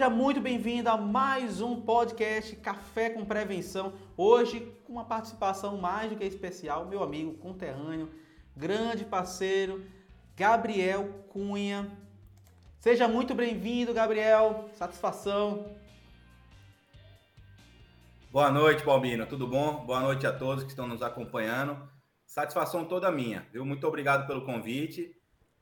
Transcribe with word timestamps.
Seja 0.00 0.08
muito 0.08 0.40
bem-vindo 0.40 0.88
a 0.88 0.96
mais 0.96 1.60
um 1.60 1.78
podcast 1.78 2.56
Café 2.56 3.10
com 3.10 3.22
Prevenção. 3.22 3.92
Hoje 4.16 4.60
com 4.86 4.94
uma 4.94 5.04
participação 5.04 5.76
mais 5.76 6.08
do 6.08 6.16
que 6.16 6.24
especial, 6.24 6.86
meu 6.86 7.02
amigo 7.02 7.34
conterrâneo, 7.34 8.10
grande 8.56 9.04
parceiro, 9.04 9.84
Gabriel 10.34 11.26
Cunha. 11.28 11.86
Seja 12.78 13.06
muito 13.06 13.34
bem-vindo, 13.34 13.92
Gabriel. 13.92 14.70
Satisfação. 14.72 15.76
Boa 18.32 18.50
noite, 18.50 18.82
Palmino. 18.82 19.26
Tudo 19.26 19.46
bom? 19.46 19.84
Boa 19.84 20.00
noite 20.00 20.26
a 20.26 20.32
todos 20.32 20.64
que 20.64 20.70
estão 20.70 20.86
nos 20.86 21.02
acompanhando. 21.02 21.76
Satisfação 22.24 22.86
toda 22.86 23.12
minha, 23.12 23.46
viu? 23.52 23.66
Muito 23.66 23.86
obrigado 23.86 24.26
pelo 24.26 24.46
convite. 24.46 25.14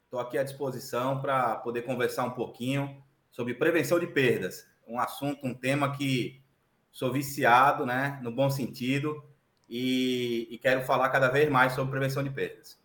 Estou 0.05 0.21
aqui 0.21 0.39
à 0.39 0.45
disposição 0.45 1.21
para 1.21 1.57
poder 1.57 1.83
conversar 1.83 2.23
um 2.23 2.31
pouquinho 2.31 3.03
sobre 3.39 3.55
prevenção 3.55 4.01
de 4.01 4.07
perdas. 4.09 4.67
Um 4.85 4.99
assunto, 4.99 5.47
um 5.47 5.55
tema 5.55 5.97
que 5.97 6.43
sou 6.91 7.13
viciado, 7.13 7.87
né, 7.87 8.19
no 8.21 8.33
bom 8.33 8.51
sentido, 8.51 9.23
e, 9.71 10.49
e 10.51 10.59
quero 10.59 10.83
falar 10.83 11.09
cada 11.11 11.29
vez 11.29 11.49
mais 11.49 11.73
sobre 11.73 11.93
prevenção 11.93 12.25
de 12.25 12.31
perdas. 12.31 12.77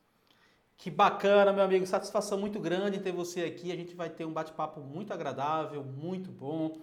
Que 0.77 0.91
bacana, 0.91 1.51
meu 1.51 1.63
amigo. 1.63 1.87
Satisfação 1.87 2.37
muito 2.37 2.59
grande 2.59 2.99
ter 2.99 3.11
você 3.11 3.45
aqui. 3.45 3.71
A 3.71 3.75
gente 3.75 3.95
vai 3.95 4.11
ter 4.11 4.25
um 4.25 4.31
bate-papo 4.31 4.79
muito 4.81 5.11
agradável, 5.11 5.83
muito 5.83 6.29
bom. 6.31 6.81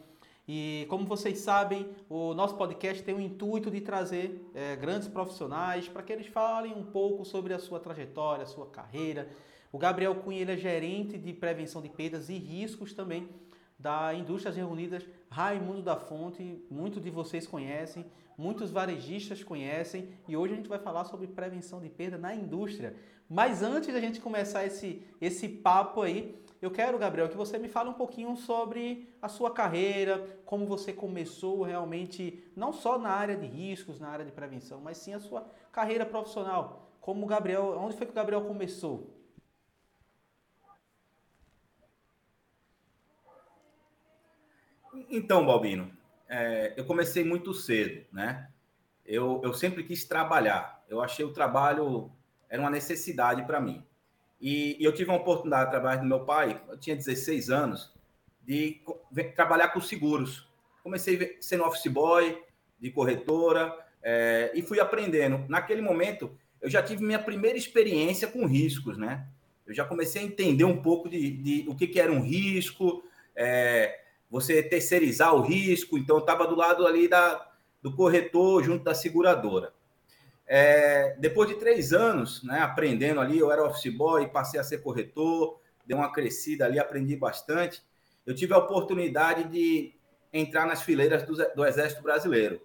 E 0.49 0.85
como 0.89 1.07
vocês 1.07 1.39
sabem, 1.39 1.89
o 2.09 2.35
nosso 2.35 2.57
podcast 2.57 3.01
tem 3.05 3.15
o 3.15 3.21
intuito 3.21 3.71
de 3.71 3.81
trazer 3.81 4.51
é, 4.53 4.75
grandes 4.75 5.07
profissionais 5.07 5.87
para 5.87 6.03
que 6.03 6.13
eles 6.13 6.27
falem 6.27 6.73
um 6.73 6.83
pouco 6.83 7.25
sobre 7.25 7.55
a 7.55 7.59
sua 7.61 7.79
trajetória, 7.79 8.43
a 8.43 8.47
sua 8.49 8.67
carreira. 8.67 9.29
O 9.71 9.79
Gabriel 9.79 10.17
Cunha 10.17 10.43
é 10.43 10.57
gerente 10.57 11.17
de 11.17 11.33
prevenção 11.33 11.81
de 11.81 11.89
perdas 11.89 12.29
e 12.29 12.37
riscos 12.37 12.93
também 12.93 13.29
da 13.81 14.13
Indústrias 14.15 14.57
Reunidas 14.57 15.05
Raimundo 15.31 15.83
da 15.83 15.97
Fonte. 15.97 16.63
Muitos 16.71 17.03
de 17.03 17.11
vocês 17.11 17.47
conhecem, 17.47 18.05
muitos 18.37 18.71
varejistas 18.71 19.43
conhecem 19.43 20.11
e 20.29 20.37
hoje 20.37 20.53
a 20.53 20.57
gente 20.57 20.69
vai 20.69 20.79
falar 20.79 21.05
sobre 21.05 21.27
prevenção 21.27 21.81
de 21.81 21.89
perda 21.89 22.19
na 22.19 22.35
indústria. 22.35 22.95
Mas 23.29 23.63
antes 23.63 23.93
da 23.93 24.01
gente 24.01 24.21
começar 24.21 24.67
esse, 24.67 25.03
esse 25.21 25.49
papo 25.49 26.03
aí, 26.03 26.39
eu 26.61 26.71
quero, 26.71 26.99
Gabriel, 26.99 27.29
que 27.29 27.37
você 27.37 27.59
me 27.59 27.69
fale 27.69 27.89
um 27.89 27.95
pouquinho 27.95 28.37
sobre 28.37 29.09
a 29.23 29.29
sua 29.29 29.51
carreira, 29.51 30.27
como 30.45 30.67
você 30.67 30.93
começou 30.93 31.63
realmente, 31.63 32.45
não 32.55 32.71
só 32.71 32.99
na 32.99 33.09
área 33.09 33.37
de 33.37 33.47
riscos, 33.47 33.99
na 33.99 34.09
área 34.09 34.27
de 34.27 34.33
prevenção, 34.33 34.79
mas 34.79 34.99
sim 34.99 35.15
a 35.15 35.21
sua 35.21 35.47
carreira 35.73 36.05
profissional. 36.05 36.91
Como 37.01 37.25
o 37.25 37.27
Gabriel, 37.27 37.79
onde 37.79 37.97
foi 37.97 38.05
que 38.05 38.13
o 38.13 38.15
Gabriel 38.15 38.43
começou? 38.43 39.20
Então, 45.11 45.47
Balbino, 45.47 45.91
é, 46.29 46.75
eu 46.77 46.85
comecei 46.85 47.25
muito 47.25 47.53
cedo, 47.55 48.07
né? 48.13 48.49
Eu, 49.05 49.41
eu 49.43 49.53
sempre 49.53 49.83
quis 49.85 50.05
trabalhar. 50.05 50.85
Eu 50.89 51.01
achei 51.01 51.25
o 51.25 51.33
trabalho 51.33 52.11
era 52.49 52.61
uma 52.61 52.71
necessidade 52.71 53.45
para 53.45 53.61
mim. 53.61 53.83
E, 54.41 54.77
e, 54.81 54.85
eu 54.85 54.93
tive 54.93 55.11
uma 55.11 55.19
oportunidade, 55.19 55.69
através 55.69 56.01
do 56.01 56.07
meu 56.07 56.25
pai, 56.25 56.61
eu 56.69 56.77
tinha 56.77 56.97
16 56.97 57.51
anos, 57.51 57.93
de 58.43 58.81
trabalhar 59.37 59.69
com 59.69 59.81
seguros. 59.81 60.49
Comecei 60.83 61.37
sendo 61.41 61.65
office 61.65 61.93
boy, 61.93 62.43
de 62.81 62.91
corretora, 62.91 63.77
é, 64.03 64.51
e 64.55 64.63
fui 64.63 64.81
aprendendo. 64.81 65.45
Naquele 65.49 65.83
momento, 65.83 66.37
eu 66.61 66.69
já 66.69 66.83
tive 66.83 67.05
minha 67.05 67.19
primeira 67.19 67.57
experiência 67.57 68.27
com 68.27 68.47
riscos, 68.47 68.97
né? 68.99 69.27
Eu 69.67 69.75
já 69.75 69.85
comecei 69.85 70.23
a 70.23 70.25
entender 70.25 70.65
um 70.65 70.83
pouco 70.83 71.09
de, 71.09 71.31
de 71.31 71.69
o 71.69 71.77
que, 71.77 71.87
que 71.87 72.01
era 72.01 72.11
um 72.11 72.21
risco, 72.21 73.05
é, 73.37 74.00
você 74.31 74.63
terceirizar 74.63 75.35
o 75.35 75.41
risco, 75.41 75.99
então 75.99 76.19
estava 76.19 76.47
do 76.47 76.55
lado 76.55 76.87
ali 76.87 77.09
da, 77.09 77.51
do 77.83 77.95
corretor 77.95 78.63
junto 78.63 78.85
da 78.85 78.95
seguradora. 78.95 79.73
É, 80.47 81.17
depois 81.19 81.49
de 81.49 81.57
três 81.57 81.93
anos, 81.93 82.43
né, 82.43 82.61
aprendendo 82.61 83.21
ali, 83.21 83.39
eu 83.39 83.51
era 83.51 83.65
office 83.65 83.93
boy, 83.93 84.29
passei 84.29 84.59
a 84.59 84.65
ser 84.65 84.79
corretor, 84.79 85.61
dei 85.87 85.97
uma 85.97 86.13
crescida 86.13 86.65
ali, 86.65 86.79
aprendi 86.79 87.17
bastante. 87.17 87.83
Eu 88.25 88.35
tive 88.35 88.55
a 88.55 88.59
oportunidade 88.59 89.45
de 89.45 89.95
entrar 90.33 90.67
nas 90.67 90.83
fileiras 90.83 91.25
do, 91.25 91.35
do 91.55 91.65
Exército 91.65 92.03
Brasileiro. 92.03 92.61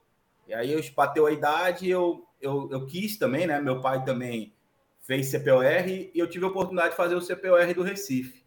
E 0.47 0.53
aí 0.53 0.71
eu 0.71 0.81
bateu 0.95 1.25
a 1.25 1.31
idade, 1.31 1.89
eu, 1.89 2.23
eu, 2.39 2.69
eu 2.71 2.85
quis 2.85 3.17
também, 3.17 3.47
né? 3.47 3.59
Meu 3.59 3.81
pai 3.81 4.03
também 4.03 4.53
fez 5.01 5.31
CPOR 5.31 5.87
e 5.87 6.11
eu 6.15 6.29
tive 6.29 6.45
a 6.45 6.49
oportunidade 6.49 6.91
de 6.91 6.95
fazer 6.95 7.15
o 7.15 7.21
CPOR 7.21 7.73
do 7.73 7.83
Recife. 7.83 8.44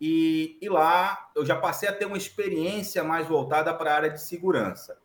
E, 0.00 0.58
e 0.60 0.68
lá 0.68 1.30
eu 1.34 1.44
já 1.44 1.56
passei 1.56 1.88
a 1.88 1.92
ter 1.92 2.06
uma 2.06 2.16
experiência 2.16 3.02
mais 3.02 3.26
voltada 3.26 3.74
para 3.74 3.92
a 3.92 3.96
área 3.96 4.10
de 4.10 4.20
segurança. 4.20 4.98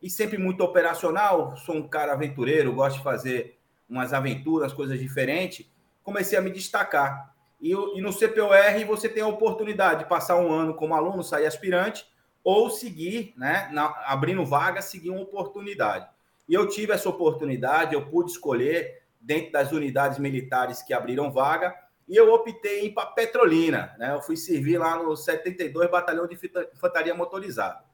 E 0.00 0.08
sempre 0.08 0.38
muito 0.38 0.62
operacional, 0.62 1.56
sou 1.56 1.74
um 1.74 1.88
cara 1.88 2.12
aventureiro, 2.12 2.72
gosto 2.72 2.98
de 2.98 3.02
fazer 3.02 3.58
umas 3.88 4.12
aventuras, 4.12 4.72
coisas 4.72 4.98
diferentes. 4.98 5.66
Comecei 6.02 6.38
a 6.38 6.42
me 6.42 6.50
destacar. 6.50 7.34
E, 7.60 7.72
e 7.72 8.00
no 8.00 8.12
CPOR 8.12 8.86
você 8.86 9.08
tem 9.08 9.22
a 9.22 9.26
oportunidade 9.26 10.00
de 10.04 10.08
passar 10.08 10.36
um 10.36 10.52
ano 10.52 10.74
como 10.74 10.94
aluno, 10.94 11.22
sair 11.22 11.46
aspirante, 11.46 12.06
ou 12.44 12.70
seguir, 12.70 13.34
né, 13.36 13.68
na, 13.72 13.86
abrindo 14.06 14.44
vaga, 14.44 14.80
seguir 14.80 15.10
uma 15.10 15.22
oportunidade. 15.22 16.06
E 16.48 16.54
eu 16.54 16.68
tive 16.68 16.92
essa 16.92 17.08
oportunidade, 17.08 17.94
eu 17.94 18.06
pude 18.06 18.30
escolher 18.30 19.02
dentro 19.20 19.50
das 19.50 19.72
unidades 19.72 20.18
militares 20.18 20.82
que 20.82 20.94
abriram 20.94 21.32
vaga, 21.32 21.74
e 22.08 22.16
eu 22.16 22.32
optei 22.32 22.80
em 22.80 22.86
ir 22.86 22.94
para 22.94 23.06
Petrolina, 23.06 23.94
né? 23.98 24.12
Eu 24.12 24.22
fui 24.22 24.36
servir 24.36 24.78
lá 24.78 24.96
no 25.02 25.16
72 25.16 25.90
Batalhão 25.90 26.26
de 26.26 26.38
Infantaria 26.74 27.14
Motorizada. 27.14 27.84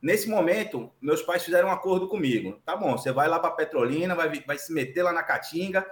Nesse 0.00 0.28
momento, 0.28 0.92
meus 1.00 1.22
pais 1.22 1.42
fizeram 1.42 1.68
um 1.68 1.72
acordo 1.72 2.08
comigo. 2.08 2.60
Tá 2.64 2.76
bom, 2.76 2.96
você 2.96 3.10
vai 3.12 3.28
lá 3.28 3.38
para 3.38 3.50
Petrolina, 3.50 4.14
vai, 4.14 4.40
vai 4.46 4.58
se 4.58 4.72
meter 4.72 5.02
lá 5.02 5.12
na 5.12 5.22
Caatinga, 5.22 5.84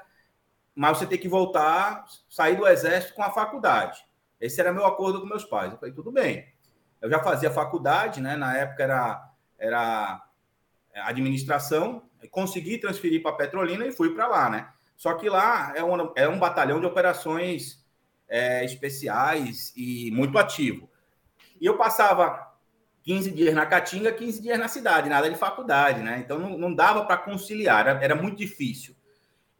mas 0.75 0.99
você 0.99 1.07
tem 1.07 1.19
que 1.19 1.29
voltar, 1.29 2.05
sair 2.29 2.57
do 2.57 2.67
exército 2.67 3.15
com 3.15 3.23
a 3.23 3.31
faculdade. 3.31 4.07
Esse 4.41 4.61
era 4.61 4.73
meu 4.73 4.87
acordo 4.87 5.21
com 5.21 5.27
meus 5.27 5.45
pais. 5.45 5.73
Eu 5.73 5.79
falei, 5.79 5.95
tudo 5.95 6.13
bem. 6.13 6.47
Eu 7.01 7.11
já 7.11 7.19
fazia 7.21 7.51
faculdade, 7.51 8.21
né? 8.21 8.37
Na 8.37 8.57
época 8.57 8.85
era, 8.85 9.33
era 9.59 10.23
administração, 10.95 12.09
consegui 12.31 12.79
transferir 12.79 13.23
para 13.23 13.33
Petrolina 13.33 13.85
e 13.87 13.93
fui 13.93 14.15
para 14.15 14.29
lá, 14.29 14.49
né? 14.49 14.73
Só 14.99 15.15
que 15.15 15.29
lá 15.29 15.73
é 15.77 15.85
um, 15.85 16.13
é 16.17 16.29
um 16.29 16.41
batalhão 16.41 16.81
de 16.81 16.87
operações 16.87 17.87
é, 18.29 18.65
especiais 18.65 19.73
e 19.77 20.11
muito 20.11 20.37
ativo. 20.37 20.91
E 21.61 21.65
eu 21.65 21.79
passava 21.79 22.53
15 23.05 23.31
dias 23.31 23.55
na 23.55 23.65
Caatinga, 23.65 24.11
15 24.11 24.43
dias 24.43 24.59
na 24.59 24.67
cidade, 24.67 25.09
nada 25.09 25.31
de 25.31 25.37
faculdade, 25.37 26.03
né? 26.03 26.19
Então 26.19 26.37
não, 26.37 26.59
não 26.59 26.75
dava 26.75 27.05
para 27.05 27.17
conciliar, 27.17 27.87
era, 27.87 28.05
era, 28.05 28.15
muito 28.17 28.39
difícil. 28.39 28.97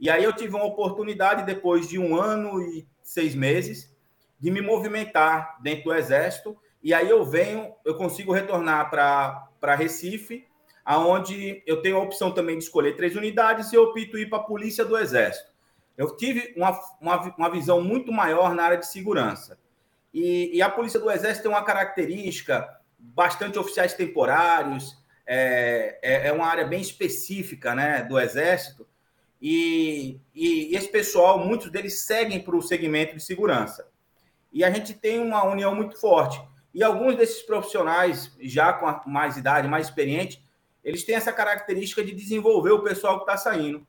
E 0.01 0.11
aí 0.11 0.25
eu 0.25 0.33
tive 0.33 0.57
uma 0.57 0.65
oportunidade, 0.65 1.47
depois 1.47 1.89
de 1.89 2.01
um 2.01 2.17
ano 2.17 2.61
e 2.61 2.89
seis 3.01 3.37
meses, 3.37 3.97
de 4.41 4.51
me 4.51 4.61
movimentar 4.61 5.57
dentro 5.63 5.85
do 5.85 5.95
Exército. 5.95 6.59
E 6.83 6.93
aí 6.93 7.09
eu 7.09 7.25
venho, 7.25 7.73
eu 7.85 7.95
consigo 7.97 8.33
retornar 8.33 8.91
para 8.91 9.75
Recife 9.77 10.48
aonde 10.89 11.63
eu 11.67 11.83
tenho 11.83 11.99
a 11.99 12.03
opção 12.03 12.33
também 12.33 12.57
de 12.57 12.65
escolher 12.65 12.97
três 12.97 13.15
unidades 13.15 13.71
e 13.71 13.77
eu 13.77 13.83
opto 13.83 14.17
ir 14.17 14.31
para 14.31 14.39
a 14.39 14.43
polícia 14.43 14.87
do 14.87 14.97
Exército. 14.97 15.51
Eu 15.99 16.17
tive 16.17 16.55
uma, 16.57 16.71
uma, 16.99 17.35
uma, 17.37 17.51
visão 17.51 17.83
muito 17.83 18.11
maior 18.11 18.55
na 18.55 18.63
área 18.63 18.79
de 18.79 18.87
segurança. 18.87 19.59
E, 20.15 20.57
e, 20.57 20.63
a 20.63 20.71
polícia 20.71 20.99
do 20.99 21.11
Exército 21.11 21.43
tem 21.43 21.53
uma 21.53 21.63
característica 21.63 22.67
bastante 22.99 23.59
oficiais 23.59 23.93
temporários, 23.93 24.97
é, 25.27 25.99
é, 26.01 26.29
é 26.29 26.33
uma 26.33 26.47
área 26.47 26.65
bem 26.65 26.81
específica 26.81 27.75
né, 27.75 28.03
do 28.05 28.19
Exército. 28.19 28.89
E, 29.43 30.19
e, 30.35 30.73
e 30.73 30.75
esse 30.75 30.89
pessoal, 30.89 31.39
muitos 31.39 31.71
deles 31.71 32.07
seguem 32.07 32.41
para 32.41 32.57
o 32.57 32.63
segmento 32.63 33.15
de 33.15 33.23
segurança. 33.23 33.87
E 34.51 34.65
a 34.65 34.71
gente 34.71 34.95
tem 34.95 35.21
uma 35.21 35.45
união 35.45 35.75
muito 35.75 36.01
forte. 36.01 36.41
E 36.73 36.83
alguns 36.83 37.15
desses 37.15 37.43
profissionais, 37.43 38.35
já 38.41 38.73
com 38.73 39.11
mais 39.11 39.37
idade, 39.37 39.69
mais 39.69 39.89
experiente, 39.89 40.48
eles 40.89 41.05
têm 41.05 41.17
essa 41.17 41.31
característica 41.31 42.03
de 42.03 42.13
desenvolver 42.13 42.71
o 42.71 42.83
pessoal 42.83 43.17
que 43.17 43.25
está 43.25 43.37
saindo. 43.37 43.87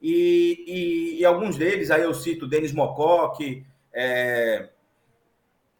E, 0.00 0.64
e, 0.66 1.20
e, 1.20 1.24
alguns 1.26 1.58
deles, 1.58 1.90
aí 1.90 2.02
eu 2.02 2.14
cito 2.14 2.46
Denis 2.46 2.72
Mocoque, 2.72 3.66
é, 3.92 4.70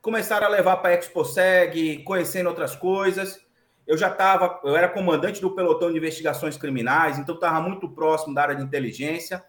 começaram 0.02 0.46
a 0.46 0.50
levar 0.50 0.76
para 0.76 0.90
a 0.90 0.94
ExpoSeg, 0.94 2.02
conhecendo 2.02 2.48
outras 2.48 2.76
coisas. 2.76 3.40
Eu 3.86 3.96
já 3.96 4.10
estava, 4.10 4.60
eu 4.62 4.76
era 4.76 4.90
comandante 4.90 5.40
do 5.40 5.54
pelotão 5.54 5.90
de 5.90 5.96
investigações 5.96 6.58
criminais, 6.58 7.18
então 7.18 7.34
estava 7.34 7.62
muito 7.62 7.88
próximo 7.88 8.34
da 8.34 8.42
área 8.42 8.56
de 8.56 8.62
inteligência. 8.62 9.42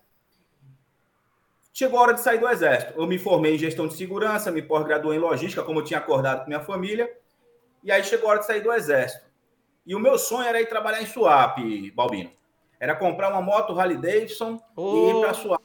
Chegou 1.73 1.99
a 1.99 2.03
hora 2.03 2.13
de 2.13 2.21
sair 2.21 2.39
do 2.39 2.47
Exército. 2.47 2.93
Eu 2.95 3.07
me 3.07 3.19
formei 3.19 3.55
em 3.55 3.57
gestão 3.57 3.89
de 3.89 3.95
segurança, 3.95 4.51
me 4.51 4.61
pós-graduei 4.61 5.17
em 5.17 5.21
logística, 5.21 5.63
como 5.63 5.79
eu 5.79 5.83
tinha 5.83 5.99
acordado 5.99 6.43
com 6.43 6.47
minha 6.47 6.61
família. 6.61 7.11
E 7.83 7.91
aí 7.91 8.01
chegou 8.05 8.29
a 8.29 8.31
hora 8.31 8.39
de 8.39 8.45
sair 8.45 8.61
do 8.61 8.71
Exército. 8.71 9.28
E 9.89 9.95
o 9.95 9.99
meu 9.99 10.19
sonho 10.19 10.47
era 10.47 10.61
ir 10.61 10.67
trabalhar 10.67 11.01
em 11.01 11.07
Suap, 11.07 11.57
Balbino. 11.95 12.31
Era 12.79 12.95
comprar 12.95 13.31
uma 13.31 13.41
moto 13.41 13.77
Harley 13.77 13.97
Davidson 13.97 14.61
oh. 14.75 14.95
e 14.95 15.09
ir 15.09 15.19
para 15.19 15.33
Suap. 15.33 15.63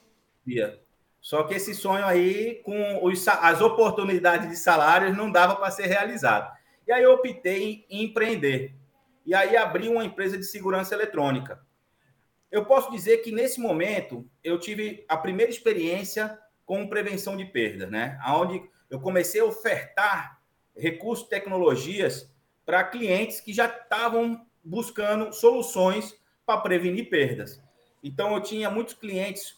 Só 1.20 1.42
que 1.42 1.52
esse 1.52 1.74
sonho 1.74 2.06
aí, 2.06 2.62
com 2.64 3.04
os, 3.04 3.28
as 3.28 3.60
oportunidades 3.60 4.48
de 4.48 4.56
salários, 4.56 5.14
não 5.14 5.30
dava 5.30 5.56
para 5.56 5.70
ser 5.70 5.88
realizado. 5.88 6.50
E 6.86 6.92
aí 6.92 7.02
eu 7.02 7.12
optei 7.12 7.84
em 7.90 8.04
empreender. 8.04 8.74
E 9.26 9.34
aí 9.34 9.58
abri 9.58 9.90
uma 9.90 10.06
empresa 10.06 10.38
de 10.38 10.44
segurança 10.44 10.94
eletrônica. 10.94 11.60
Eu 12.50 12.64
posso 12.64 12.90
dizer 12.90 13.18
que 13.18 13.30
nesse 13.30 13.60
momento 13.60 14.26
eu 14.42 14.58
tive 14.58 15.04
a 15.06 15.18
primeira 15.18 15.52
experiência 15.52 16.38
com 16.64 16.88
prevenção 16.88 17.36
de 17.36 17.44
perdas, 17.44 17.90
né? 17.90 18.18
Onde 18.26 18.62
eu 18.88 18.98
comecei 19.00 19.42
a 19.42 19.44
ofertar 19.44 20.40
recursos, 20.74 21.28
tecnologias 21.28 22.33
para 22.64 22.84
clientes 22.84 23.40
que 23.40 23.52
já 23.52 23.66
estavam 23.66 24.44
buscando 24.64 25.32
soluções 25.32 26.16
para 26.46 26.60
prevenir 26.60 27.08
perdas. 27.08 27.62
Então 28.02 28.34
eu 28.34 28.40
tinha 28.40 28.70
muitos 28.70 28.94
clientes, 28.94 29.56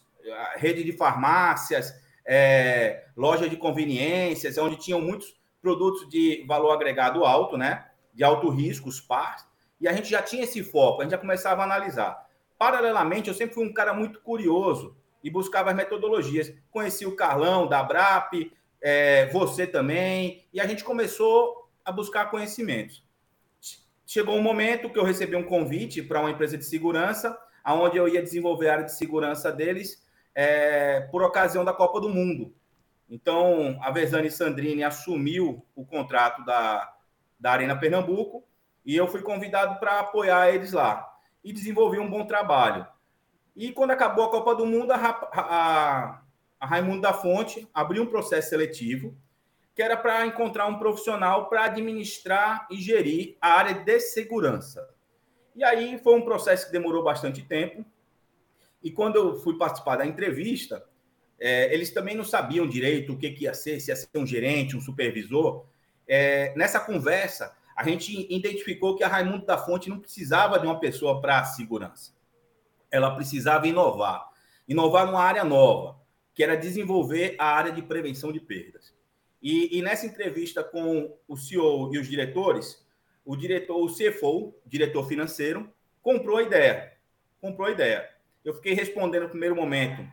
rede 0.56 0.85
de 0.85 0.93
farmácias, 0.93 1.94
é, 2.25 3.05
loja 3.17 3.49
de 3.49 3.56
conveniências, 3.56 4.58
onde 4.58 4.76
tinham 4.76 5.00
muitos 5.00 5.37
produtos 5.62 6.08
de 6.08 6.44
valor 6.47 6.70
agregado 6.70 7.25
alto, 7.25 7.56
né? 7.56 7.87
De 8.14 8.25
alto 8.25 8.49
risco, 8.49 8.88
os 8.88 9.00
PARs, 9.00 9.44
e 9.81 9.87
a 9.87 9.93
gente 9.93 10.09
já 10.09 10.23
tinha 10.23 10.44
esse 10.44 10.62
foco, 10.62 11.00
a 11.00 11.05
gente 11.05 11.12
já 11.12 11.19
começava 11.19 11.62
a 11.62 11.64
analisar. 11.64 12.26
Paralelamente, 12.59 13.29
eu 13.29 13.35
sempre 13.35 13.55
fui 13.55 13.67
um 13.67 13.73
cara 13.73 13.93
muito 13.93 14.20
curioso 14.20 14.97
e 15.23 15.31
buscava 15.31 15.70
as 15.70 15.76
metodologias. 15.76 16.52
Conheci 16.70 17.05
o 17.05 17.14
Carlão 17.14 17.67
da 17.67 17.82
BRAP, 17.82 18.52
é, 18.81 19.26
você 19.26 19.67
também, 19.67 20.47
e 20.52 20.61
a 20.61 20.67
gente 20.67 20.82
começou 20.82 21.66
a 21.87 21.93
buscar 21.93 22.31
conhecimentos. 22.31 23.06
Chegou 24.05 24.37
um 24.37 24.43
momento 24.43 24.91
que 24.91 24.99
eu 24.99 25.05
recebi 25.05 25.37
um 25.37 25.44
convite 25.44 26.03
para 26.03 26.21
uma 26.21 26.31
empresa 26.31 26.59
de 26.59 26.65
segurança, 26.65 27.38
aonde 27.62 27.97
eu 27.97 28.09
ia 28.09 28.23
desenvolver 28.23 28.69
a 28.69 28.73
área 28.73 28.85
de 28.85 28.93
segurança 28.93 29.53
deles 29.53 30.05
é, 30.35 31.00
por 31.12 31.23
ocasião 31.23 31.65
da 31.65 31.73
Copa 31.73 32.00
do 32.00 32.09
Mundo. 32.09 32.53
Então, 33.09 33.79
a 33.81 33.91
Vezane 33.93 34.31
Sandrini 34.31 34.83
assumiu 34.83 35.65
o 35.77 35.87
contrato 35.87 36.44
da, 36.44 36.93
da 37.38 37.53
Arena 37.53 37.79
Pernambuco 37.79 38.44
e 38.85 38.97
eu 38.97 39.06
fui 39.06 39.23
convidado 39.23 39.79
para 39.79 40.00
apoiar 40.00 40.53
eles 40.53 40.73
lá. 40.73 41.09
E 41.43 41.53
desenvolvi 41.53 42.00
um 42.00 42.11
bom 42.11 42.27
trabalho. 42.27 42.87
E 43.55 43.71
quando 43.71 43.93
acabou 43.93 44.25
a 44.25 44.31
Copa 44.31 44.56
do 44.56 44.67
Mundo, 44.67 44.91
a, 44.91 44.97
a, 44.97 46.23
a 46.59 46.67
Raimundo 46.67 47.03
da 47.03 47.12
Fonte 47.12 47.69
abriu 47.73 48.03
um 48.03 48.06
processo 48.06 48.49
seletivo 48.49 49.17
que 49.76 49.82
era 49.82 49.94
para 49.94 50.26
encontrar 50.26 50.67
um 50.67 50.78
profissional 50.78 51.50
para 51.50 51.64
administrar 51.64 52.67
e 52.70 52.81
gerir 52.81 53.37
a 53.38 53.50
área 53.50 53.75
de 53.75 54.00
segurança. 54.00 54.88
E 55.55 55.62
aí 55.62 55.99
foi 55.99 56.14
um 56.14 56.23
processo 56.23 56.64
que 56.64 56.73
demorou 56.73 57.05
bastante 57.05 57.43
tempo. 57.43 57.84
E 58.82 58.90
quando 58.90 59.17
eu 59.17 59.37
fui 59.37 59.58
participar 59.58 59.96
da 59.96 60.06
entrevista, 60.06 60.82
é, 61.38 61.75
eles 61.75 61.93
também 61.93 62.17
não 62.17 62.25
sabiam 62.25 62.67
direito 62.67 63.12
o 63.12 63.19
que, 63.19 63.31
que, 63.32 63.44
ia 63.44 63.52
ser, 63.52 63.78
se 63.78 63.90
ia 63.90 63.96
ser 63.96 64.08
um 64.14 64.26
gerente, 64.26 64.75
um 64.75 64.81
supervisor. 64.81 65.67
É, 66.08 66.55
nessa 66.56 66.81
conversa, 66.81 67.55
a 67.76 67.84
gente 67.84 68.26
identificou 68.34 68.96
que 68.96 69.05
a 69.05 69.08
Raimundo 69.08 69.44
da 69.44 69.58
Fonte 69.58 69.90
não 69.90 70.00
precisava 70.00 70.58
de 70.58 70.64
uma 70.64 70.81
pessoa 70.81 71.20
para 71.20 71.44
segurança. 71.44 72.14
Ela 72.90 73.14
precisava 73.14 73.69
inovar. 73.69 74.26
Inovar 74.67 75.05
numa 75.05 75.23
área 75.23 75.44
nova, 75.44 76.00
que 76.34 76.43
era 76.43 76.56
desenvolver 76.56 77.37
a 77.38 77.44
área 77.44 77.73
de 77.73 77.82
prevenção 77.82 78.32
de 78.32 78.40
perdas. 78.40 78.96
E, 79.47 79.79
e 79.79 79.81
nessa 79.81 80.05
entrevista 80.05 80.65
com 80.65 81.17
o 81.29 81.37
CEO 81.37 81.95
e 81.95 82.01
os 82.01 82.09
diretores, 82.09 82.85
o 83.25 83.37
diretor, 83.37 83.77
o 83.77 83.87
CFO, 83.87 84.53
diretor 84.67 85.07
financeiro, 85.07 85.73
comprou 86.03 86.39
a 86.39 86.43
ideia. 86.43 86.93
Comprou 87.41 87.69
a 87.69 87.71
ideia. 87.71 88.11
Eu 88.45 88.55
fiquei 88.55 88.75
respondendo 88.75 89.23
no 89.23 89.29
primeiro 89.29 89.55
momento 89.55 90.05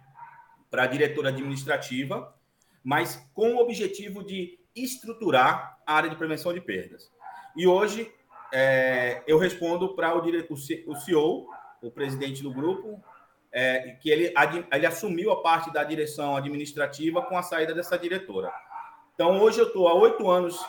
para 0.70 0.84
a 0.84 0.86
diretora 0.86 1.30
administrativa, 1.30 2.32
mas 2.84 3.28
com 3.34 3.56
o 3.56 3.58
objetivo 3.58 4.24
de 4.24 4.60
estruturar 4.76 5.80
a 5.84 5.96
área 5.96 6.12
de 6.12 6.16
prevenção 6.16 6.54
de 6.54 6.62
perdas. 6.62 7.12
E 7.58 7.66
hoje 7.66 8.14
é, 8.54 9.24
eu 9.26 9.40
respondo 9.40 9.96
para 9.96 10.16
o, 10.16 10.22
o 10.54 10.96
CEO, 10.96 11.48
o 11.82 11.90
presidente 11.90 12.44
do 12.44 12.54
grupo, 12.54 13.04
é, 13.52 13.98
que 14.00 14.12
ele, 14.12 14.32
ele 14.72 14.86
assumiu 14.86 15.32
a 15.32 15.42
parte 15.42 15.74
da 15.74 15.84
direção 15.84 16.38
administrativa 16.38 17.24
com 17.24 17.36
a 17.36 17.42
saída 17.42 17.74
dessa 17.74 17.98
diretora. 17.98 18.54
Então, 19.14 19.40
hoje 19.40 19.60
eu 19.60 19.68
estou 19.68 19.88
há 19.88 19.94
oito 19.94 20.30
anos 20.30 20.60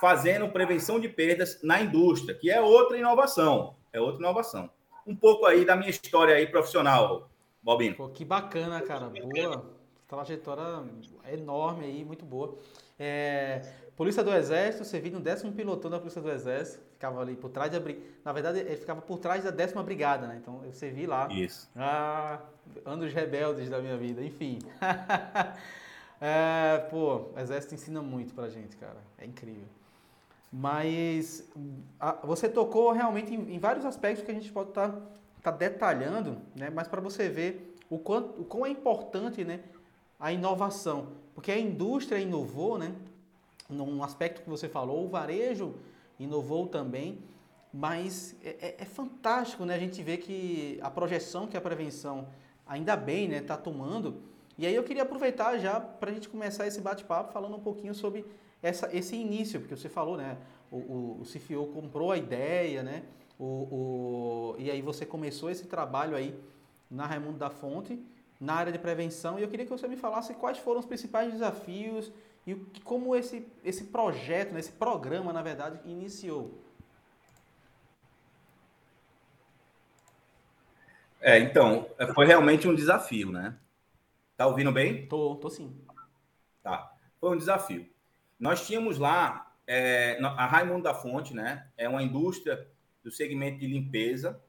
fazendo 0.00 0.48
prevenção 0.48 0.98
de 0.98 1.08
perdas 1.08 1.62
na 1.62 1.80
indústria, 1.80 2.34
que 2.34 2.50
é 2.50 2.60
outra 2.60 2.98
inovação. 2.98 3.76
É 3.92 4.00
outra 4.00 4.20
inovação. 4.20 4.68
Um 5.06 5.14
pouco 5.14 5.46
aí 5.46 5.64
da 5.64 5.76
minha 5.76 5.90
história 5.90 6.34
aí 6.34 6.46
profissional, 6.46 7.30
Bobinho. 7.62 7.94
Pô, 7.94 8.08
que 8.08 8.24
bacana, 8.24 8.80
cara. 8.82 9.08
Boa. 9.08 9.64
Trajetória 10.08 10.84
enorme 11.32 11.84
aí, 11.84 12.04
muito 12.04 12.24
boa. 12.24 12.58
É, 12.98 13.62
Polícia 13.96 14.24
do 14.24 14.32
Exército, 14.32 14.84
servi 14.84 15.10
no 15.10 15.20
décimo 15.20 15.52
pilotão 15.52 15.90
da 15.90 15.98
Polícia 15.98 16.20
do 16.20 16.30
Exército, 16.30 16.82
ficava 16.92 17.20
ali 17.20 17.36
por 17.36 17.50
trás 17.50 17.70
da 17.70 17.80
Na 18.24 18.32
verdade, 18.32 18.58
ele 18.58 18.76
ficava 18.76 19.00
por 19.00 19.18
trás 19.18 19.44
da 19.44 19.50
décima 19.50 19.82
brigada, 19.82 20.26
né? 20.26 20.38
Então 20.40 20.62
eu 20.64 20.72
servi 20.72 21.06
lá. 21.06 21.28
Isso. 21.30 21.70
Ah, 21.76 22.40
anos 22.84 23.12
rebeldes 23.12 23.70
da 23.70 23.78
minha 23.80 23.96
vida, 23.96 24.22
enfim. 24.22 24.58
é, 26.24 26.78
pô, 26.90 27.26
o 27.34 27.38
Exército 27.38 27.74
ensina 27.74 28.00
muito 28.00 28.32
pra 28.34 28.48
gente, 28.48 28.76
cara. 28.76 28.96
É 29.18 29.26
incrível. 29.26 29.66
Mas 30.52 31.48
a, 32.00 32.12
você 32.26 32.48
tocou 32.48 32.92
realmente 32.92 33.34
em, 33.34 33.54
em, 33.54 33.58
vários 33.58 33.84
aspectos 33.84 34.24
que 34.24 34.30
a 34.30 34.34
gente 34.34 34.50
pode 34.50 34.70
estar 34.70 34.90
tá, 34.90 35.00
tá 35.42 35.50
detalhando, 35.50 36.38
né? 36.54 36.70
Mas 36.70 36.88
para 36.88 37.00
você 37.00 37.28
ver 37.28 37.76
o 37.90 37.98
quanto 37.98 38.40
o 38.40 38.44
quão 38.44 38.64
é 38.64 38.70
importante, 38.70 39.44
né? 39.44 39.60
A 40.18 40.32
inovação. 40.32 41.08
Porque 41.34 41.50
a 41.50 41.58
indústria 41.58 42.18
inovou, 42.18 42.78
né? 42.78 42.94
num 43.68 44.02
aspecto 44.02 44.42
que 44.42 44.48
você 44.48 44.68
falou, 44.68 45.04
o 45.04 45.08
varejo 45.08 45.74
inovou 46.18 46.66
também, 46.66 47.18
mas 47.72 48.36
é, 48.44 48.50
é, 48.60 48.76
é 48.78 48.84
fantástico 48.84 49.64
né, 49.64 49.74
a 49.74 49.78
gente 49.78 50.02
ver 50.02 50.18
que 50.18 50.78
a 50.82 50.90
projeção 50.90 51.46
que 51.46 51.56
a 51.56 51.60
prevenção 51.60 52.28
ainda 52.66 52.96
bem 52.96 53.24
está 53.24 53.40
né, 53.40 53.42
tá 53.42 53.56
tomando. 53.56 54.22
E 54.56 54.66
aí 54.66 54.74
eu 54.74 54.84
queria 54.84 55.02
aproveitar 55.02 55.58
já 55.58 55.80
para 55.80 56.10
a 56.10 56.14
gente 56.14 56.28
começar 56.28 56.66
esse 56.66 56.80
bate-papo 56.80 57.32
falando 57.32 57.56
um 57.56 57.60
pouquinho 57.60 57.94
sobre 57.94 58.24
essa, 58.62 58.88
esse 58.96 59.16
início, 59.16 59.60
porque 59.60 59.76
você 59.76 59.88
falou, 59.88 60.16
né? 60.16 60.38
O, 60.70 60.76
o, 60.76 61.20
o 61.20 61.24
CFO 61.24 61.66
comprou 61.72 62.12
a 62.12 62.16
ideia, 62.16 62.82
né? 62.82 63.02
O, 63.38 63.44
o, 63.44 64.56
e 64.58 64.70
aí 64.70 64.80
você 64.80 65.04
começou 65.04 65.50
esse 65.50 65.66
trabalho 65.66 66.16
aí 66.16 66.38
na 66.90 67.06
Raimundo 67.06 67.38
da 67.38 67.50
Fonte, 67.50 68.00
na 68.40 68.54
área 68.54 68.72
de 68.72 68.78
prevenção, 68.78 69.38
e 69.38 69.42
eu 69.42 69.48
queria 69.48 69.66
que 69.66 69.72
você 69.72 69.88
me 69.88 69.96
falasse 69.96 70.34
quais 70.34 70.58
foram 70.58 70.80
os 70.80 70.86
principais 70.86 71.32
desafios 71.32 72.12
e 72.46 72.54
como 72.84 73.16
esse, 73.16 73.46
esse 73.64 73.84
projeto, 73.84 74.52
né, 74.52 74.60
esse 74.60 74.72
programa, 74.72 75.32
na 75.32 75.42
verdade, 75.42 75.80
iniciou? 75.84 76.62
É, 81.20 81.38
então, 81.38 81.88
foi 82.14 82.26
realmente 82.26 82.68
um 82.68 82.74
desafio, 82.74 83.32
né? 83.32 83.56
Tá 84.36 84.46
ouvindo 84.46 84.72
bem? 84.72 85.06
Tô, 85.06 85.36
tô 85.36 85.48
sim. 85.48 85.76
Tá. 86.62 86.92
Foi 87.20 87.30
um 87.30 87.38
desafio. 87.38 87.88
Nós 88.38 88.66
tínhamos 88.66 88.98
lá 88.98 89.54
é, 89.66 90.18
a 90.20 90.46
Raimundo 90.46 90.82
da 90.82 90.94
Fonte, 90.94 91.34
né? 91.34 91.68
É 91.76 91.88
uma 91.88 92.02
indústria 92.02 92.68
do 93.02 93.10
segmento 93.10 93.58
de 93.58 93.66
limpeza 93.66 94.40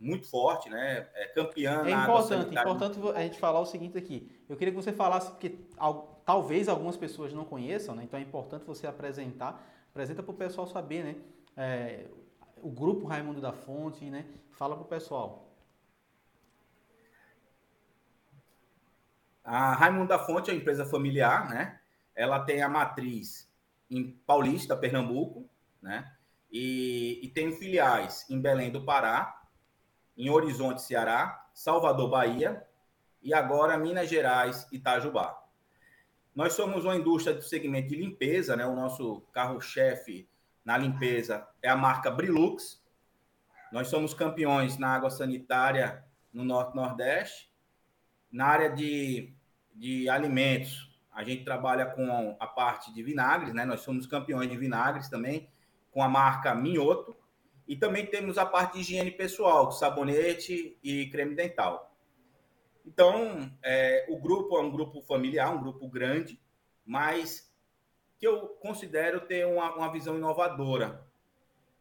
muito 0.00 0.26
forte, 0.28 0.70
né? 0.70 1.06
É 1.14 1.26
campeã. 1.26 1.82
É 1.84 1.90
importante, 1.90 2.54
importante 2.54 2.98
a 3.14 3.22
gente 3.22 3.38
falar 3.38 3.60
o 3.60 3.66
seguinte 3.66 3.98
aqui. 3.98 4.30
Eu 4.48 4.56
queria 4.56 4.72
que 4.72 4.80
você 4.80 4.92
falasse 4.92 5.30
porque 5.30 5.58
talvez 6.24 6.68
algumas 6.68 6.96
pessoas 6.96 7.34
não 7.34 7.44
conheçam, 7.44 7.94
né? 7.94 8.04
Então 8.04 8.18
é 8.18 8.22
importante 8.22 8.64
você 8.64 8.86
apresentar, 8.86 9.62
apresenta 9.90 10.22
para 10.22 10.32
o 10.32 10.34
pessoal 10.36 10.66
saber, 10.66 11.04
né? 11.04 11.16
É, 11.56 12.06
o 12.62 12.70
grupo 12.70 13.06
Raimundo 13.06 13.40
da 13.40 13.52
Fonte, 13.52 14.06
né? 14.06 14.24
Fala 14.52 14.74
para 14.74 14.84
o 14.84 14.88
pessoal. 14.88 15.49
A 19.44 19.74
Raimundo 19.74 20.08
da 20.08 20.18
Fonte 20.18 20.50
é 20.50 20.52
uma 20.54 20.60
empresa 20.60 20.84
familiar, 20.84 21.48
né? 21.48 21.80
Ela 22.14 22.40
tem 22.40 22.62
a 22.62 22.68
matriz 22.68 23.50
em 23.90 24.12
Paulista, 24.26 24.76
Pernambuco, 24.76 25.48
né? 25.82 26.10
E, 26.52 27.20
e 27.22 27.28
tem 27.28 27.52
filiais 27.52 28.26
em 28.28 28.40
Belém 28.40 28.70
do 28.70 28.84
Pará, 28.84 29.42
em 30.16 30.28
Horizonte, 30.28 30.82
Ceará, 30.82 31.48
Salvador, 31.54 32.10
Bahia 32.10 32.66
e 33.22 33.32
agora 33.32 33.78
Minas 33.78 34.08
Gerais, 34.08 34.66
Itajubá. 34.72 35.40
Nós 36.34 36.52
somos 36.52 36.84
uma 36.84 36.96
indústria 36.96 37.34
do 37.34 37.42
segmento 37.42 37.88
de 37.88 37.96
limpeza, 37.96 38.56
né? 38.56 38.66
O 38.66 38.74
nosso 38.74 39.22
carro-chefe 39.32 40.28
na 40.64 40.76
limpeza 40.76 41.46
é 41.62 41.68
a 41.68 41.76
marca 41.76 42.10
Brilux. 42.10 42.82
Nós 43.72 43.88
somos 43.88 44.14
campeões 44.14 44.78
na 44.78 44.94
água 44.94 45.10
sanitária 45.10 46.04
no 46.32 46.44
Norte-Nordeste. 46.44 47.49
Na 48.30 48.46
área 48.46 48.70
de, 48.70 49.32
de 49.74 50.08
alimentos, 50.08 50.90
a 51.12 51.24
gente 51.24 51.44
trabalha 51.44 51.86
com 51.86 52.36
a 52.38 52.46
parte 52.46 52.92
de 52.94 53.02
vinagres, 53.02 53.52
né? 53.52 53.64
Nós 53.64 53.80
somos 53.80 54.06
campeões 54.06 54.48
de 54.48 54.56
vinagres 54.56 55.08
também, 55.08 55.48
com 55.90 56.02
a 56.02 56.08
marca 56.08 56.54
Minhoto. 56.54 57.16
E 57.66 57.76
também 57.76 58.06
temos 58.06 58.38
a 58.38 58.46
parte 58.46 58.74
de 58.74 58.80
higiene 58.80 59.10
pessoal, 59.10 59.70
sabonete 59.70 60.78
e 60.82 61.06
creme 61.10 61.34
dental. 61.34 61.94
Então, 62.84 63.50
é, 63.62 64.06
o 64.08 64.18
grupo 64.18 64.56
é 64.56 64.60
um 64.60 64.70
grupo 64.70 65.00
familiar, 65.02 65.54
um 65.54 65.60
grupo 65.60 65.88
grande, 65.88 66.40
mas 66.84 67.52
que 68.18 68.26
eu 68.26 68.48
considero 68.60 69.20
ter 69.20 69.46
uma, 69.46 69.74
uma 69.74 69.92
visão 69.92 70.16
inovadora. 70.16 71.06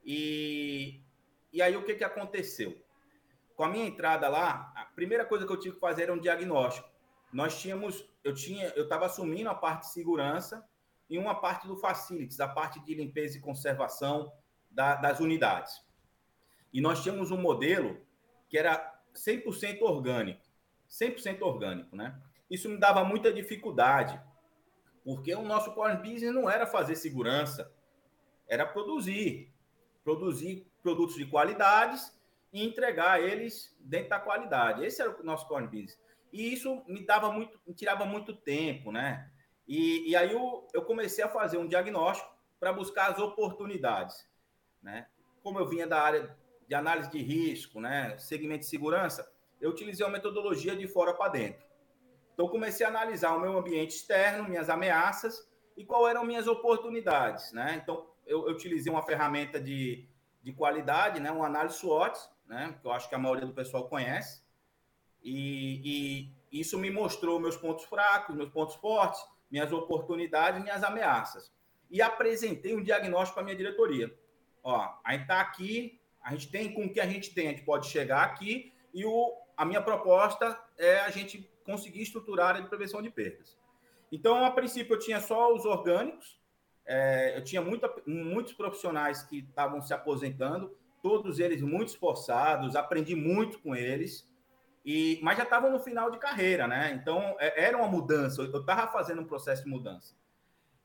E, 0.03 1.01
e 1.51 1.61
aí 1.61 1.75
o 1.75 1.83
que, 1.83 1.95
que 1.95 2.03
aconteceu? 2.03 2.77
Com 3.59 3.65
a 3.65 3.67
minha 3.67 3.85
entrada 3.85 4.29
lá, 4.29 4.71
a 4.73 4.85
primeira 4.85 5.25
coisa 5.25 5.45
que 5.45 5.51
eu 5.51 5.59
tive 5.59 5.75
que 5.75 5.81
fazer 5.81 6.03
era 6.03 6.13
um 6.13 6.17
diagnóstico. 6.17 6.89
Nós 7.33 7.59
tínhamos, 7.59 8.09
eu 8.23 8.33
tinha, 8.33 8.67
eu 8.67 8.83
estava 8.83 9.05
assumindo 9.05 9.49
a 9.49 9.53
parte 9.53 9.81
de 9.81 9.91
segurança 9.91 10.65
e 11.09 11.17
uma 11.17 11.35
parte 11.35 11.67
do 11.67 11.75
facilities, 11.75 12.39
a 12.39 12.47
parte 12.47 12.79
de 12.85 12.95
limpeza 12.95 13.37
e 13.37 13.41
conservação 13.41 14.31
da, 14.71 14.95
das 14.95 15.19
unidades. 15.19 15.85
E 16.71 16.79
nós 16.79 17.03
tínhamos 17.03 17.31
um 17.31 17.37
modelo 17.37 17.99
que 18.47 18.57
era 18.57 18.97
100% 19.13 19.81
orgânico, 19.81 20.41
100% 20.89 21.41
orgânico, 21.41 21.97
né? 21.97 22.17
Isso 22.49 22.69
me 22.69 22.77
dava 22.77 23.03
muita 23.03 23.29
dificuldade, 23.29 24.17
porque 25.03 25.35
o 25.35 25.43
nosso 25.43 25.73
core 25.73 25.97
business 25.97 26.33
não 26.33 26.49
era 26.49 26.65
fazer 26.65 26.95
segurança, 26.95 27.69
era 28.47 28.65
produzir, 28.65 29.53
produzir 30.01 30.65
produtos 30.81 31.17
de 31.17 31.25
qualidades 31.25 32.17
e 32.51 32.65
entregar 32.65 33.21
eles 33.21 33.75
dentro 33.79 34.09
da 34.09 34.19
qualidade. 34.19 34.85
Esse 34.85 35.01
era 35.01 35.11
o 35.11 35.23
nosso 35.23 35.47
core 35.47 35.67
business. 35.67 35.99
E 36.31 36.53
isso 36.53 36.83
me 36.87 37.05
dava 37.05 37.31
muito, 37.31 37.59
me 37.65 37.73
tirava 37.73 38.05
muito 38.05 38.35
tempo, 38.35 38.91
né? 38.91 39.31
E, 39.67 40.09
e 40.09 40.15
aí 40.15 40.31
eu, 40.31 40.67
eu 40.73 40.81
comecei 40.83 41.23
a 41.23 41.29
fazer 41.29 41.57
um 41.57 41.67
diagnóstico 41.67 42.29
para 42.59 42.73
buscar 42.73 43.11
as 43.11 43.19
oportunidades, 43.19 44.27
né? 44.81 45.07
Como 45.41 45.59
eu 45.59 45.67
vinha 45.67 45.87
da 45.87 46.01
área 46.01 46.35
de 46.67 46.75
análise 46.75 47.09
de 47.09 47.19
risco, 47.19 47.81
né, 47.81 48.15
segmento 48.19 48.59
de 48.59 48.67
segurança, 48.67 49.27
eu 49.59 49.71
utilizei 49.71 50.05
uma 50.05 50.11
metodologia 50.11 50.75
de 50.75 50.87
fora 50.87 51.13
para 51.13 51.31
dentro. 51.31 51.65
Então 52.33 52.47
comecei 52.47 52.85
a 52.85 52.89
analisar 52.89 53.35
o 53.35 53.39
meu 53.39 53.57
ambiente 53.57 53.95
externo, 53.95 54.47
minhas 54.47 54.69
ameaças 54.69 55.47
e 55.75 55.83
qual 55.83 56.07
eram 56.07 56.23
minhas 56.23 56.47
oportunidades, 56.47 57.51
né? 57.53 57.79
Então 57.81 58.07
eu, 58.25 58.47
eu 58.47 58.53
utilizei 58.53 58.91
uma 58.91 59.01
ferramenta 59.01 59.59
de, 59.59 60.07
de 60.43 60.53
qualidade, 60.53 61.19
né, 61.19 61.31
um 61.31 61.43
análise 61.43 61.77
SWOT, 61.77 62.19
né, 62.49 62.75
que 62.81 62.87
eu 62.87 62.91
acho 62.91 63.07
que 63.07 63.15
a 63.15 63.19
maioria 63.19 63.45
do 63.45 63.53
pessoal 63.53 63.87
conhece, 63.87 64.41
e, 65.23 66.33
e 66.51 66.59
isso 66.59 66.77
me 66.79 66.89
mostrou 66.89 67.39
meus 67.39 67.55
pontos 67.55 67.85
fracos, 67.85 68.35
meus 68.35 68.49
pontos 68.49 68.75
fortes, 68.75 69.21
minhas 69.51 69.71
oportunidades, 69.71 70.61
minhas 70.61 70.83
ameaças. 70.83 71.53
E 71.89 72.01
apresentei 72.01 72.75
um 72.75 72.83
diagnóstico 72.83 73.35
para 73.35 73.43
minha 73.43 73.55
diretoria. 73.55 74.13
Ó, 74.63 74.99
a 75.03 75.11
gente 75.13 75.21
está 75.21 75.39
aqui, 75.39 75.99
a 76.23 76.31
gente 76.31 76.49
tem 76.49 76.73
com 76.73 76.85
o 76.85 76.93
que 76.93 76.99
a 76.99 77.05
gente 77.05 77.33
tem, 77.33 77.47
a 77.47 77.51
gente 77.51 77.63
pode 77.63 77.87
chegar 77.87 78.23
aqui, 78.23 78.73
e 78.93 79.05
o, 79.05 79.37
a 79.55 79.63
minha 79.63 79.81
proposta 79.81 80.59
é 80.77 80.99
a 81.01 81.09
gente 81.09 81.47
conseguir 81.63 82.01
estruturar 82.01 82.47
a 82.47 82.49
área 82.49 82.61
de 82.63 82.69
prevenção 82.69 83.01
de 83.01 83.11
perdas. 83.11 83.57
Então, 84.11 84.43
a 84.43 84.49
princípio, 84.49 84.95
eu 84.95 84.99
tinha 84.99 85.19
só 85.19 85.53
os 85.53 85.65
orgânicos, 85.65 86.39
é, 86.85 87.37
eu 87.37 87.43
tinha 87.43 87.61
muita, 87.61 87.93
muitos 88.07 88.53
profissionais 88.53 89.21
que 89.21 89.39
estavam 89.39 89.81
se 89.81 89.93
aposentando, 89.93 90.75
todos 91.01 91.39
eles 91.39 91.61
muito 91.61 91.89
esforçados, 91.89 92.75
aprendi 92.75 93.15
muito 93.15 93.59
com 93.59 93.75
eles, 93.75 94.27
e, 94.85 95.19
mas 95.21 95.37
já 95.37 95.43
estavam 95.43 95.71
no 95.71 95.79
final 95.79 96.09
de 96.09 96.17
carreira, 96.17 96.67
né? 96.67 96.91
Então, 96.93 97.35
é, 97.39 97.65
era 97.65 97.77
uma 97.77 97.87
mudança, 97.87 98.41
eu 98.41 98.59
estava 98.59 98.91
fazendo 98.91 99.21
um 99.21 99.25
processo 99.25 99.63
de 99.63 99.69
mudança. 99.69 100.15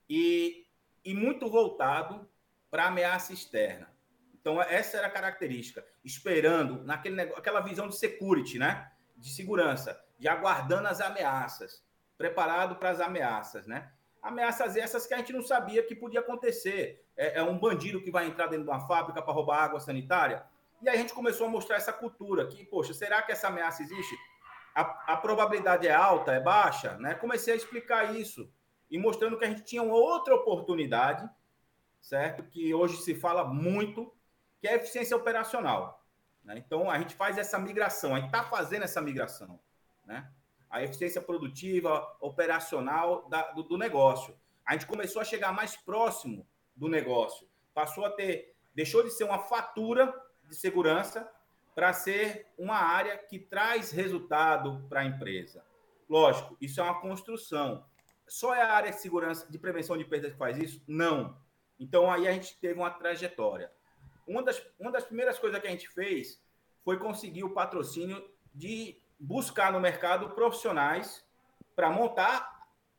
E, 0.09 0.67
e 1.05 1.15
muito 1.15 1.49
voltado 1.49 2.29
para 2.71 2.87
ameaça 2.87 3.33
externa. 3.33 3.89
Então, 4.35 4.61
essa 4.61 4.99
era 4.99 5.07
a 5.07 5.11
característica, 5.11 5.85
esperando 6.05 6.85
naquele 6.85 7.17
negócio, 7.17 7.39
aquela 7.39 7.61
visão 7.61 7.89
de 7.89 7.97
security, 7.97 8.59
né? 8.59 8.91
De 9.17 9.31
segurança, 9.31 9.99
de 10.19 10.29
aguardando 10.29 10.89
as 10.89 11.01
ameaças, 11.01 11.83
preparado 12.19 12.77
para 12.77 12.91
as 12.91 13.01
ameaças, 13.01 13.67
né? 13.67 13.91
Ameaças 14.25 14.75
essas 14.75 15.07
que 15.07 15.13
a 15.13 15.19
gente 15.19 15.35
não 15.35 15.43
sabia 15.43 15.83
que 15.83 15.95
podia 15.95 16.21
acontecer. 16.21 17.07
É, 17.15 17.41
é 17.41 17.43
um 17.43 17.59
bandido 17.59 18.01
que 18.01 18.11
vai 18.11 18.27
entrar 18.27 18.47
dentro 18.47 18.65
de 18.65 18.71
uma 18.71 18.87
fábrica 18.89 19.21
para 19.21 19.35
roubar 19.35 19.63
água 19.63 19.79
sanitária. 19.79 20.43
E 20.81 20.89
aí 20.89 20.97
a 20.97 20.99
gente 20.99 21.13
começou 21.13 21.47
a 21.47 21.51
mostrar 21.51 21.77
essa 21.77 21.93
cultura 21.93 22.47
que, 22.47 22.65
poxa, 22.65 22.95
será 22.95 23.21
que 23.21 23.33
essa 23.33 23.49
ameaça 23.49 23.83
existe? 23.83 24.17
A, 24.75 25.13
a 25.13 25.17
probabilidade 25.19 25.87
é 25.87 25.95
alta, 25.95 26.33
é 26.33 26.41
baixa? 26.41 26.97
Né? 26.97 27.15
Comecei 27.15 27.53
a 27.53 27.57
explicar 27.57 28.17
isso 28.17 28.51
e 28.91 28.99
mostrando 28.99 29.39
que 29.39 29.45
a 29.45 29.49
gente 29.49 29.63
tinha 29.63 29.83
uma 29.83 29.95
outra 29.95 30.35
oportunidade, 30.35 31.29
certo? 32.01 32.43
Que 32.45 32.73
hoje 32.73 32.97
se 33.03 33.15
fala 33.15 33.45
muito, 33.45 34.11
que 34.59 34.67
é 34.67 34.77
eficiência 34.77 35.15
operacional. 35.15 36.03
Né? 36.43 36.63
Então 36.65 36.91
a 36.91 36.99
gente 36.99 37.15
faz 37.15 37.37
essa 37.37 37.59
migração, 37.59 38.15
a 38.15 38.21
gente 38.21 38.27
está 38.27 38.43
fazendo 38.43 38.85
essa 38.85 39.03
migração, 39.03 39.61
né? 40.07 40.31
A 40.75 40.83
eficiência 40.83 41.23
produtiva, 41.23 42.05
operacional 42.21 43.29
da, 43.29 43.53
do, 43.53 43.63
do, 43.63 43.79
negócio. 43.79 44.37
A 44.67 44.73
gente 44.73 44.89
começou 44.89 45.23
a 45.23 45.25
chegar 45.25 45.53
mais 45.53 45.77
próximo 45.77 46.45
do 46.75 46.89
negócio. 46.89 47.49
Passou 47.73 48.05
a 48.05 48.11
ter, 48.11 48.57
deixou 48.75 49.05
de 49.05 49.11
ser 49.13 49.23
uma 49.23 49.39
fatura 49.39 50.13
de 50.49 50.57
segurança 50.57 51.31
para 51.77 51.93
ser 51.93 52.49
uma 52.59 52.75
área 52.75 53.17
que 53.17 53.39
traz 53.39 53.93
resultado 53.93 54.85
para 54.89 55.03
a 55.03 55.05
empresa. 55.05 55.65
Lógico, 56.11 56.57
isso 56.61 56.81
é 56.81 56.83
uma 56.83 57.01
construção. 57.01 57.87
Só 58.27 58.53
é 58.53 58.61
a 58.61 58.73
área 58.73 58.91
de 58.91 59.01
segurança, 59.01 59.49
de 59.49 59.59
prevenção 59.61 59.97
de 59.97 60.05
perdas 60.05 60.33
que 60.33 60.39
faz 60.39 60.59
isso? 60.59 60.83
Não. 60.89 61.39
Então 61.79 62.11
aí 62.11 62.27
a 62.27 62.33
gente 62.33 62.59
teve 62.59 62.81
uma 62.81 62.91
trajetória. 62.91 63.71
Uma 64.27 64.43
das, 64.43 64.61
uma 64.77 64.91
das 64.91 65.05
primeiras 65.05 65.39
coisas 65.39 65.61
que 65.61 65.69
a 65.69 65.71
gente 65.71 65.89
fez 65.89 66.43
foi 66.85 66.99
conseguir 66.99 67.45
o 67.45 67.55
patrocínio 67.55 68.29
de 68.53 69.04
buscar 69.19 69.73
no 69.73 69.81
mercado 69.81 70.31
profissionais 70.31 71.25
para 71.75 71.91
montar 71.91 72.55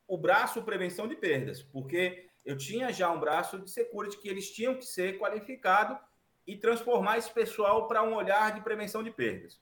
o 0.06 0.16
braço 0.16 0.62
prevenção 0.62 1.08
de 1.08 1.16
perdas, 1.16 1.62
porque 1.62 2.28
eu 2.44 2.56
tinha 2.56 2.92
já 2.92 3.10
um 3.10 3.18
braço 3.18 3.58
de 3.58 3.70
security 3.70 4.18
que 4.18 4.28
eles 4.28 4.50
tinham 4.50 4.76
que 4.76 4.84
ser 4.84 5.18
qualificado 5.18 5.98
e 6.46 6.56
transformar 6.56 7.18
esse 7.18 7.32
pessoal 7.32 7.88
para 7.88 8.04
um 8.04 8.14
olhar 8.14 8.54
de 8.54 8.60
prevenção 8.60 9.02
de 9.02 9.10
perdas. 9.10 9.60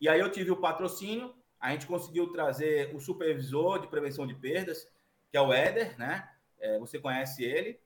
E 0.00 0.08
aí 0.08 0.20
eu 0.20 0.30
tive 0.30 0.50
o 0.50 0.56
patrocínio, 0.56 1.34
a 1.58 1.70
gente 1.70 1.86
conseguiu 1.86 2.30
trazer 2.30 2.94
o 2.94 3.00
supervisor 3.00 3.80
de 3.80 3.88
prevenção 3.88 4.26
de 4.26 4.34
perdas, 4.34 4.86
que 5.30 5.36
é 5.36 5.40
o 5.40 5.52
Éder, 5.52 5.98
né? 5.98 6.28
É, 6.60 6.78
você 6.78 6.98
conhece 6.98 7.42
ele, 7.42 7.80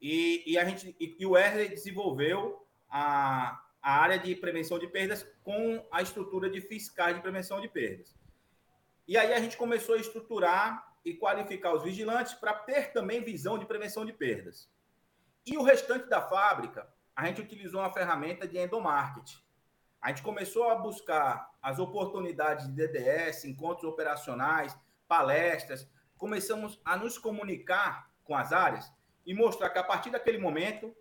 e, 0.00 0.44
e 0.46 0.56
a 0.56 0.64
gente 0.64 0.94
e, 1.00 1.16
e 1.18 1.26
o 1.26 1.36
Éder 1.36 1.70
desenvolveu 1.70 2.64
a, 2.88 3.60
a 3.82 4.00
área 4.00 4.18
de 4.18 4.34
prevenção 4.34 4.78
de 4.78 4.86
perdas 4.86 5.26
com 5.42 5.86
a 5.90 6.02
estrutura 6.02 6.50
de 6.50 6.60
fiscais 6.60 7.16
de 7.16 7.22
prevenção 7.22 7.60
de 7.60 7.68
perdas. 7.68 8.14
E 9.06 9.16
aí 9.16 9.32
a 9.32 9.40
gente 9.40 9.56
começou 9.56 9.94
a 9.94 9.98
estruturar 9.98 10.94
e 11.04 11.14
qualificar 11.14 11.72
os 11.72 11.82
vigilantes 11.82 12.34
para 12.34 12.52
ter 12.52 12.92
também 12.92 13.22
visão 13.22 13.58
de 13.58 13.66
prevenção 13.66 14.04
de 14.04 14.12
perdas. 14.12 14.68
E 15.46 15.56
o 15.56 15.62
restante 15.62 16.08
da 16.08 16.20
fábrica, 16.20 16.86
a 17.16 17.26
gente 17.26 17.40
utilizou 17.40 17.80
uma 17.80 17.92
ferramenta 17.92 18.46
de 18.46 18.58
endomarketing. 18.58 19.38
A 20.00 20.10
gente 20.10 20.22
começou 20.22 20.68
a 20.68 20.74
buscar 20.74 21.50
as 21.62 21.78
oportunidades 21.78 22.68
de 22.68 22.74
DDS, 22.74 23.44
encontros 23.44 23.90
operacionais, 23.90 24.76
palestras, 25.08 25.88
começamos 26.16 26.80
a 26.84 26.96
nos 26.96 27.16
comunicar 27.16 28.10
com 28.24 28.36
as 28.36 28.52
áreas 28.52 28.92
e 29.24 29.32
mostrar 29.32 29.70
que 29.70 29.78
a 29.78 29.84
partir 29.84 30.10
daquele 30.10 30.38
momento 30.38 30.94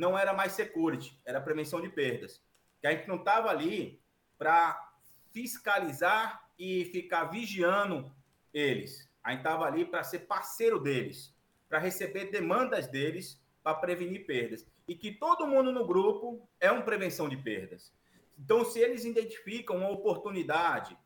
não 0.00 0.18
era 0.18 0.32
mais 0.32 0.52
security, 0.52 1.20
era 1.26 1.40
prevenção 1.42 1.80
de 1.80 1.90
perdas. 1.90 2.42
Que 2.80 2.86
a 2.86 2.92
gente 2.92 3.06
não 3.06 3.16
estava 3.16 3.50
ali 3.50 4.00
para 4.38 4.94
fiscalizar 5.30 6.48
e 6.58 6.86
ficar 6.86 7.24
vigiando 7.24 8.10
eles. 8.52 9.08
A 9.22 9.30
gente 9.30 9.40
estava 9.40 9.66
ali 9.66 9.84
para 9.84 10.02
ser 10.02 10.20
parceiro 10.20 10.80
deles, 10.80 11.36
para 11.68 11.78
receber 11.78 12.30
demandas 12.30 12.88
deles 12.88 13.38
para 13.62 13.74
prevenir 13.74 14.24
perdas. 14.24 14.66
E 14.88 14.94
que 14.94 15.12
todo 15.12 15.46
mundo 15.46 15.70
no 15.70 15.86
grupo 15.86 16.48
é 16.58 16.72
uma 16.72 16.82
prevenção 16.82 17.28
de 17.28 17.36
perdas. 17.36 17.92
Então, 18.38 18.64
se 18.64 18.78
eles 18.78 19.04
identificam 19.04 19.76
uma 19.76 19.90
oportunidade 19.90 20.96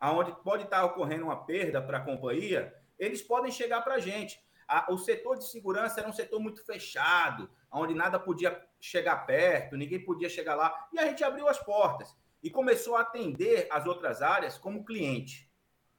aonde 0.00 0.32
pode 0.42 0.64
estar 0.64 0.84
ocorrendo 0.84 1.26
uma 1.26 1.44
perda 1.44 1.80
para 1.80 1.98
a 1.98 2.04
companhia, 2.04 2.74
eles 2.98 3.22
podem 3.22 3.52
chegar 3.52 3.82
para 3.82 3.94
a 3.94 4.00
gente. 4.00 4.42
O 4.88 4.98
setor 4.98 5.36
de 5.36 5.48
segurança 5.48 6.00
era 6.00 6.08
um 6.08 6.12
setor 6.12 6.38
muito 6.40 6.64
fechado, 6.64 7.50
onde 7.72 7.94
nada 7.94 8.18
podia 8.18 8.64
chegar 8.80 9.26
perto, 9.26 9.76
ninguém 9.76 10.04
podia 10.04 10.28
chegar 10.28 10.54
lá. 10.54 10.88
E 10.92 10.98
a 10.98 11.06
gente 11.06 11.24
abriu 11.24 11.48
as 11.48 11.58
portas 11.58 12.16
e 12.42 12.50
começou 12.50 12.96
a 12.96 13.02
atender 13.02 13.66
as 13.70 13.86
outras 13.86 14.22
áreas 14.22 14.56
como 14.56 14.84
cliente. 14.84 15.50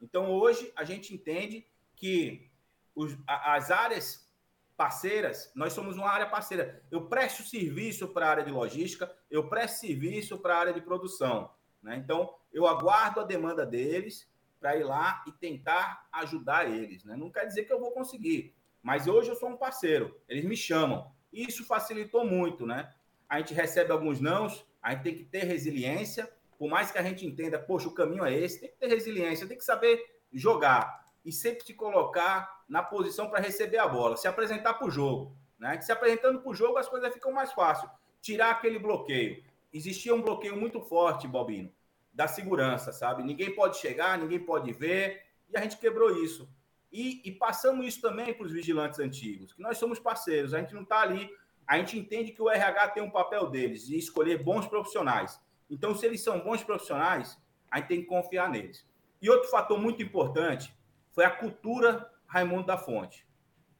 Então, 0.01 0.31
hoje, 0.31 0.71
a 0.75 0.83
gente 0.83 1.13
entende 1.13 1.67
que 1.95 2.49
os, 2.95 3.15
as 3.27 3.69
áreas 3.71 4.27
parceiras, 4.75 5.51
nós 5.53 5.73
somos 5.73 5.95
uma 5.95 6.09
área 6.09 6.27
parceira. 6.27 6.83
Eu 6.89 7.07
presto 7.07 7.43
serviço 7.43 8.07
para 8.07 8.25
a 8.25 8.29
área 8.31 8.43
de 8.43 8.51
logística, 8.51 9.15
eu 9.29 9.47
presto 9.47 9.81
serviço 9.81 10.39
para 10.39 10.55
a 10.55 10.59
área 10.59 10.73
de 10.73 10.81
produção. 10.81 11.51
Né? 11.83 11.97
Então, 11.97 12.33
eu 12.51 12.65
aguardo 12.65 13.19
a 13.19 13.23
demanda 13.23 13.63
deles 13.63 14.27
para 14.59 14.75
ir 14.75 14.83
lá 14.83 15.23
e 15.27 15.31
tentar 15.31 16.07
ajudar 16.11 16.69
eles. 16.69 17.03
Né? 17.03 17.15
Não 17.15 17.31
quer 17.31 17.45
dizer 17.45 17.65
que 17.65 17.73
eu 17.73 17.79
vou 17.79 17.91
conseguir, 17.91 18.55
mas 18.81 19.07
hoje 19.07 19.29
eu 19.29 19.35
sou 19.35 19.50
um 19.50 19.57
parceiro, 19.57 20.19
eles 20.27 20.45
me 20.45 20.57
chamam. 20.57 21.11
Isso 21.31 21.65
facilitou 21.65 22.25
muito, 22.25 22.65
né? 22.65 22.93
A 23.29 23.38
gente 23.39 23.53
recebe 23.53 23.91
alguns 23.91 24.19
nãos, 24.19 24.65
a 24.81 24.91
gente 24.91 25.03
tem 25.03 25.15
que 25.15 25.23
ter 25.23 25.43
resiliência, 25.45 26.31
por 26.57 26.69
mais 26.69 26.91
que 26.91 26.97
a 26.97 27.03
gente 27.03 27.25
entenda, 27.25 27.57
poxa, 27.57 27.88
o 27.88 27.93
caminho 27.93 28.25
é 28.25 28.33
esse, 28.33 28.59
tem 28.59 28.69
que 28.69 28.77
ter 28.77 28.88
resiliência, 28.88 29.47
tem 29.47 29.57
que 29.57 29.63
saber 29.63 30.00
jogar. 30.31 31.01
e 31.23 31.31
sempre 31.31 31.63
se 31.63 31.73
colocar 31.75 32.63
na 32.67 32.81
posição 32.81 33.29
para 33.29 33.39
receber 33.39 33.77
a 33.77 33.88
bola, 33.88 34.17
se 34.17 34.27
apresentar 34.27 34.73
para 34.73 34.88
o 34.88 34.89
jogo. 34.89 35.38
Né? 35.59 35.79
Se 35.79 35.91
apresentando 35.91 36.39
para 36.39 36.50
o 36.50 36.55
jogo, 36.55 36.77
as 36.77 36.89
coisas 36.89 37.13
ficam 37.13 37.31
mais 37.31 37.53
fáceis. 37.53 37.91
Tirar 38.19 38.50
aquele 38.50 38.79
bloqueio. 38.79 39.43
Existia 39.71 40.15
um 40.15 40.21
bloqueio 40.21 40.57
muito 40.57 40.81
forte, 40.81 41.27
Bobino, 41.27 41.71
da 42.11 42.27
segurança, 42.27 42.91
sabe? 42.91 43.23
Ninguém 43.23 43.53
pode 43.53 43.77
chegar, 43.77 44.17
ninguém 44.17 44.39
pode 44.39 44.73
ver, 44.73 45.21
e 45.47 45.55
a 45.55 45.61
gente 45.61 45.77
quebrou 45.77 46.23
isso. 46.23 46.50
E, 46.91 47.21
e 47.24 47.31
passamos 47.31 47.86
isso 47.86 48.01
também 48.01 48.33
para 48.33 48.45
os 48.45 48.51
vigilantes 48.51 49.00
antigos, 49.00 49.53
que 49.53 49.62
nós 49.62 49.77
somos 49.77 50.00
parceiros, 50.00 50.53
a 50.53 50.60
gente 50.60 50.74
não 50.74 50.83
está 50.83 51.01
ali, 51.01 51.29
a 51.65 51.77
gente 51.77 51.98
entende 51.98 52.33
que 52.33 52.41
o 52.41 52.50
RH 52.50 52.89
tem 52.89 53.01
um 53.01 53.10
papel 53.10 53.50
deles 53.50 53.88
de 53.88 53.98
escolher 53.98 54.43
bons 54.43 54.67
profissionais. 54.67 55.39
Então, 55.69 55.95
se 55.95 56.05
eles 56.05 56.21
são 56.21 56.39
bons 56.41 56.63
profissionais, 56.63 57.41
a 57.69 57.77
gente 57.77 57.88
tem 57.88 58.01
que 58.01 58.07
confiar 58.07 58.50
neles. 58.50 58.86
E 59.21 59.29
outro 59.29 59.50
fator 59.50 59.79
muito 59.79 60.03
importante 60.03 60.75
foi 61.13 61.24
a 61.24 61.31
cultura 61.31 62.12
Raimundo 62.25 62.65
da 62.65 62.77
Fonte. 62.77 63.25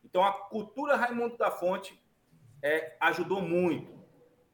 Então, 0.06 0.24
a 0.24 0.32
cultura 0.32 0.96
Raimundo 0.96 1.36
da 1.38 1.52
Fonte 1.52 2.02
é, 2.64 2.96
ajudou 3.02 3.42
muito, 3.42 4.02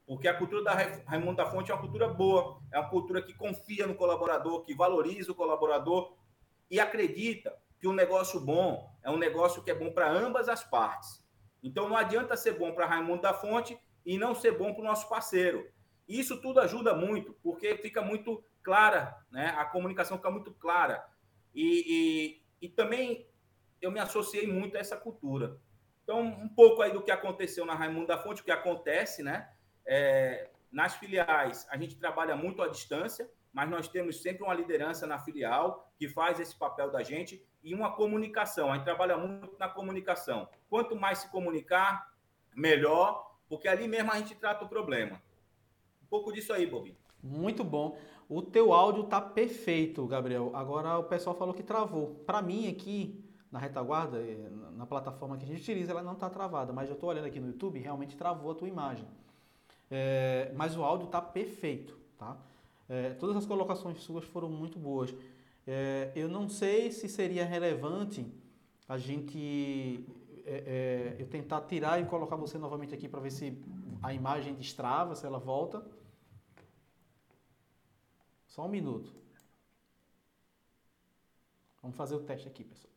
porque 0.08 0.28
a 0.28 0.34
cultura 0.34 0.64
da 0.64 0.74
Raimundo 1.06 1.36
da 1.36 1.46
Fonte 1.46 1.70
é 1.70 1.76
uma 1.76 1.82
cultura 1.82 2.08
boa, 2.08 2.60
é 2.72 2.80
uma 2.80 2.90
cultura 2.90 3.22
que 3.22 3.34
confia 3.34 3.86
no 3.86 3.94
colaborador, 3.94 4.64
que 4.64 4.74
valoriza 4.74 5.32
o 5.32 5.36
colaborador 5.36 6.18
e 6.72 6.80
acredita 6.80 7.56
que 7.79 7.88
um 7.88 7.93
negócio 7.93 8.39
bom 8.39 8.89
é 9.03 9.10
um 9.10 9.17
negócio 9.17 9.63
que 9.63 9.72
é 9.72 9.75
bom 9.75 9.91
para 9.91 10.12
ambas 10.12 10.50
as 10.50 10.63
partes. 10.63 11.24
Então, 11.62 11.89
não 11.89 11.98
adianta 11.98 12.38
ser 12.38 12.53
bom 12.53 12.72
para 12.74 12.86
Raimundo 12.86 13.22
da 13.22 13.34
Fonte 13.34 13.77
e 14.05 14.17
não 14.17 14.34
ser 14.34 14.57
bom 14.57 14.74
para 14.74 14.81
o 14.81 14.86
nosso 14.86 15.10
parceiro. 15.10 15.69
Isso 16.07 16.41
tudo 16.41 16.60
ajuda 16.60 16.96
muito, 16.96 17.34
porque 17.43 17.75
fica 17.77 18.01
muito 18.01 18.43
clara, 18.63 19.17
né? 19.31 19.53
a 19.57 19.65
comunicação 19.65 20.17
fica 20.17 20.31
muito 20.31 20.51
clara. 20.53 21.05
E, 21.53 22.41
e, 22.62 22.65
e 22.65 22.69
também 22.69 23.27
eu 23.81 23.91
me 23.91 24.00
associei 24.00 24.48
muito 24.48 24.77
a 24.77 24.79
essa 24.79 24.96
cultura. 24.96 25.60
Então, 26.03 26.22
um 26.22 26.48
pouco 26.48 26.81
aí 26.81 26.91
do 26.91 27.03
que 27.03 27.12
aconteceu 27.12 27.65
na 27.65 27.75
Raimundo 27.75 28.07
da 28.07 28.17
Fonte, 28.17 28.41
o 28.41 28.46
que 28.46 28.51
acontece, 28.51 29.22
né? 29.22 29.50
É, 29.86 30.50
nas 30.72 30.96
filiais, 30.96 31.67
a 31.69 31.77
gente 31.77 31.98
trabalha 31.98 32.36
muito 32.36 32.62
à 32.62 32.67
distância, 32.67 33.29
mas 33.54 33.70
nós 33.70 33.88
temos 33.88 34.22
sempre 34.22 34.44
uma 34.44 34.54
liderança 34.54 35.08
na 35.08 35.20
filial 35.20 35.92
que 35.98 36.08
faz 36.08 36.39
esse 36.39 36.56
papel 36.56 36.92
da 36.92 37.04
gente 37.04 37.44
e 37.63 37.74
uma 37.74 37.92
comunicação. 37.92 38.72
A 38.72 38.75
gente 38.75 38.86
trabalha 38.86 39.18
muito 39.18 39.58
na 39.60 39.68
comunicação. 39.68 40.48
Quanto 40.70 40.96
mais 40.96 41.20
se 41.20 41.30
comunicar, 41.30 42.13
melhor, 42.56 43.36
porque 43.50 43.68
ali 43.68 43.88
mesmo 43.88 44.12
a 44.12 44.18
gente 44.18 44.36
trata 44.36 44.66
o 44.66 44.70
problema. 44.70 45.22
Um 46.04 46.08
pouco 46.08 46.32
disso 46.32 46.54
aí, 46.54 46.66
Bobinho. 46.66 46.98
Muito 47.22 47.63
bom. 47.63 47.98
O 48.30 48.42
teu 48.42 48.74
áudio 48.74 49.04
tá 49.06 49.20
perfeito, 49.20 50.06
Gabriel. 50.06 50.51
Agora 50.54 50.98
o 50.98 51.04
pessoal 51.04 51.36
falou 51.36 51.54
que 51.54 51.63
travou. 51.63 52.16
Para 52.25 52.42
mim 52.42 52.70
aqui 52.70 53.24
na 53.51 53.60
retaguarda, 53.60 54.20
eh, 54.20 54.50
na 54.75 54.86
plataforma 54.86 55.38
que 55.38 55.46
a 55.46 55.48
gente 55.48 55.62
utiliza, 55.62 55.92
ela 55.92 56.04
não 56.04 56.13
está 56.13 56.30
travada, 56.30 56.74
mas 56.74 56.89
eu 56.89 56.96
estou 56.96 57.10
olhando 57.10 57.25
aqui 57.25 57.39
no 57.39 57.48
YouTube, 57.48 57.80
realmente 57.80 58.18
travou 58.18 58.51
a 58.51 58.56
tua 58.56 58.68
imagem. 58.68 59.08
É, 59.89 60.51
mas 60.56 60.75
o 60.75 60.84
áudio 60.84 61.06
está 61.06 61.22
perfeito, 61.22 61.98
tá? 62.18 62.38
É, 62.89 63.12
todas 63.13 63.36
as 63.36 63.46
colocações 63.46 64.01
suas 64.01 64.24
foram 64.25 64.50
muito 64.50 64.79
boas. 64.79 65.13
É, 65.65 66.12
eu 66.15 66.29
não 66.29 66.48
sei 66.48 66.91
se 66.91 67.10
seria 67.10 67.46
relevante 67.46 68.25
a 68.88 68.98
gente 68.98 70.06
é, 70.46 71.15
é, 71.17 71.22
eu 71.22 71.27
tentar 71.27 71.62
tirar 71.62 72.01
e 72.01 72.06
colocar 72.06 72.38
você 72.38 72.58
novamente 72.58 72.94
aqui 72.94 73.10
para 73.10 73.20
ver 73.20 73.32
se 73.32 73.62
a 74.01 74.13
imagem 74.13 74.53
destrava, 74.53 75.13
se 75.13 75.25
ela 75.25 75.39
volta. 75.39 75.86
Só 78.48 78.66
um 78.66 78.70
minuto. 78.70 79.14
Vamos 81.81 81.98
fazer 81.98 82.16
o 82.16 82.22
teste 82.22 82.48
aqui, 82.48 82.64
pessoal. 82.64 82.94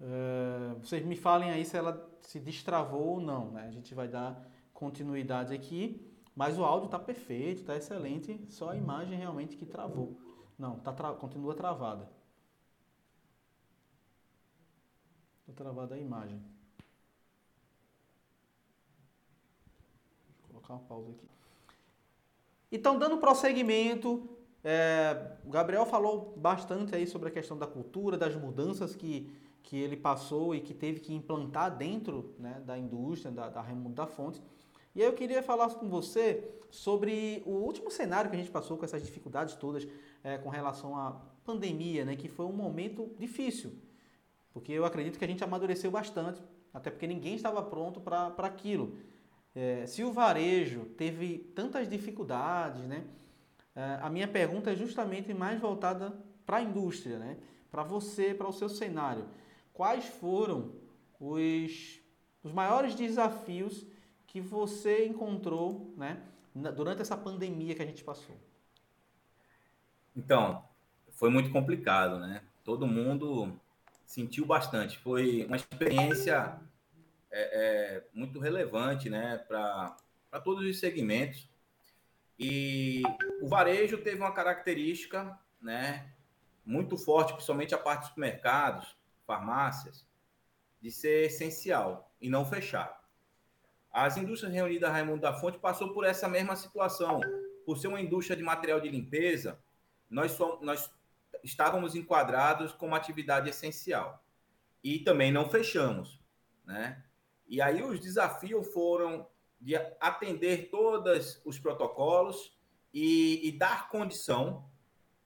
É, 0.00 0.74
vocês 0.80 1.04
me 1.04 1.16
falem 1.16 1.50
aí 1.50 1.64
se 1.64 1.76
ela 1.76 2.10
se 2.22 2.40
destravou 2.40 3.08
ou 3.08 3.20
não, 3.20 3.50
né? 3.50 3.66
A 3.68 3.70
gente 3.70 3.94
vai 3.94 4.08
dar 4.08 4.42
continuidade 4.72 5.54
aqui. 5.54 6.11
Mas 6.34 6.58
o 6.58 6.64
áudio 6.64 6.86
está 6.86 6.98
perfeito, 6.98 7.60
está 7.60 7.76
excelente, 7.76 8.40
só 8.48 8.70
a 8.70 8.76
imagem 8.76 9.18
realmente 9.18 9.56
que 9.56 9.66
travou. 9.66 10.16
Não, 10.58 10.78
tá 10.78 10.92
tra 10.92 11.12
continua 11.12 11.54
travada. 11.54 12.08
Está 15.40 15.52
travada 15.52 15.94
a 15.94 15.98
imagem. 15.98 16.42
Vou 20.28 20.48
colocar 20.48 20.74
uma 20.74 20.82
pausa 20.88 21.10
aqui. 21.10 21.28
Então, 22.70 22.98
dando 22.98 23.18
prosseguimento, 23.18 24.26
é, 24.64 25.36
o 25.44 25.50
Gabriel 25.50 25.84
falou 25.84 26.32
bastante 26.36 26.94
aí 26.94 27.06
sobre 27.06 27.28
a 27.28 27.32
questão 27.32 27.58
da 27.58 27.66
cultura, 27.66 28.16
das 28.16 28.34
mudanças 28.34 28.94
que, 28.94 29.30
que 29.62 29.76
ele 29.76 29.96
passou 29.96 30.54
e 30.54 30.60
que 30.60 30.72
teve 30.72 31.00
que 31.00 31.12
implantar 31.12 31.76
dentro 31.76 32.34
né, 32.38 32.62
da 32.64 32.78
indústria, 32.78 33.30
da, 33.30 33.50
da 33.50 33.60
Raimundo 33.60 33.94
da 33.94 34.06
Fonte. 34.06 34.40
E 34.94 35.00
aí 35.00 35.06
eu 35.06 35.14
queria 35.14 35.42
falar 35.42 35.70
com 35.70 35.88
você 35.88 36.44
sobre 36.70 37.42
o 37.46 37.50
último 37.50 37.90
cenário 37.90 38.30
que 38.30 38.36
a 38.36 38.38
gente 38.38 38.50
passou 38.50 38.76
com 38.76 38.84
essas 38.84 39.02
dificuldades 39.02 39.54
todas 39.54 39.86
é, 40.22 40.36
com 40.38 40.48
relação 40.48 40.96
à 40.96 41.20
pandemia, 41.44 42.04
né, 42.04 42.14
que 42.14 42.28
foi 42.28 42.46
um 42.46 42.52
momento 42.52 43.14
difícil, 43.18 43.72
porque 44.52 44.72
eu 44.72 44.84
acredito 44.84 45.18
que 45.18 45.24
a 45.24 45.28
gente 45.28 45.42
amadureceu 45.42 45.90
bastante, 45.90 46.42
até 46.72 46.90
porque 46.90 47.06
ninguém 47.06 47.34
estava 47.34 47.62
pronto 47.62 48.00
para 48.00 48.32
aquilo. 48.38 48.96
É, 49.54 49.86
se 49.86 50.04
o 50.04 50.12
varejo 50.12 50.84
teve 50.96 51.38
tantas 51.54 51.88
dificuldades, 51.88 52.82
né, 52.82 53.04
é, 53.74 53.98
a 54.00 54.10
minha 54.10 54.28
pergunta 54.28 54.70
é 54.70 54.76
justamente 54.76 55.32
mais 55.34 55.60
voltada 55.60 56.12
para 56.44 56.58
a 56.58 56.62
indústria, 56.62 57.18
né, 57.18 57.38
para 57.70 57.82
você, 57.82 58.34
para 58.34 58.48
o 58.48 58.52
seu 58.52 58.68
cenário. 58.68 59.26
Quais 59.72 60.04
foram 60.04 60.72
os, 61.18 62.00
os 62.42 62.52
maiores 62.52 62.94
desafios 62.94 63.86
que 64.32 64.40
você 64.40 65.04
encontrou 65.04 65.92
né, 65.94 66.22
durante 66.74 67.02
essa 67.02 67.14
pandemia 67.14 67.74
que 67.74 67.82
a 67.82 67.86
gente 67.86 68.02
passou? 68.02 68.34
Então, 70.16 70.64
foi 71.10 71.28
muito 71.28 71.50
complicado, 71.50 72.18
né? 72.18 72.42
Todo 72.64 72.86
mundo 72.86 73.60
sentiu 74.06 74.46
bastante. 74.46 74.98
Foi 74.98 75.44
uma 75.44 75.56
experiência 75.56 76.58
é, 77.30 77.40
é, 77.40 78.04
muito 78.14 78.40
relevante, 78.40 79.10
né, 79.10 79.36
para 79.36 80.40
todos 80.42 80.64
os 80.64 80.80
segmentos. 80.80 81.46
E 82.38 83.02
o 83.42 83.48
varejo 83.48 83.98
teve 83.98 84.16
uma 84.16 84.32
característica, 84.32 85.38
né, 85.60 86.10
muito 86.64 86.96
forte, 86.96 87.34
principalmente 87.34 87.74
a 87.74 87.78
parte 87.78 88.00
dos 88.00 88.08
supermercados, 88.08 88.96
farmácias, 89.26 90.06
de 90.80 90.90
ser 90.90 91.26
essencial 91.26 92.10
e 92.18 92.30
não 92.30 92.46
fechar. 92.46 93.01
As 93.92 94.16
indústrias 94.16 94.52
reunidas 94.52 94.90
Raimundo 94.90 95.20
da 95.20 95.34
Fonte 95.34 95.58
passou 95.58 95.92
por 95.92 96.04
essa 96.04 96.28
mesma 96.28 96.56
situação. 96.56 97.20
Por 97.66 97.76
ser 97.76 97.88
uma 97.88 98.00
indústria 98.00 98.36
de 98.36 98.42
material 98.42 98.80
de 98.80 98.88
limpeza, 98.88 99.58
nós, 100.08 100.32
somos, 100.32 100.64
nós 100.64 100.90
estávamos 101.44 101.94
enquadrados 101.94 102.72
como 102.72 102.94
atividade 102.94 103.50
essencial. 103.50 104.24
E 104.82 105.00
também 105.00 105.30
não 105.30 105.48
fechamos. 105.48 106.18
Né? 106.64 107.04
E 107.46 107.60
aí 107.60 107.82
os 107.82 108.00
desafios 108.00 108.66
foram 108.72 109.26
de 109.60 109.76
atender 110.00 110.70
todos 110.70 111.40
os 111.44 111.58
protocolos 111.58 112.56
e, 112.92 113.46
e 113.46 113.52
dar 113.52 113.88
condição 113.88 114.68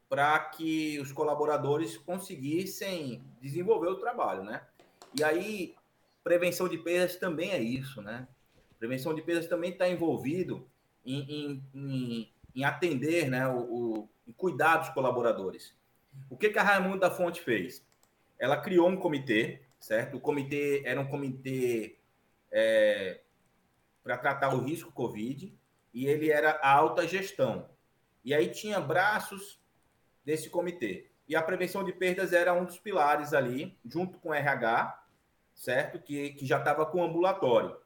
para 0.09 0.39
que 0.39 1.01
os 1.01 1.11
colaboradores 1.11 1.97
conseguissem 1.97 3.25
desenvolver 3.41 3.89
o 3.89 3.97
trabalho, 3.97 4.45
né? 4.45 4.65
E 5.19 5.25
aí, 5.25 5.75
prevenção 6.23 6.69
de 6.69 6.79
perdas 6.79 7.17
também 7.17 7.51
é 7.51 7.59
isso, 7.59 8.01
né? 8.03 8.29
Prevenção 8.79 9.15
de 9.15 9.23
perdas 9.23 9.47
também 9.47 9.71
está 9.71 9.89
envolvido 9.89 10.69
em, 11.05 11.21
em, 11.21 11.65
em, 11.75 12.33
em, 12.55 12.65
atender, 12.65 13.29
né, 13.29 13.49
o, 13.49 13.59
o, 13.59 14.09
em 14.27 14.33
cuidar 14.33 14.79
dos 14.79 14.89
colaboradores. 14.91 15.75
O 16.29 16.37
que, 16.37 16.51
que 16.51 16.59
a 16.59 16.63
Raimundo 16.63 17.01
da 17.01 17.11
Fonte 17.11 17.41
fez? 17.41 17.85
Ela 18.39 18.57
criou 18.57 18.89
um 18.89 18.97
comitê, 18.97 19.63
certo? 19.79 20.17
O 20.17 20.21
comitê 20.21 20.83
era 20.85 21.01
um 21.01 21.07
comitê 21.07 21.99
é, 22.51 23.21
para 24.03 24.19
tratar 24.19 24.55
o 24.55 24.61
risco 24.61 24.93
Covid 24.93 25.57
e 25.93 26.07
ele 26.07 26.31
era 26.31 26.53
a 26.63 26.71
alta 26.71 27.07
gestão. 27.07 27.69
E 28.25 28.35
aí 28.35 28.49
tinha 28.49 28.81
braços 28.81 29.61
desse 30.25 30.51
comitê. 30.51 31.11
E 31.29 31.35
a 31.35 31.43
prevenção 31.43 31.83
de 31.83 31.93
perdas 31.93 32.33
era 32.33 32.53
um 32.53 32.65
dos 32.65 32.79
pilares 32.79 33.33
ali, 33.33 33.79
junto 33.85 34.19
com 34.19 34.31
o 34.31 34.35
RH, 34.35 35.05
certo? 35.55 35.99
Que, 35.99 36.31
que 36.31 36.47
já 36.47 36.59
estava 36.59 36.85
com 36.87 37.01
o 37.01 37.05
ambulatório. 37.05 37.77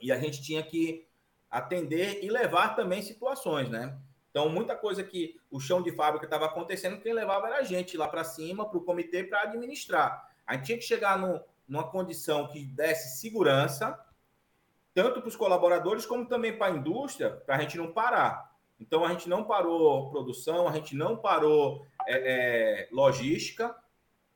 E 0.00 0.10
a 0.10 0.18
gente 0.18 0.42
tinha 0.42 0.62
que 0.62 1.06
atender 1.50 2.24
e 2.24 2.30
levar 2.30 2.76
também 2.76 3.02
situações, 3.02 3.68
né? 3.68 3.98
Então, 4.30 4.48
muita 4.48 4.76
coisa 4.76 5.02
que 5.02 5.40
o 5.50 5.58
chão 5.58 5.82
de 5.82 5.90
fábrica 5.90 6.24
estava 6.24 6.46
acontecendo, 6.46 7.00
quem 7.00 7.12
levava 7.12 7.48
era 7.48 7.56
a 7.56 7.62
gente 7.64 7.96
lá 7.96 8.06
para 8.06 8.22
cima, 8.22 8.68
para 8.68 8.78
o 8.78 8.84
comitê, 8.84 9.24
para 9.24 9.42
administrar. 9.42 10.30
A 10.46 10.54
gente 10.54 10.66
tinha 10.66 10.78
que 10.78 10.84
chegar 10.84 11.18
no, 11.18 11.42
numa 11.66 11.90
condição 11.90 12.46
que 12.46 12.64
desse 12.64 13.18
segurança, 13.18 13.98
tanto 14.94 15.20
para 15.20 15.28
os 15.28 15.36
colaboradores, 15.36 16.06
como 16.06 16.26
também 16.26 16.56
para 16.56 16.72
a 16.72 16.76
indústria, 16.76 17.30
para 17.30 17.56
a 17.56 17.60
gente 17.60 17.76
não 17.76 17.92
parar. 17.92 18.54
Então, 18.78 19.04
a 19.04 19.08
gente 19.08 19.28
não 19.28 19.44
parou 19.44 20.10
produção, 20.10 20.68
a 20.68 20.72
gente 20.72 20.94
não 20.94 21.16
parou 21.16 21.84
é, 22.06 22.84
é, 22.84 22.88
logística 22.92 23.76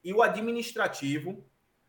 e 0.02 0.12
o 0.12 0.22
administrativo, 0.22 1.44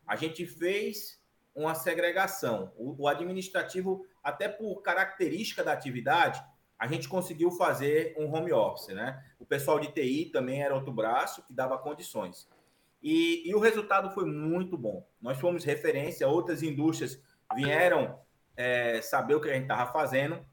a 0.06 0.14
gente 0.14 0.46
fez 0.46 1.20
uma 1.56 1.74
segregação. 1.74 2.72
O, 2.76 3.04
o 3.04 3.08
administrativo, 3.08 4.06
até 4.22 4.46
por 4.46 4.82
característica 4.82 5.64
da 5.64 5.72
atividade, 5.72 6.44
a 6.78 6.86
gente 6.86 7.08
conseguiu 7.08 7.50
fazer 7.50 8.14
um 8.18 8.32
home 8.32 8.52
office, 8.52 8.94
né? 8.94 9.24
O 9.40 9.46
pessoal 9.46 9.80
de 9.80 9.90
TI 9.90 10.26
também 10.26 10.62
era 10.62 10.74
outro 10.74 10.92
braço 10.92 11.42
que 11.46 11.54
dava 11.54 11.78
condições. 11.78 12.46
E, 13.02 13.48
e 13.48 13.54
o 13.54 13.58
resultado 13.58 14.10
foi 14.10 14.26
muito 14.26 14.76
bom. 14.76 15.08
Nós 15.20 15.40
fomos 15.40 15.64
referência, 15.64 16.28
outras 16.28 16.62
indústrias 16.62 17.18
vieram 17.54 18.20
é, 18.54 19.00
saber 19.00 19.34
o 19.34 19.40
que 19.40 19.48
a 19.48 19.54
gente 19.54 19.62
estava 19.62 19.90
fazendo. 19.90 20.44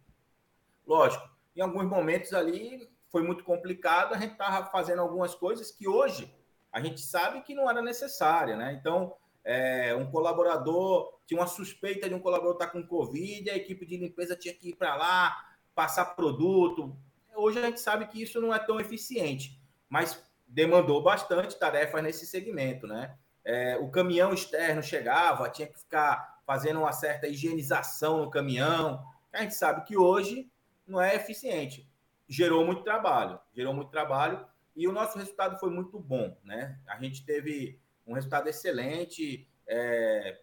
Lógico, 0.88 1.30
em 1.56 1.62
alguns 1.62 1.86
momentos 1.86 2.34
ali 2.34 2.90
foi 3.10 3.24
muito 3.24 3.44
complicado, 3.44 4.14
a 4.14 4.18
gente 4.18 4.34
estava 4.34 4.66
fazendo 4.72 5.02
algumas 5.02 5.36
coisas 5.36 5.72
que 5.72 5.88
hoje 5.88 6.34
a 6.72 6.80
gente 6.80 7.02
sabe 7.02 7.42
que 7.42 7.54
não 7.54 7.70
era 7.70 7.82
necessária, 7.82 8.56
né? 8.56 8.74
Então, 8.74 9.16
é, 9.44 9.94
um 9.96 10.10
colaborador 10.10 11.14
tinha 11.26 11.40
uma 11.40 11.48
suspeita 11.48 12.08
de 12.08 12.16
um 12.16 12.20
colaborador 12.20 12.56
estar 12.56 12.68
tá 12.68 12.72
com 12.72 12.88
Covid, 12.88 13.50
a 13.50 13.56
equipe 13.56 13.86
de 13.86 13.98
limpeza 13.98 14.36
tinha 14.36 14.54
que 14.54 14.70
ir 14.70 14.76
para 14.76 14.96
lá, 14.96 15.36
passar 15.74 16.06
produto. 16.16 16.96
Hoje 17.36 17.60
a 17.60 17.66
gente 17.66 17.80
sabe 17.80 18.08
que 18.08 18.22
isso 18.22 18.40
não 18.40 18.54
é 18.54 18.60
tão 18.60 18.80
eficiente, 18.80 19.60
mas 19.90 20.22
demandou 20.48 21.02
bastante 21.02 21.58
tarefas 21.58 22.04
nesse 22.04 22.28
segmento, 22.28 22.86
né? 22.86 23.18
É, 23.44 23.78
o 23.78 23.90
caminhão 23.90 24.34
externo 24.34 24.82
chegava, 24.82 25.50
tinha 25.50 25.68
que 25.68 25.78
ficar 25.78 26.42
fazendo 26.46 26.80
uma 26.80 26.92
certa 26.92 27.28
higienização 27.28 28.20
no 28.20 28.30
caminhão. 28.30 29.04
A 29.34 29.42
gente 29.42 29.56
sabe 29.56 29.84
que 29.86 29.98
hoje 29.98 30.50
não 30.88 31.02
é 31.02 31.16
eficiente. 31.16 31.90
Gerou 32.28 32.66
muito 32.66 32.84
trabalho, 32.84 33.40
gerou 33.54 33.74
muito 33.74 33.90
trabalho 33.90 34.46
e 34.76 34.88
o 34.88 34.92
nosso 34.92 35.18
resultado 35.18 35.60
foi 35.60 35.70
muito 35.70 36.00
bom, 36.00 36.38
né? 36.44 36.80
A 36.88 36.98
gente 37.02 37.26
teve 37.26 37.82
um 38.06 38.14
resultado 38.14 38.48
excelente. 38.48 39.48
É, 39.68 40.40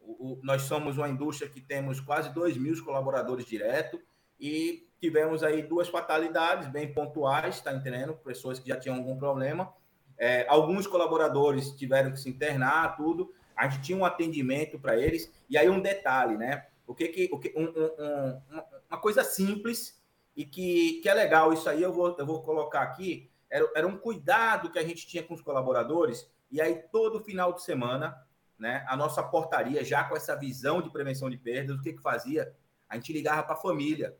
o, 0.00 0.32
o, 0.32 0.40
nós 0.42 0.62
somos 0.62 0.96
uma 0.96 1.08
indústria 1.08 1.50
que 1.50 1.60
temos 1.60 2.00
quase 2.00 2.32
2 2.32 2.56
mil 2.56 2.82
colaboradores 2.84 3.44
direto 3.44 4.00
e 4.38 4.86
tivemos 5.00 5.42
aí 5.42 5.62
duas 5.62 5.88
fatalidades 5.88 6.68
bem 6.68 6.92
pontuais, 6.92 7.60
tá 7.60 7.72
entendendo? 7.72 8.14
Pessoas 8.14 8.58
que 8.58 8.68
já 8.68 8.76
tinham 8.78 8.96
algum 8.96 9.16
problema. 9.16 9.72
É, 10.16 10.46
alguns 10.48 10.86
colaboradores 10.86 11.70
tiveram 11.72 12.10
que 12.10 12.20
se 12.20 12.28
internar, 12.28 12.96
tudo. 12.96 13.32
A 13.56 13.68
gente 13.68 13.82
tinha 13.82 13.98
um 13.98 14.04
atendimento 14.04 14.78
para 14.78 14.96
eles. 14.96 15.32
E 15.48 15.56
aí 15.56 15.68
um 15.68 15.80
detalhe, 15.80 16.36
né? 16.36 16.66
O 16.86 16.94
que 16.94 17.08
que, 17.08 17.28
o 17.32 17.38
que 17.38 17.52
um, 17.56 17.64
um, 17.64 18.02
um, 18.04 18.62
uma 18.88 18.98
coisa 18.98 19.22
simples 19.22 20.00
e 20.34 20.44
que, 20.44 21.00
que 21.02 21.08
é 21.08 21.14
legal 21.14 21.52
isso 21.52 21.68
aí 21.68 21.82
eu 21.82 21.92
vou, 21.92 22.16
eu 22.18 22.24
vou 22.24 22.42
colocar 22.42 22.82
aqui 22.82 23.28
era, 23.50 23.68
era 23.74 23.86
um 23.86 23.96
cuidado 23.96 24.70
que 24.70 24.78
a 24.78 24.86
gente 24.86 25.06
tinha 25.06 25.22
com 25.22 25.34
os 25.34 25.42
colaboradores 25.42 26.30
e 26.50 26.60
aí 26.60 26.82
todo 26.90 27.22
final 27.22 27.52
de 27.52 27.62
semana 27.62 28.16
né 28.58 28.84
a 28.88 28.96
nossa 28.96 29.22
portaria 29.22 29.84
já 29.84 30.04
com 30.04 30.16
essa 30.16 30.34
visão 30.36 30.82
de 30.82 30.90
prevenção 30.90 31.28
de 31.28 31.36
perdas 31.36 31.76
o 31.76 31.82
que 31.82 31.92
que 31.92 32.02
fazia 32.02 32.54
a 32.88 32.94
gente 32.94 33.12
ligava 33.12 33.42
para 33.42 33.54
a 33.54 33.58
família 33.58 34.16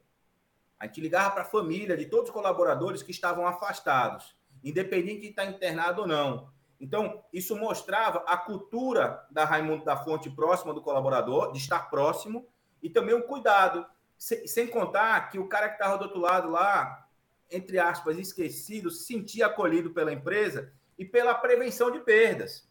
a 0.79 0.87
gente 0.87 1.01
ligava 1.01 1.31
para 1.33 1.43
a 1.43 1.47
família 1.47 1.97
de 1.97 2.07
todos 2.07 2.29
os 2.29 2.35
colaboradores 2.35 3.03
que 3.03 3.11
estavam 3.11 3.47
afastados, 3.47 4.37
independente 4.63 5.23
de 5.23 5.29
estar 5.29 5.45
internado 5.45 6.03
ou 6.03 6.07
não. 6.07 6.53
Então, 6.81 7.25
isso 7.33 7.57
mostrava 7.57 8.23
a 8.27 8.37
cultura 8.37 9.27
da 9.31 9.45
Raimundo 9.45 9.85
da 9.85 9.97
Fonte 9.97 10.31
próxima 10.31 10.73
do 10.73 10.81
colaborador, 10.81 11.51
de 11.51 11.59
estar 11.59 11.91
próximo, 11.91 12.47
e 12.81 12.89
também 12.89 13.15
o 13.15 13.25
cuidado. 13.25 13.85
Sem 14.17 14.69
contar 14.69 15.29
que 15.31 15.39
o 15.39 15.49
cara 15.49 15.69
que 15.69 15.75
estava 15.75 15.99
do 15.99 16.05
outro 16.05 16.21
lado 16.21 16.49
lá, 16.49 17.09
entre 17.51 17.79
aspas, 17.81 18.17
esquecido, 18.17 18.91
se 18.91 19.05
sentia 19.05 19.47
acolhido 19.47 19.91
pela 19.91 20.13
empresa 20.13 20.73
e 20.99 21.05
pela 21.05 21.35
prevenção 21.35 21.91
de 21.91 22.01
perdas. 22.01 22.69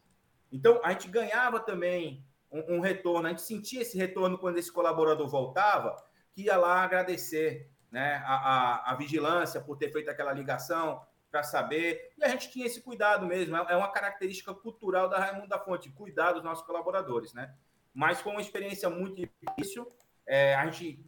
Então, 0.52 0.80
a 0.84 0.92
gente 0.92 1.08
ganhava 1.08 1.58
também 1.60 2.24
um, 2.50 2.76
um 2.76 2.80
retorno, 2.80 3.26
a 3.26 3.30
gente 3.30 3.42
sentia 3.42 3.82
esse 3.82 3.96
retorno 3.96 4.38
quando 4.38 4.58
esse 4.58 4.70
colaborador 4.70 5.28
voltava, 5.28 5.96
que 6.32 6.42
ia 6.42 6.56
lá 6.56 6.82
agradecer 6.82 7.70
né, 7.90 8.22
a, 8.24 8.34
a, 8.34 8.92
a 8.92 8.94
vigilância 8.94 9.60
por 9.60 9.76
ter 9.76 9.90
feito 9.90 10.10
aquela 10.10 10.32
ligação 10.32 11.02
para 11.30 11.42
saber. 11.42 12.12
E 12.16 12.24
a 12.24 12.28
gente 12.28 12.50
tinha 12.50 12.66
esse 12.66 12.80
cuidado 12.80 13.26
mesmo. 13.26 13.56
É, 13.56 13.66
é 13.70 13.76
uma 13.76 13.90
característica 13.90 14.54
cultural 14.54 15.08
da 15.08 15.18
Raimundo 15.18 15.48
da 15.48 15.58
Fonte, 15.58 15.90
cuidar 15.90 16.32
dos 16.32 16.42
nossos 16.42 16.64
colaboradores, 16.64 17.32
né? 17.32 17.54
Mas 17.92 18.20
foi 18.20 18.32
uma 18.32 18.40
experiência 18.40 18.88
muito 18.88 19.16
difícil. 19.16 19.90
É, 20.26 20.54
a 20.54 20.64
gente, 20.66 21.04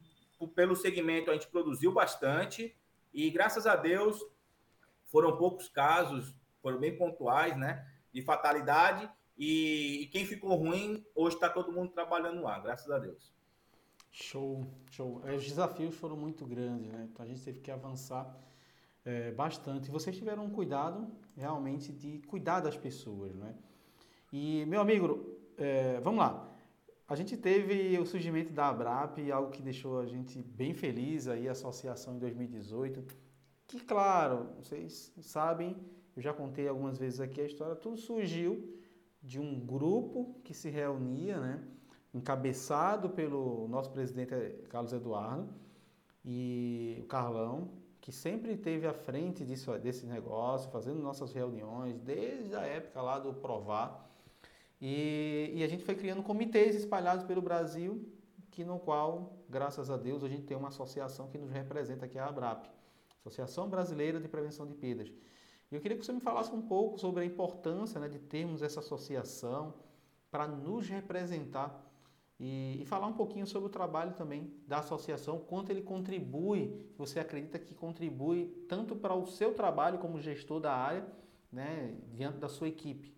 pelo 0.55 0.75
segmento, 0.75 1.31
a 1.31 1.35
gente 1.35 1.49
produziu 1.49 1.93
bastante 1.93 2.77
e, 3.13 3.31
graças 3.31 3.67
a 3.67 3.77
Deus, 3.77 4.21
foram 5.07 5.37
poucos 5.37 5.69
casos, 5.69 6.35
foram 6.63 6.79
bem 6.79 6.97
pontuais, 6.97 7.57
né? 7.57 7.87
De 8.13 8.23
fatalidade. 8.23 9.11
E, 9.37 10.03
e 10.03 10.07
quem 10.07 10.25
ficou 10.27 10.55
ruim, 10.55 11.05
hoje 11.15 11.37
está 11.37 11.49
todo 11.49 11.73
mundo 11.73 11.93
trabalhando 11.93 12.43
lá, 12.43 12.59
graças 12.59 12.91
a 12.91 12.99
Deus. 12.99 13.33
Show, 14.11 14.67
show. 14.91 15.23
É, 15.25 15.35
os 15.35 15.45
desafios 15.45 15.95
foram 15.95 16.17
muito 16.17 16.45
grandes, 16.47 16.91
né? 16.91 17.09
Então 17.11 17.25
a 17.25 17.29
gente 17.29 17.43
teve 17.43 17.61
que 17.61 17.71
avançar 17.71 18.37
é, 19.05 19.31
bastante. 19.31 19.89
E 19.89 19.91
vocês 19.91 20.17
tiveram 20.17 20.45
um 20.45 20.51
cuidado 20.51 21.11
realmente 21.37 21.93
de 21.93 22.19
cuidar 22.27 22.61
das 22.61 22.77
pessoas, 22.77 23.35
né? 23.35 23.55
E, 24.33 24.65
meu 24.67 24.81
amigo, 24.81 25.39
é, 25.57 26.01
vamos 26.01 26.21
lá. 26.21 26.49
A 27.09 27.17
gente 27.17 27.37
teve 27.37 27.99
o 27.99 28.07
surgimento 28.07 28.53
da 28.53 28.69
Abrap, 28.69 29.19
algo 29.33 29.51
que 29.51 29.61
deixou 29.61 30.01
a 30.01 30.07
gente 30.07 30.41
bem 30.41 30.73
feliz 30.73 31.27
aí, 31.27 31.49
a 31.49 31.53
associação 31.53 32.15
em 32.15 32.19
2018. 32.21 33.05
Que, 33.67 33.81
claro, 33.81 34.55
vocês 34.57 35.13
sabem, 35.21 35.77
eu 36.21 36.23
já 36.23 36.35
contei 36.35 36.69
algumas 36.69 36.99
vezes 36.99 37.19
aqui 37.19 37.41
a 37.41 37.47
história, 37.47 37.75
tudo 37.75 37.97
surgiu 37.97 38.79
de 39.23 39.41
um 39.41 39.59
grupo 39.59 40.39
que 40.45 40.53
se 40.53 40.69
reunia, 40.69 41.41
né? 41.41 41.65
encabeçado 42.13 43.09
pelo 43.09 43.67
nosso 43.69 43.91
presidente 43.91 44.35
Carlos 44.69 44.93
Eduardo 44.93 45.49
e 46.23 46.99
o 47.01 47.07
Carlão, 47.07 47.71
que 48.03 48.13
sempre 48.13 48.53
esteve 48.53 48.87
à 48.87 48.93
frente 48.93 49.47
disso, 49.47 49.73
desse 49.79 50.05
negócio, 50.05 50.71
fazendo 50.71 51.01
nossas 51.01 51.33
reuniões, 51.33 51.99
desde 52.01 52.55
a 52.55 52.63
época 52.67 53.01
lá 53.01 53.19
do 53.19 53.33
Provar. 53.33 54.07
E, 54.79 55.51
e 55.55 55.65
a 55.65 55.69
gente 55.69 55.85
foi 55.85 55.95
criando 55.95 56.23
comitês 56.23 56.77
espalhados 56.77 57.25
pelo 57.25 57.41
Brasil, 57.41 58.07
que 58.51 58.63
no 58.63 58.79
qual, 58.79 59.39
graças 59.49 59.89
a 59.89 59.97
Deus, 59.97 60.23
a 60.23 60.29
gente 60.29 60.43
tem 60.43 60.57
uma 60.57 60.69
associação 60.69 61.29
que 61.29 61.39
nos 61.39 61.51
representa, 61.51 62.07
que 62.07 62.19
é 62.19 62.21
a 62.21 62.27
ABRAP, 62.27 62.67
Associação 63.21 63.71
Brasileira 63.71 64.21
de 64.21 64.29
Prevenção 64.29 64.67
de 64.67 64.75
Perdas. 64.75 65.11
E 65.71 65.75
eu 65.77 65.81
queria 65.81 65.97
que 65.97 66.05
você 66.05 66.13
me 66.13 66.21
falasse 66.21 66.53
um 66.53 66.63
pouco 66.63 66.99
sobre 66.99 67.23
a 67.23 67.25
importância 67.25 68.01
né, 68.01 68.09
de 68.09 68.19
termos 68.19 68.63
essa 68.63 68.81
associação 68.81 69.75
para 70.31 70.47
nos 70.47 70.89
representar 70.89 71.87
e, 72.39 72.81
e, 72.81 72.87
falar 72.87 73.07
um 73.07 73.13
pouquinho 73.13 73.47
sobre 73.47 73.69
o 73.69 73.71
trabalho 73.71 74.15
também 74.15 74.51
da 74.67 74.79
associação, 74.79 75.39
quanto 75.39 75.71
ele 75.71 75.83
contribui, 75.83 76.91
você 76.97 77.21
acredita 77.21 77.59
que 77.59 77.75
contribui 77.75 78.47
tanto 78.67 78.97
para 78.97 79.15
o 79.15 79.27
seu 79.27 79.53
trabalho 79.53 79.99
como 79.99 80.19
gestor 80.19 80.59
da 80.59 80.75
área, 80.75 81.07
né, 81.53 81.95
diante 82.15 82.39
da 82.39 82.49
sua 82.49 82.69
equipe. 82.69 83.15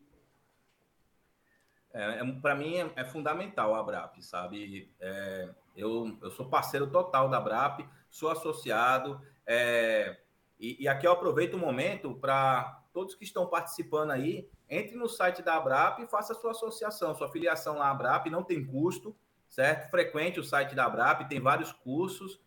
É, 1.93 2.19
é 2.19 2.33
para 2.41 2.57
mim 2.57 2.75
é, 2.77 2.93
é, 2.97 3.05
fundamental 3.05 3.75
a 3.75 3.79
Abrap, 3.79 4.21
sabe? 4.23 4.93
É, 4.99 5.51
eu, 5.77 6.19
eu 6.21 6.31
sou 6.33 6.49
parceiro 6.49 6.91
total 6.91 7.29
da 7.29 7.37
Abrap, 7.37 7.87
sou 8.11 8.29
associado, 8.29 9.21
é, 9.47 10.22
e, 10.63 10.85
e 10.85 10.89
aqui 10.89 11.09
eu 11.09 11.11
aproveito 11.11 11.55
o 11.55 11.59
momento 11.59 12.15
para 12.15 12.81
todos 12.93 13.17
que 13.17 13.25
estão 13.25 13.49
participando 13.49 14.13
aí, 14.13 14.49
entre 14.71 14.97
no 14.97 15.09
site 15.09 15.43
da 15.43 15.57
Abrap 15.57 15.99
e 16.01 16.07
faça 16.07 16.35
sua 16.35 16.53
associação, 16.53 17.15
sua 17.17 17.29
filiação 17.29 17.79
na 17.79 17.91
Abrap, 17.91 18.31
não 18.31 18.45
tem 18.45 18.65
custo, 18.65 19.15
certo? 19.49 19.91
Frequente 19.91 20.39
o 20.39 20.45
site 20.45 20.75
da 20.77 20.85
Abrap, 20.85 21.29
tem 21.29 21.41
vários 21.41 21.73
cursos 21.73 22.41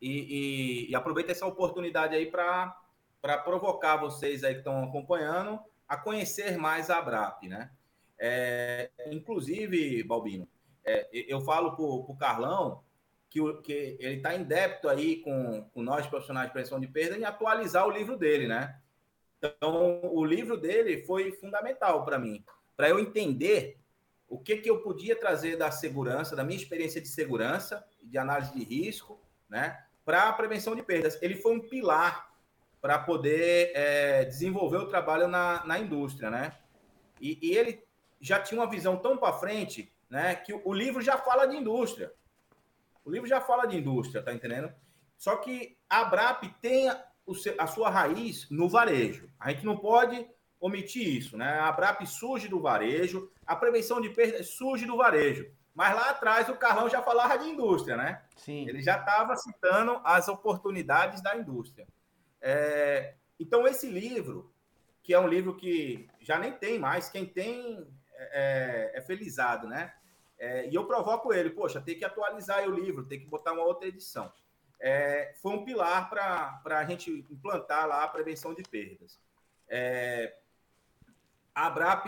e, 0.00 0.86
e, 0.88 0.90
e 0.90 0.94
aproveita 0.96 1.30
essa 1.30 1.46
oportunidade 1.46 2.16
aí 2.16 2.26
para 2.26 2.76
provocar 3.44 3.98
vocês 3.98 4.42
aí 4.42 4.54
que 4.54 4.58
estão 4.58 4.82
acompanhando 4.82 5.60
a 5.86 5.96
conhecer 5.96 6.58
mais 6.58 6.90
a 6.90 6.98
Abrap, 6.98 7.46
né? 7.46 7.70
É, 8.18 8.90
inclusive, 9.12 10.02
Balbino, 10.02 10.48
é, 10.84 11.08
eu 11.12 11.40
falo 11.40 11.76
para 11.76 11.84
o 11.84 12.16
Carlão 12.16 12.82
que, 13.34 13.62
que 13.62 13.96
ele 13.98 14.16
está 14.16 14.32
em 14.32 14.44
débito 14.44 14.88
aí 14.88 15.16
com, 15.16 15.68
com 15.74 15.82
nós, 15.82 16.06
profissionais 16.06 16.46
de 16.46 16.52
prevenção 16.52 16.78
de 16.78 16.86
perda, 16.86 17.18
em 17.18 17.24
atualizar 17.24 17.84
o 17.84 17.90
livro 17.90 18.16
dele, 18.16 18.46
né? 18.46 18.78
Então, 19.38 20.00
o 20.04 20.24
livro 20.24 20.56
dele 20.56 21.04
foi 21.04 21.32
fundamental 21.32 22.04
para 22.04 22.16
mim, 22.16 22.44
para 22.76 22.88
eu 22.88 22.98
entender 22.98 23.76
o 24.28 24.38
que, 24.38 24.56
que 24.58 24.70
eu 24.70 24.80
podia 24.80 25.16
trazer 25.16 25.56
da 25.56 25.70
segurança, 25.70 26.36
da 26.36 26.44
minha 26.44 26.56
experiência 26.56 27.00
de 27.00 27.08
segurança, 27.08 27.84
de 28.02 28.16
análise 28.16 28.54
de 28.54 28.64
risco, 28.64 29.20
né, 29.48 29.84
para 30.04 30.28
a 30.28 30.32
prevenção 30.32 30.74
de 30.74 30.82
perdas. 30.82 31.20
Ele 31.20 31.34
foi 31.36 31.56
um 31.56 31.60
pilar 31.60 32.32
para 32.80 32.98
poder 32.98 33.72
é, 33.74 34.24
desenvolver 34.24 34.78
o 34.78 34.86
trabalho 34.86 35.26
na, 35.26 35.64
na 35.66 35.78
indústria, 35.78 36.30
né? 36.30 36.52
E, 37.20 37.38
e 37.42 37.56
ele 37.56 37.82
já 38.20 38.40
tinha 38.40 38.60
uma 38.60 38.70
visão 38.70 38.96
tão 38.96 39.16
para 39.16 39.32
frente, 39.34 39.92
né, 40.08 40.34
que 40.36 40.52
o 40.52 40.72
livro 40.72 41.02
já 41.02 41.18
fala 41.18 41.46
de 41.46 41.56
indústria. 41.56 42.12
O 43.04 43.10
livro 43.10 43.28
já 43.28 43.40
fala 43.40 43.66
de 43.66 43.76
indústria, 43.76 44.22
tá 44.22 44.32
entendendo? 44.32 44.72
Só 45.16 45.36
que 45.36 45.76
a 45.88 46.00
Abrap 46.00 46.44
tem 46.60 46.88
a 46.88 47.66
sua 47.66 47.90
raiz 47.90 48.48
no 48.50 48.68
varejo. 48.68 49.30
A 49.38 49.50
gente 49.50 49.64
não 49.64 49.76
pode 49.76 50.26
omitir 50.64 51.06
isso, 51.06 51.36
né? 51.36 51.58
A 51.60 51.70
BRAP 51.70 52.06
surge 52.06 52.48
do 52.48 52.58
varejo, 52.58 53.30
a 53.46 53.54
prevenção 53.54 54.00
de 54.00 54.08
perdas 54.08 54.48
surge 54.48 54.86
do 54.86 54.96
varejo. 54.96 55.50
Mas 55.74 55.94
lá 55.94 56.08
atrás 56.08 56.48
o 56.48 56.56
Carlão 56.56 56.88
já 56.88 57.02
falava 57.02 57.36
de 57.36 57.50
indústria, 57.50 57.96
né? 57.96 58.22
Sim. 58.36 58.66
Ele 58.66 58.80
já 58.80 58.98
estava 58.98 59.36
citando 59.36 60.00
as 60.04 60.26
oportunidades 60.26 61.22
da 61.22 61.36
indústria. 61.36 61.86
É, 62.40 63.14
então, 63.38 63.66
esse 63.66 63.88
livro, 63.88 64.54
que 65.02 65.12
é 65.12 65.20
um 65.20 65.28
livro 65.28 65.54
que 65.54 66.08
já 66.20 66.38
nem 66.38 66.52
tem 66.52 66.78
mais, 66.78 67.10
quem 67.10 67.26
tem 67.26 67.86
é, 68.14 68.92
é, 68.94 68.98
é 68.98 69.00
felizado, 69.02 69.68
né? 69.68 69.92
É, 70.38 70.68
e 70.68 70.74
eu 70.74 70.86
provoco 70.86 71.32
ele, 71.32 71.50
poxa, 71.50 71.80
tem 71.80 71.98
que 71.98 72.04
atualizar 72.04 72.66
o 72.68 72.74
livro, 72.74 73.06
tem 73.06 73.20
que 73.20 73.26
botar 73.26 73.52
uma 73.52 73.64
outra 73.64 73.88
edição. 73.88 74.32
É, 74.80 75.34
foi 75.40 75.52
um 75.52 75.64
pilar 75.64 76.10
para 76.10 76.78
a 76.78 76.84
gente 76.84 77.10
implantar 77.30 77.86
lá 77.86 78.04
a 78.04 78.08
prevenção 78.08 78.54
de 78.54 78.62
perdas. 78.62 79.18
É, 79.68 80.36
a 81.54 81.66
ABRAP, 81.68 82.06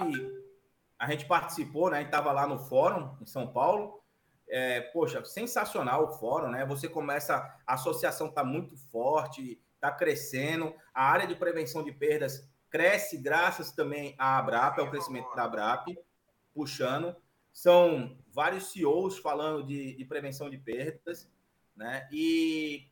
a 0.99 1.11
gente 1.11 1.25
participou, 1.27 1.91
né? 1.91 1.99
A 1.99 2.01
gente 2.01 2.09
estava 2.09 2.33
lá 2.33 2.47
no 2.47 2.59
fórum 2.59 3.17
em 3.21 3.27
São 3.27 3.47
Paulo. 3.47 4.03
É, 4.49 4.81
poxa, 4.81 5.25
sensacional 5.25 6.05
o 6.05 6.13
fórum, 6.13 6.51
né? 6.51 6.65
Você 6.67 6.89
começa, 6.89 7.37
a 7.67 7.75
associação 7.75 8.29
está 8.29 8.45
muito 8.45 8.77
forte, 8.77 9.61
está 9.75 9.91
crescendo, 9.91 10.75
a 10.93 11.05
área 11.05 11.27
de 11.27 11.35
prevenção 11.35 11.83
de 11.83 11.93
perdas 11.93 12.49
cresce 12.69 13.17
graças 13.17 13.73
também 13.73 14.15
à 14.19 14.39
ABRAP, 14.39 14.79
ao 14.79 14.91
crescimento 14.91 15.35
da 15.35 15.45
ABRAP, 15.45 15.97
puxando. 16.53 17.17
São 17.57 18.19
vários 18.35 18.71
CEOs 18.71 19.17
falando 19.17 19.67
de, 19.67 19.97
de 19.97 20.05
prevenção 20.05 20.51
de 20.51 20.59
perdas, 20.59 21.27
né? 21.75 22.07
E, 22.13 22.87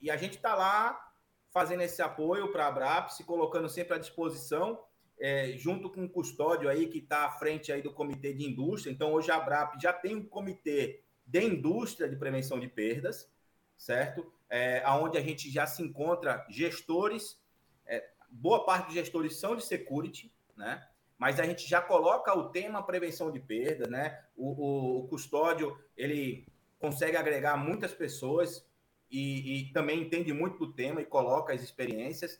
e 0.00 0.08
a 0.08 0.16
gente 0.16 0.36
está 0.36 0.54
lá 0.54 1.12
fazendo 1.50 1.82
esse 1.82 2.00
apoio 2.00 2.52
para 2.52 2.64
a 2.64 2.68
ABRAP, 2.68 3.10
se 3.10 3.24
colocando 3.24 3.68
sempre 3.68 3.94
à 3.94 3.98
disposição 3.98 4.80
é, 5.18 5.56
junto 5.56 5.90
com 5.90 6.04
o 6.04 6.08
custódio 6.08 6.68
aí 6.68 6.86
que 6.86 6.98
está 6.98 7.26
à 7.26 7.30
frente 7.32 7.72
aí 7.72 7.82
do 7.82 7.92
comitê 7.92 8.32
de 8.32 8.44
indústria. 8.44 8.92
Então, 8.92 9.12
hoje 9.12 9.32
a 9.32 9.36
Abrap 9.36 9.82
já 9.82 9.92
tem 9.92 10.14
um 10.14 10.24
comitê 10.24 11.02
de 11.26 11.42
indústria 11.42 12.08
de 12.08 12.14
prevenção 12.14 12.60
de 12.60 12.68
perdas, 12.68 13.28
certo? 13.76 14.32
É, 14.48 14.80
aonde 14.84 15.18
a 15.18 15.20
gente 15.20 15.50
já 15.50 15.66
se 15.66 15.82
encontra 15.82 16.46
gestores, 16.48 17.36
é, 17.84 18.10
boa 18.30 18.64
parte 18.64 18.86
dos 18.86 18.94
gestores 18.94 19.40
são 19.40 19.56
de 19.56 19.64
security, 19.64 20.32
né? 20.56 20.86
Mas 21.24 21.40
a 21.40 21.44
gente 21.44 21.66
já 21.66 21.80
coloca 21.80 22.36
o 22.36 22.50
tema 22.50 22.82
prevenção 22.82 23.32
de 23.32 23.40
perdas, 23.40 23.88
né? 23.88 24.22
O, 24.36 24.50
o, 24.50 24.98
o 24.98 25.08
custódio 25.08 25.74
ele 25.96 26.46
consegue 26.78 27.16
agregar 27.16 27.56
muitas 27.56 27.94
pessoas 27.94 28.62
e, 29.10 29.70
e 29.70 29.72
também 29.72 30.02
entende 30.02 30.34
muito 30.34 30.58
do 30.58 30.74
tema 30.74 31.00
e 31.00 31.06
coloca 31.06 31.54
as 31.54 31.62
experiências 31.62 32.38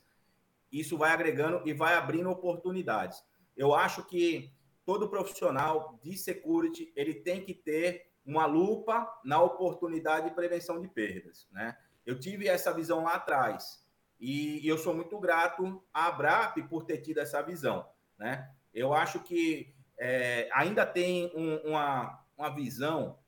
isso 0.70 0.99
vai 0.99 1.12
agregando 1.12 1.66
e 1.66 1.73
vai 1.73 1.94
abrindo 1.94 2.29
oportunidades. 2.29 3.25
Eu 3.57 3.75
acho 3.75 4.05
que 4.05 4.53
todo 4.85 5.09
profissional 5.09 5.99
de 6.03 6.14
security 6.18 6.92
ele 6.94 7.14
tem 7.14 7.42
que 7.42 7.55
ter 7.55 8.11
uma 8.23 8.44
lupa 8.44 9.11
na 9.25 9.40
oportunidade 9.40 10.29
de 10.29 10.35
prevenção 10.35 10.79
de 10.79 10.88
perdas, 10.88 11.49
né? 11.51 11.75
Eu 12.05 12.20
tive 12.20 12.49
essa 12.49 12.70
visão 12.70 13.05
lá 13.05 13.14
atrás 13.14 13.83
e, 14.20 14.61
eu 14.68 14.77
sou 14.77 14.92
muito 14.92 15.18
grato 15.18 15.83
à 15.90 16.09
Abrap 16.09 16.62
por 16.68 16.85
ter 16.85 16.99
tido 16.99 17.16
essa 17.16 17.40
visão, 17.40 17.88
né? 18.18 18.54
Eu 18.74 18.92
acho 18.92 19.20
que 19.20 19.72
é, 19.96 20.48
ainda 20.52 20.84
tem 20.84 21.32
um, 21.34 21.70
uma, 21.70 22.20
uma 22.37 22.50
visão 22.50 23.18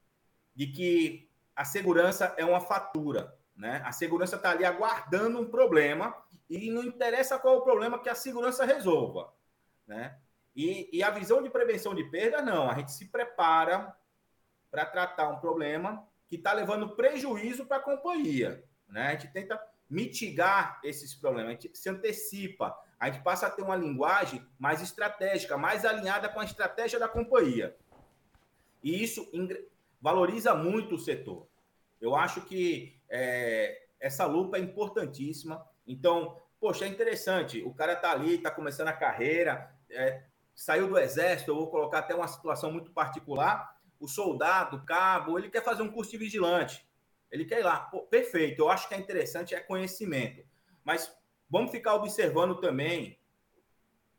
de 0.55 0.67
que 0.67 1.31
a 1.55 1.65
segurança 1.65 2.35
é 2.37 2.45
uma 2.45 2.61
fatura, 2.61 3.35
né? 3.55 3.81
A 3.85 3.93
segurança 3.93 4.37
está 4.37 4.51
ali 4.51 4.65
aguardando 4.65 5.41
um 5.41 5.49
problema 5.49 6.15
e 6.51 6.71
não 6.71 6.83
interessa 6.83 7.39
qual 7.39 7.55
é 7.55 7.59
o 7.59 7.63
problema 7.63 7.99
que 7.99 8.09
a 8.09 8.15
segurança 8.15 8.65
resolva, 8.65 9.33
né? 9.87 10.19
E, 10.55 10.89
e 10.93 11.03
a 11.03 11.11
visão 11.11 11.43
de 11.43 11.51
prevenção 11.51 11.95
de 11.95 12.05
perda, 12.05 12.43
não. 12.43 12.69
A 12.69 12.75
gente 12.75 12.93
se 12.93 13.07
prepara 13.07 13.95
para 14.71 14.85
tratar 14.87 15.29
um 15.29 15.39
problema 15.39 16.07
que 16.27 16.37
está 16.37 16.53
levando 16.53 16.97
prejuízo 16.97 17.67
para 17.67 17.77
a 17.77 17.81
companhia, 17.81 18.65
né? 18.89 19.09
A 19.09 19.13
gente 19.13 19.29
tenta 19.29 19.61
mitigar 19.89 20.81
esses 20.83 21.15
problemas, 21.15 21.51
a 21.51 21.53
gente 21.53 21.77
se 21.77 21.89
antecipa, 21.89 22.77
a 22.99 23.11
gente 23.11 23.23
passa 23.23 23.47
a 23.47 23.51
ter 23.51 23.63
uma 23.63 23.77
linguagem 23.77 24.45
mais 24.59 24.81
estratégica, 24.81 25.57
mais 25.57 25.85
alinhada 25.85 26.29
com 26.29 26.41
a 26.41 26.45
estratégia 26.45 26.99
da 26.99 27.09
companhia. 27.09 27.77
E 28.83 29.03
isso 29.03 29.31
valoriza 30.01 30.55
muito 30.55 30.95
o 30.95 30.99
setor. 30.99 31.47
Eu 32.01 32.15
acho 32.15 32.41
que 32.43 32.99
é, 33.09 33.87
essa 34.01 34.25
lupa 34.25 34.57
é 34.57 34.61
importantíssima. 34.61 35.67
Então, 35.87 36.41
poxa, 36.61 36.85
é 36.85 36.89
interessante. 36.89 37.63
O 37.63 37.75
cara 37.75 37.97
tá 37.97 38.13
ali, 38.13 38.39
tá 38.39 38.51
começando 38.51 38.89
a 38.89 38.93
carreira, 38.93 39.75
é, 39.91 40.23
saiu 40.55 40.89
do 40.89 40.99
exército, 40.99 41.51
eu 41.51 41.57
vou 41.57 41.71
colocar 41.71 41.99
até 41.99 42.15
uma 42.15 42.29
situação 42.29 42.71
muito 42.73 42.91
particular. 42.91 43.77
O 43.99 44.09
soldado, 44.09 44.77
o 44.77 44.85
cabo, 44.85 45.39
ele 45.39 45.51
quer 45.51 45.63
fazer 45.63 45.83
um 45.83 45.91
curso 45.91 46.13
de 46.13 46.19
vigilante. 46.19 46.87
Ele 47.31 47.45
quer 47.45 47.61
ir 47.61 47.65
lá. 47.65 47.81
Pô, 47.81 48.03
perfeito. 48.03 48.61
Eu 48.61 48.71
acho 48.71 48.89
que 48.89 48.95
é 48.95 48.99
interessante, 48.99 49.55
é 49.55 49.61
conhecimento. 49.61 50.45
Mas 50.85 51.13
vamos 51.49 51.71
ficar 51.71 51.95
observando 51.95 52.61
também 52.61 53.19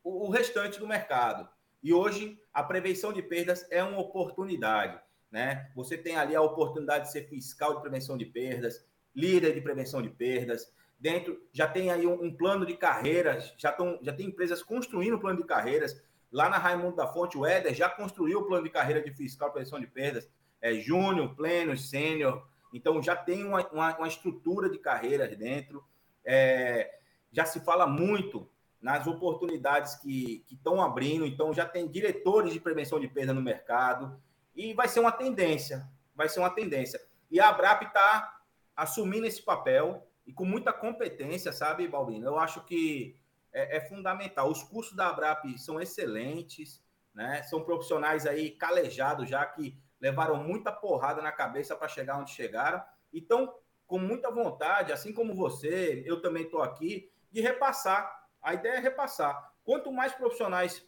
o, 0.03 0.27
o 0.27 0.29
restante 0.29 0.79
do 0.79 0.87
mercado. 0.87 1.47
E 1.83 1.93
hoje 1.93 2.39
a 2.53 2.63
prevenção 2.63 3.13
de 3.13 3.21
perdas 3.21 3.65
é 3.71 3.83
uma 3.83 3.99
oportunidade. 3.99 4.99
Né? 5.31 5.69
Você 5.75 5.97
tem 5.97 6.15
ali 6.15 6.35
a 6.35 6.41
oportunidade 6.41 7.05
de 7.05 7.11
ser 7.11 7.27
fiscal 7.27 7.75
de 7.75 7.81
prevenção 7.81 8.17
de 8.17 8.25
perdas, 8.25 8.85
líder 9.15 9.53
de 9.53 9.61
prevenção 9.61 10.01
de 10.01 10.09
perdas, 10.09 10.71
dentro, 10.99 11.41
já 11.51 11.67
tem 11.67 11.91
aí 11.91 12.05
um, 12.07 12.23
um 12.23 12.35
plano 12.35 12.65
de 12.65 12.75
carreiras, 12.75 13.53
já, 13.57 13.71
tão, 13.71 13.99
já 14.01 14.13
tem 14.13 14.27
empresas 14.27 14.63
construindo 14.63 15.15
um 15.15 15.19
plano 15.19 15.39
de 15.39 15.45
carreiras. 15.45 16.01
Lá 16.31 16.49
na 16.49 16.57
Raimundo 16.57 16.95
da 16.95 17.07
Fonte, 17.07 17.37
o 17.37 17.45
Éder 17.45 17.73
já 17.73 17.89
construiu 17.89 18.39
o 18.39 18.45
plano 18.45 18.63
de 18.63 18.69
carreira 18.69 19.01
de 19.01 19.11
fiscal 19.11 19.51
prevenção 19.51 19.79
de 19.79 19.87
perdas, 19.87 20.29
é, 20.61 20.73
júnior, 20.75 21.35
pleno, 21.35 21.77
sênior. 21.77 22.47
Então, 22.73 23.01
já 23.01 23.15
tem 23.15 23.45
uma, 23.45 23.65
uma, 23.69 23.97
uma, 23.97 24.07
estrutura 24.07 24.69
de 24.69 24.77
carreiras 24.77 25.35
dentro. 25.37 25.83
É, 26.25 26.99
já 27.38 27.45
se 27.45 27.60
fala 27.60 27.86
muito 27.86 28.50
nas 28.82 29.06
oportunidades 29.06 29.93
que 29.93 30.43
estão 30.50 30.82
abrindo. 30.82 31.23
Então, 31.23 31.54
já 31.54 31.67
tem 31.67 31.88
diretores 31.88 32.52
de 32.52 32.60
prevenção 32.60 33.00
de 33.00 33.08
perda 33.08 33.32
no 33.32 33.43
mercado. 33.43 34.19
E 34.56 34.73
vai 34.73 34.88
ser 34.88 35.02
uma 35.02 35.12
tendência. 35.12 35.88
Vai 36.15 36.28
ser 36.28 36.39
uma 36.39 36.50
tendência. 36.50 37.00
E 37.30 37.39
a 37.39 37.50
Abrap 37.50 37.84
está 37.84 38.41
assumindo 38.76 39.28
esse 39.28 39.43
papel 39.43 40.10
e 40.26 40.34
com 40.34 40.45
muita 40.45 40.73
competência, 40.73 41.54
sabe, 41.54 41.88
Balbino? 41.88 42.26
Eu 42.26 42.39
acho 42.39 42.65
que 42.65 43.15
é, 43.54 43.78
é, 43.78 43.82
fundamental. 43.82 44.50
Os 44.50 44.63
cursos 44.63 44.95
da 44.95 45.10
Abrap 45.10 45.45
são 45.60 45.80
excelentes, 45.80 46.84
né? 47.13 47.43
São 47.43 47.63
profissionais 47.63 48.26
aí 48.26 48.50
calejados 48.50 49.30
já 49.30 49.45
que 49.45 49.78
levaram 50.02 50.43
muita 50.43 50.71
porrada 50.71 51.21
na 51.21 51.32
cabeça 51.32 51.76
para 51.76 51.88
chegar 51.88 52.17
onde 52.17 52.32
chegaram. 52.32 52.82
Então, 53.13 53.54
com 53.86 54.00
muita 54.00 54.32
vontade, 54.32 54.91
assim 54.91 55.13
como 55.13 55.36
você, 55.36 56.02
eu 56.04 56.19
também 56.19 56.43
estou 56.43 56.63
aqui, 56.63 57.12
de 57.31 57.41
repassar. 57.41 58.27
A 58.41 58.53
ideia 58.53 58.75
é 58.75 58.79
repassar. 58.79 59.53
Quanto 59.63 59.91
mais 59.91 60.13
profissionais 60.13 60.85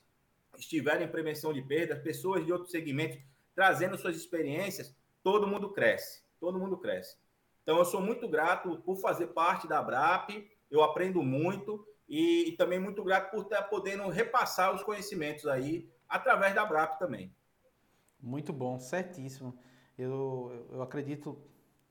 estiverem 0.58 1.08
em 1.08 1.12
prevenção 1.12 1.54
de 1.54 1.62
perdas, 1.62 2.02
pessoas 2.02 2.46
de 2.46 2.52
outros 2.52 2.72
segmentos 2.72 3.20
trazendo 3.54 3.98
suas 3.98 4.16
experiências, 4.16 4.96
todo 5.22 5.48
mundo 5.48 5.72
cresce. 5.72 6.24
Todo 6.40 6.58
mundo 6.58 6.78
cresce. 6.78 7.18
Então, 7.62 7.78
eu 7.78 7.86
sou 7.86 8.02
muito 8.02 8.28
grato 8.28 8.78
por 8.86 8.96
fazer 8.98 9.28
parte 9.28 9.68
da 9.68 9.82
BRAP, 9.82 10.50
eu 10.72 10.82
aprendo 10.82 11.22
muito 11.22 11.86
e, 12.08 12.50
e 12.50 12.52
também 12.54 12.80
muito 12.80 13.04
grato 13.04 13.32
por 13.32 13.44
estar 13.44 13.64
podendo 13.64 14.08
repassar 14.08 14.74
os 14.74 14.82
conhecimentos 14.82 15.46
aí 15.46 15.90
através 16.08 16.56
da 16.56 16.66
BRAP 16.66 16.98
também. 16.98 17.36
Muito 18.20 18.52
bom, 18.52 18.80
certíssimo. 18.80 19.58
Eu, 19.98 20.68
eu 20.72 20.82
acredito 20.82 21.42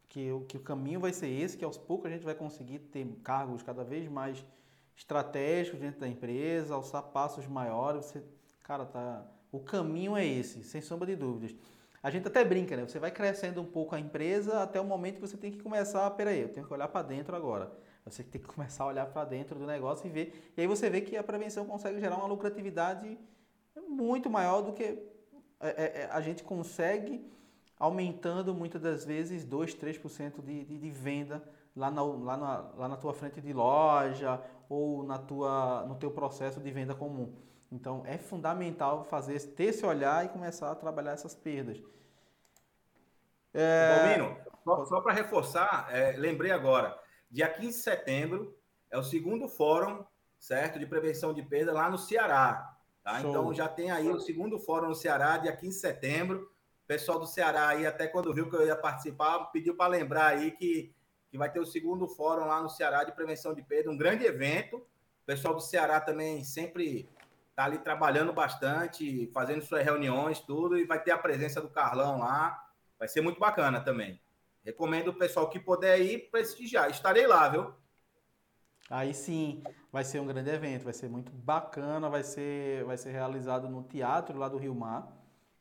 que, 0.08 0.30
que 0.48 0.56
o 0.56 0.60
caminho 0.60 1.00
vai 1.00 1.12
ser 1.12 1.28
esse, 1.28 1.56
que 1.56 1.64
aos 1.64 1.76
poucos 1.76 2.06
a 2.06 2.14
gente 2.14 2.24
vai 2.24 2.34
conseguir 2.34 2.78
ter 2.78 3.06
cargos 3.22 3.62
cada 3.62 3.84
vez 3.84 4.08
mais 4.08 4.44
estratégicos 4.96 5.78
dentro 5.78 6.00
da 6.00 6.08
empresa, 6.08 6.74
alçar 6.74 7.02
passos 7.02 7.46
maiores. 7.46 8.06
Você, 8.06 8.22
cara, 8.64 8.86
tá, 8.86 9.26
o 9.52 9.60
caminho 9.60 10.16
é 10.16 10.26
esse, 10.26 10.64
sem 10.64 10.80
sombra 10.80 11.06
de 11.06 11.16
dúvidas. 11.16 11.54
A 12.02 12.10
gente 12.10 12.26
até 12.26 12.44
brinca, 12.44 12.76
né? 12.76 12.86
Você 12.86 12.98
vai 12.98 13.10
crescendo 13.10 13.60
um 13.60 13.64
pouco 13.64 13.94
a 13.94 14.00
empresa 14.00 14.62
até 14.62 14.80
o 14.80 14.84
momento 14.84 15.16
que 15.16 15.20
você 15.20 15.36
tem 15.36 15.50
que 15.50 15.60
começar, 15.60 16.08
peraí, 16.12 16.40
eu 16.40 16.48
tenho 16.48 16.66
que 16.66 16.72
olhar 16.72 16.88
para 16.88 17.02
dentro 17.02 17.36
agora. 17.36 17.72
Você 18.04 18.22
tem 18.22 18.40
que 18.40 18.46
começar 18.48 18.84
a 18.84 18.86
olhar 18.86 19.06
para 19.06 19.24
dentro 19.24 19.58
do 19.58 19.66
negócio 19.66 20.06
e 20.06 20.10
ver. 20.10 20.52
E 20.56 20.60
aí 20.60 20.66
você 20.66 20.88
vê 20.88 21.00
que 21.00 21.16
a 21.16 21.22
prevenção 21.22 21.66
consegue 21.66 22.00
gerar 22.00 22.16
uma 22.16 22.26
lucratividade 22.26 23.18
muito 23.88 24.30
maior 24.30 24.62
do 24.62 24.72
que 24.72 24.84
é, 24.84 25.68
é, 25.68 26.02
é 26.02 26.08
a 26.10 26.20
gente 26.20 26.42
consegue 26.44 27.24
aumentando 27.78 28.54
muitas 28.54 28.80
das 28.82 29.04
vezes 29.04 29.44
2, 29.44 29.74
3% 29.74 30.42
de, 30.42 30.64
de, 30.64 30.78
de 30.78 30.90
venda 30.90 31.42
lá 31.76 31.90
na, 31.90 32.02
lá, 32.02 32.36
na, 32.36 32.58
lá 32.76 32.88
na 32.88 32.96
tua 32.96 33.14
frente 33.14 33.40
de 33.40 33.52
loja 33.52 34.42
ou 34.68 35.04
na 35.04 35.18
tua, 35.18 35.84
no 35.86 35.94
teu 35.94 36.10
processo 36.10 36.60
de 36.60 36.70
venda 36.70 36.94
comum. 36.94 37.34
Então 37.70 38.02
é 38.04 38.18
fundamental 38.18 39.04
fazer 39.04 39.40
ter 39.54 39.64
esse 39.64 39.84
olhar 39.84 40.24
e 40.24 40.28
começar 40.28 40.70
a 40.70 40.74
trabalhar 40.74 41.12
essas 41.12 41.34
perdas. 41.34 41.80
É... 43.54 44.16
Balbino, 44.18 44.36
só, 44.64 44.84
só 44.86 45.00
para 45.00 45.12
reforçar, 45.12 45.88
é, 45.90 46.12
lembrei 46.16 46.50
agora, 46.50 46.98
dia 47.30 47.48
15 47.48 47.66
de 47.66 47.82
setembro 47.82 48.58
é 48.90 48.98
o 48.98 49.02
segundo 49.02 49.48
fórum, 49.48 50.04
certo, 50.38 50.78
de 50.78 50.86
prevenção 50.86 51.32
de 51.32 51.42
perda 51.42 51.72
lá 51.72 51.90
no 51.90 51.98
Ceará. 51.98 52.76
Tá? 53.02 53.20
Então 53.20 53.52
já 53.54 53.68
tem 53.68 53.90
aí 53.90 54.08
o 54.08 54.20
segundo 54.20 54.58
fórum 54.58 54.88
no 54.88 54.94
Ceará, 54.94 55.38
dia 55.38 55.54
15 55.54 55.74
de 55.74 55.80
setembro. 55.80 56.50
Pessoal 56.88 57.18
do 57.18 57.26
Ceará 57.26 57.68
aí, 57.68 57.86
até 57.86 58.06
quando 58.06 58.32
viu 58.32 58.48
que 58.48 58.56
eu 58.56 58.66
ia 58.66 58.74
participar, 58.74 59.38
pediu 59.52 59.76
para 59.76 59.90
lembrar 59.90 60.28
aí 60.28 60.52
que, 60.52 60.90
que 61.30 61.36
vai 61.36 61.52
ter 61.52 61.60
o 61.60 61.66
segundo 61.66 62.08
fórum 62.08 62.46
lá 62.46 62.62
no 62.62 62.70
Ceará 62.70 63.04
de 63.04 63.12
prevenção 63.12 63.52
de 63.52 63.60
perda, 63.60 63.90
um 63.90 63.96
grande 63.98 64.24
evento. 64.24 64.78
O 64.78 65.26
pessoal 65.26 65.52
do 65.54 65.60
Ceará 65.60 66.00
também 66.00 66.42
sempre 66.44 67.06
está 67.50 67.66
ali 67.66 67.76
trabalhando 67.76 68.32
bastante, 68.32 69.30
fazendo 69.34 69.60
suas 69.60 69.84
reuniões, 69.84 70.40
tudo, 70.40 70.78
e 70.78 70.86
vai 70.86 70.98
ter 70.98 71.10
a 71.10 71.18
presença 71.18 71.60
do 71.60 71.68
Carlão 71.68 72.20
lá. 72.20 72.66
Vai 72.98 73.06
ser 73.06 73.20
muito 73.20 73.38
bacana 73.38 73.82
também. 73.82 74.18
Recomendo 74.64 75.08
o 75.08 75.14
pessoal 75.14 75.50
que 75.50 75.60
puder 75.60 76.00
ir 76.00 76.30
prestigiar. 76.30 76.90
Estarei 76.90 77.26
lá, 77.26 77.50
viu? 77.50 77.74
Aí 78.88 79.12
sim, 79.12 79.62
vai 79.92 80.04
ser 80.04 80.20
um 80.20 80.26
grande 80.26 80.48
evento, 80.48 80.84
vai 80.84 80.94
ser 80.94 81.10
muito 81.10 81.30
bacana, 81.30 82.08
vai 82.08 82.22
ser, 82.22 82.82
vai 82.84 82.96
ser 82.96 83.10
realizado 83.10 83.68
no 83.68 83.82
teatro 83.82 84.38
lá 84.38 84.48
do 84.48 84.56
Rio 84.56 84.74
Mar, 84.74 85.06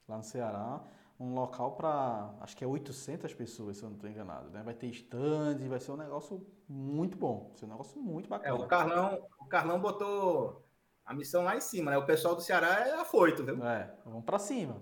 lá 0.08 0.16
no 0.16 0.24
Ceará, 0.24 0.82
um 1.20 1.34
local 1.34 1.72
para, 1.72 2.34
acho 2.42 2.56
que 2.56 2.64
é 2.64 2.68
800 2.68 3.34
pessoas, 3.34 3.78
se 3.78 3.84
eu 3.84 3.90
não 3.90 3.96
estou 3.96 4.10
enganado, 4.10 4.50
né? 4.50 4.62
Vai 4.64 4.74
ter 4.74 4.88
stand, 4.88 5.58
vai 5.68 5.80
ser 5.80 5.92
um 5.92 5.98
negócio 5.98 6.46
muito 6.68 7.18
bom, 7.18 7.48
vai 7.50 7.58
ser 7.58 7.66
um 7.66 7.70
negócio 7.70 8.00
muito 8.00 8.30
bacana. 8.30 8.50
É, 8.50 8.54
o 8.54 8.68
Carlão, 8.68 9.28
o 9.40 9.46
Carlão 9.46 9.80
botou 9.80 10.64
a 11.06 11.14
missão 11.14 11.44
lá 11.44 11.56
em 11.56 11.62
cima, 11.62 11.92
né? 11.92 11.98
O 11.98 12.06
pessoal 12.06 12.36
do 12.36 12.42
Ceará 12.42 12.88
é 12.88 12.94
afoito, 12.94 13.44
viu? 13.44 13.64
É, 13.66 13.94
vamos 14.06 14.26
para 14.26 14.38
cima, 14.38 14.82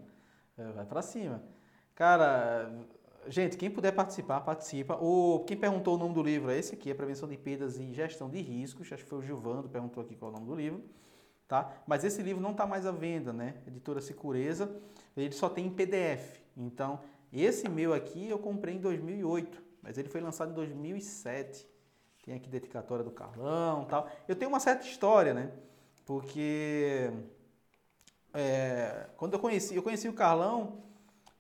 é, 0.58 0.72
vai 0.72 0.86
para 0.86 1.02
cima. 1.02 1.44
Cara, 1.94 2.70
Gente, 3.28 3.58
quem 3.58 3.72
puder 3.72 3.92
participar, 3.92 4.42
participa. 4.42 4.96
O, 5.02 5.44
quem 5.46 5.58
perguntou 5.58 5.96
o 5.96 5.98
nome 5.98 6.14
do 6.14 6.22
livro 6.22 6.52
é 6.52 6.58
esse 6.60 6.76
aqui, 6.76 6.92
é 6.92 6.94
Prevenção 6.94 7.28
de 7.28 7.36
Perdas 7.38 7.80
e 7.80 7.92
Gestão 7.92 8.30
de 8.30 8.40
Riscos. 8.40 8.92
Acho 8.92 9.04
que 9.04 9.10
foi 9.10 9.20
o 9.20 9.22
Gilvando 9.22 9.68
perguntou 9.68 10.04
aqui 10.04 10.16
qual 10.16 10.32
é 10.32 10.36
o 10.36 10.38
nome 10.38 10.48
do 10.48 10.56
livro. 10.56 10.84
Tá? 11.48 11.72
Mas 11.86 12.04
esse 12.04 12.22
livro 12.24 12.42
não 12.42 12.52
está 12.52 12.66
mais 12.66 12.86
à 12.86 12.92
venda, 12.92 13.32
né? 13.32 13.56
Editora 13.68 14.02
Secureza. 14.02 14.76
Ele 15.16 15.32
só 15.32 15.48
tem 15.48 15.68
em 15.68 15.70
PDF. 15.70 16.42
Então, 16.58 17.00
esse 17.32 17.70
meu 17.70 17.94
aqui 17.94 18.30
eu 18.30 18.40
comprei 18.40 18.76
em 18.76 18.80
2008, 18.80 19.62
mas 19.82 19.98
ele 19.98 20.10
foi 20.10 20.22
lançado 20.22 20.52
em 20.52 20.56
2007. 20.56 21.68
Tem 22.24 22.34
aqui 22.34 22.50
dedicatória 22.50 23.04
do 23.04 23.12
Carlão 23.12 23.86
tal. 23.86 24.10
Eu 24.28 24.36
tenho 24.36 24.50
uma 24.50 24.60
certa 24.60 24.88
história, 24.88 25.34
né? 25.34 25.52
Porque 26.06 27.12
é, 28.34 29.08
quando 29.16 29.34
eu 29.34 29.40
conheci, 29.40 29.76
eu 29.76 29.84
conheci 29.84 30.10
o 30.10 30.14
Carlão 30.14 30.84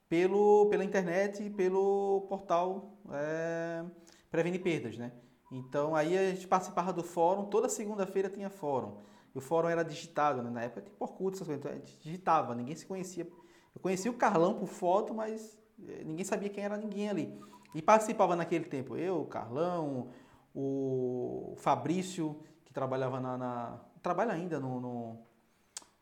pelo, 0.07 0.67
pela 0.69 0.83
internet 0.83 1.43
e 1.43 1.49
pelo 1.49 2.25
portal 2.29 2.97
é, 3.11 3.83
Prevenir 4.29 4.61
Perdas, 4.61 4.97
né? 4.97 5.11
Então 5.51 5.95
aí 5.95 6.17
a 6.17 6.29
gente 6.31 6.47
participava 6.47 6.93
do 6.93 7.03
fórum, 7.03 7.45
toda 7.45 7.67
segunda-feira 7.67 8.29
tinha 8.29 8.49
fórum. 8.49 8.97
O 9.35 9.41
fórum 9.41 9.67
era 9.67 9.83
digitado, 9.83 10.41
né? 10.41 10.49
Na 10.49 10.61
época 10.63 10.81
tinha 10.81 10.95
Orkut, 10.99 11.35
essas 11.35 11.45
coisas, 11.45 11.63
então 11.63 11.71
a 11.71 11.75
gente 11.75 11.99
digitava, 12.01 12.55
ninguém 12.55 12.75
se 12.75 12.85
conhecia. 12.85 13.27
Eu 13.75 13.81
conhecia 13.81 14.09
o 14.09 14.13
Carlão 14.13 14.53
por 14.55 14.67
foto, 14.67 15.13
mas 15.13 15.57
eh, 15.87 16.03
ninguém 16.05 16.23
sabia 16.23 16.49
quem 16.49 16.63
era 16.63 16.77
ninguém 16.77 17.09
ali. 17.09 17.39
E 17.73 17.81
participava 17.81 18.35
naquele 18.35 18.63
tempo, 18.65 18.95
eu, 18.95 19.21
o 19.21 19.25
Carlão, 19.25 20.09
o 20.53 21.53
Fabrício, 21.57 22.41
que 22.63 22.73
trabalhava 22.73 23.19
na. 23.19 23.37
na 23.37 23.79
trabalha 24.01 24.33
ainda 24.33 24.59
no, 24.59 24.79
no, 24.79 25.19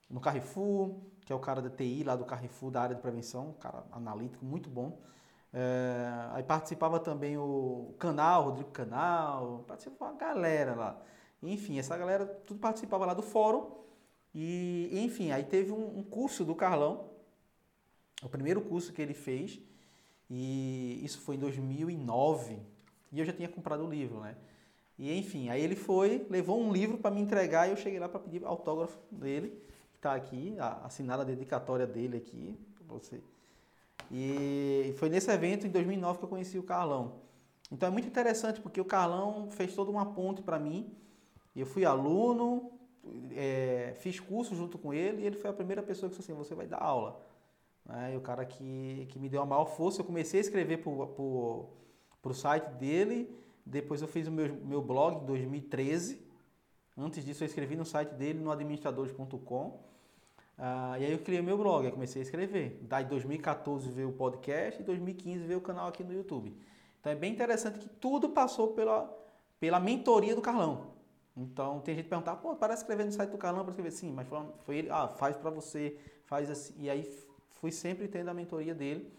no 0.10 0.19
Carrefour, 0.19 0.96
que 1.26 1.34
é 1.34 1.36
o 1.36 1.39
cara 1.39 1.62
da 1.62 1.69
TI 1.69 2.04
lá 2.04 2.15
do 2.15 2.26
Carrefour, 2.26 2.69
da 2.69 2.82
área 2.84 2.96
de 2.96 3.02
prevenção, 3.02 3.50
um 3.50 3.54
cara 3.54 3.84
analítico 3.91 4.46
muito 4.46 4.69
bom. 4.69 5.02
É, 5.52 6.30
aí 6.34 6.43
participava 6.43 7.00
também 7.00 7.38
o 7.38 7.96
Canal, 7.98 8.43
Rodrigo 8.43 8.72
Canal, 8.72 9.63
participava 9.67 10.12
uma 10.12 10.17
galera 10.19 10.76
lá. 10.76 11.02
Enfim, 11.48 11.80
essa 11.80 11.98
galera 11.98 12.26
tudo 12.26 12.60
participava 12.60 13.06
lá 13.06 13.14
do 13.14 13.22
fórum. 13.22 13.72
E, 14.34 14.90
enfim, 14.92 15.32
aí 15.32 15.44
teve 15.44 15.72
um, 15.72 16.00
um 16.00 16.04
curso 16.04 16.44
do 16.44 16.56
Carlão, 16.56 17.10
o 18.24 18.30
primeiro 18.30 18.62
curso 18.62 18.92
que 18.92 19.02
ele 19.02 19.14
fez, 19.14 19.60
e 20.30 21.00
isso 21.04 21.20
foi 21.20 21.36
em 21.36 21.40
2009. 21.40 22.58
E 23.12 23.20
eu 23.20 23.26
já 23.26 23.34
tinha 23.34 23.48
comprado 23.48 23.86
o 23.86 23.90
livro, 23.90 24.20
né? 24.22 24.36
E 24.98 25.16
enfim, 25.18 25.50
aí 25.50 25.62
ele 25.62 25.76
foi, 25.76 26.26
levou 26.30 26.60
um 26.60 26.72
livro 26.72 26.98
para 26.98 27.12
me 27.12 27.22
entregar 27.22 27.68
e 27.68 27.72
eu 27.72 27.78
cheguei 27.78 28.00
lá 28.00 28.08
para 28.08 28.20
pedir 28.20 28.44
autógrafo 28.46 28.98
dele 29.12 29.64
está 30.04 30.14
aqui, 30.16 30.56
assinada 30.84 31.22
a 31.22 31.26
dedicatória 31.26 31.88
dele 31.88 32.18
aqui, 32.18 32.60
você. 32.86 33.22
E 34.12 34.94
foi 34.98 35.08
nesse 35.08 35.32
evento, 35.32 35.66
em 35.66 35.70
2009, 35.70 36.20
que 36.20 36.26
eu 36.26 36.30
conheci 36.30 36.60
o 36.60 36.64
Carlão. 36.64 37.22
Então 37.72 37.88
é 37.88 37.92
muito 37.92 38.08
interessante, 38.08 38.60
porque 38.60 38.82
o 38.82 38.86
Carlão 38.86 39.50
fez 39.50 39.74
toda 39.74 39.90
uma 39.90 40.06
ponte 40.06 40.42
para 40.42 40.60
mim. 40.60 40.92
Eu 41.56 41.66
fui 41.66 41.86
aluno, 41.86 42.72
é, 43.32 43.94
fiz 43.98 44.20
curso 44.20 44.56
junto 44.56 44.78
com 44.78 44.94
ele, 44.94 45.22
e 45.22 45.26
ele 45.26 45.36
foi 45.36 45.50
a 45.50 45.54
primeira 45.54 45.84
pessoa 45.84 46.10
que 46.10 46.18
disse 46.18 46.32
assim, 46.32 46.38
você 46.38 46.56
vai 46.56 46.66
dar 46.66 46.80
aula. 46.80 47.22
Né? 47.86 48.13
E 48.13 48.18
o 48.18 48.22
cara 48.22 48.46
que, 48.46 49.08
que 49.10 49.20
me 49.20 49.30
deu 49.30 49.42
a 49.42 49.46
maior 49.46 49.66
força, 49.66 50.02
eu 50.02 50.06
comecei 50.06 50.39
a 50.39 50.42
escrever 50.42 50.78
para 50.78 50.89
o 50.89 52.34
site 52.34 52.70
dele, 52.76 53.30
depois 53.66 54.02
eu 54.02 54.08
fiz 54.08 54.28
o 54.28 54.32
meu, 54.32 54.54
meu 54.56 54.82
blog 54.82 55.24
em 55.24 55.26
2013. 55.26 56.22
Antes 56.98 57.24
disso 57.24 57.44
eu 57.44 57.48
escrevi 57.48 57.76
no 57.76 57.86
site 57.86 58.13
dele, 58.13 58.39
no 58.39 58.52
administradores.com. 58.52 59.80
Ah, 60.58 60.98
e 61.00 61.06
aí 61.06 61.12
eu 61.12 61.20
criei 61.20 61.42
meu 61.42 61.58
blog, 61.58 61.89
comecei 61.92 62.22
a 62.22 62.26
escrever. 62.26 62.80
Daí 62.84 63.06
2014 63.06 63.89
veio 63.89 64.10
o 64.10 64.13
podcast 64.13 64.82
e 64.82 64.86
2015 64.86 65.46
veio 65.46 65.60
o 65.60 65.62
canal 65.62 65.88
aqui 65.88 66.04
no 66.04 66.13
YouTube. 66.13 66.56
Então 67.00 67.12
é 67.12 67.16
bem 67.16 67.34
interessante 67.34 67.80
que 67.80 67.89
tudo 67.89 68.30
passou 68.30 68.70
pela, 68.70 69.12
pela 69.60 69.80
mentoria 69.80 70.36
do 70.36 70.42
Carlão. 70.42 70.93
Então 71.36 71.80
tem 71.80 71.96
gente 71.96 72.08
perguntar, 72.08 72.36
pô, 72.36 72.56
parece 72.56 72.84
escrever 72.84 73.06
no 73.06 73.12
site 73.12 73.32
do 73.32 73.38
Carlão 73.38 73.63
para 73.63 73.72
escrever. 73.72 73.91
Sim, 73.91 74.12
mas 74.12 74.28
foi, 74.28 74.39
foi 74.63 74.78
ele, 74.78 74.89
ah, 74.89 75.08
faz 75.08 75.36
para 75.36 75.50
você, 75.50 75.98
faz 76.26 76.50
assim. 76.50 76.74
E 76.78 76.89
aí 76.89 77.04
fui 77.56 77.72
sempre 77.72 78.08
tendo 78.08 78.30
a 78.30 78.34
mentoria 78.34 78.76
dele. 78.76 79.12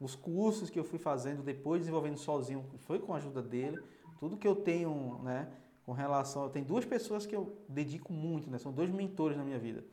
Os 0.00 0.14
cursos 0.14 0.70
que 0.70 0.78
eu 0.78 0.84
fui 0.84 0.98
fazendo 0.98 1.42
depois, 1.42 1.80
desenvolvendo 1.80 2.18
sozinho, 2.18 2.64
foi 2.78 2.98
com 2.98 3.14
a 3.14 3.16
ajuda 3.16 3.42
dele. 3.42 3.82
Tudo 4.18 4.36
que 4.36 4.46
eu 4.46 4.54
tenho, 4.54 5.20
né, 5.22 5.48
com 5.84 5.92
relação. 5.92 6.48
Tenho 6.50 6.64
duas 6.64 6.84
pessoas 6.84 7.26
que 7.26 7.34
eu 7.34 7.56
dedico 7.68 8.12
muito, 8.12 8.50
né? 8.50 8.58
São 8.58 8.72
dois 8.72 8.90
mentores 8.90 9.36
na 9.36 9.44
minha 9.44 9.58
vida 9.58 9.84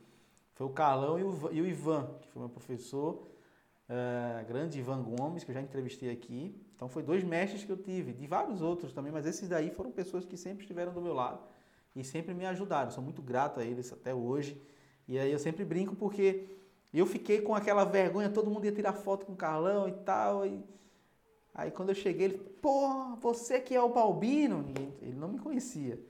foi 0.54 0.66
o 0.66 0.70
Carlão 0.70 1.18
e 1.18 1.24
o, 1.24 1.52
e 1.52 1.60
o 1.60 1.66
Ivan, 1.66 2.08
que 2.20 2.28
foi 2.28 2.40
meu 2.40 2.48
professor, 2.48 3.26
é, 3.88 4.44
grande 4.44 4.78
Ivan 4.78 5.02
Gomes, 5.02 5.44
que 5.44 5.50
eu 5.50 5.54
já 5.54 5.60
entrevistei 5.60 6.10
aqui. 6.10 6.56
Então, 6.74 6.88
foi 6.88 7.02
dois 7.02 7.24
mestres 7.24 7.64
que 7.64 7.70
eu 7.70 7.76
tive, 7.76 8.12
de 8.12 8.26
vários 8.26 8.62
outros 8.62 8.92
também, 8.92 9.12
mas 9.12 9.26
esses 9.26 9.48
daí 9.48 9.70
foram 9.70 9.90
pessoas 9.90 10.24
que 10.24 10.36
sempre 10.36 10.62
estiveram 10.62 10.92
do 10.92 11.00
meu 11.00 11.12
lado 11.12 11.40
e 11.94 12.02
sempre 12.02 12.34
me 12.34 12.44
ajudaram. 12.46 12.90
Sou 12.90 13.02
muito 13.02 13.22
grato 13.22 13.60
a 13.60 13.64
eles 13.64 13.92
até 13.92 14.14
hoje. 14.14 14.60
E 15.06 15.18
aí 15.18 15.30
eu 15.30 15.38
sempre 15.38 15.64
brinco 15.64 15.94
porque 15.94 16.46
eu 16.92 17.06
fiquei 17.06 17.40
com 17.40 17.54
aquela 17.54 17.84
vergonha, 17.84 18.30
todo 18.30 18.50
mundo 18.50 18.64
ia 18.64 18.72
tirar 18.72 18.92
foto 18.92 19.26
com 19.26 19.32
o 19.32 19.36
Carlão 19.36 19.88
e 19.88 19.92
tal. 19.92 20.46
E... 20.46 20.64
Aí 21.54 21.70
quando 21.70 21.90
eu 21.90 21.94
cheguei, 21.94 22.26
ele, 22.26 22.38
pô, 22.38 23.16
você 23.20 23.60
que 23.60 23.74
é 23.74 23.82
o 23.82 23.92
Balbino? 23.92 24.64
Ele 25.00 25.14
não 25.14 25.28
me 25.28 25.38
conhecia. 25.38 26.00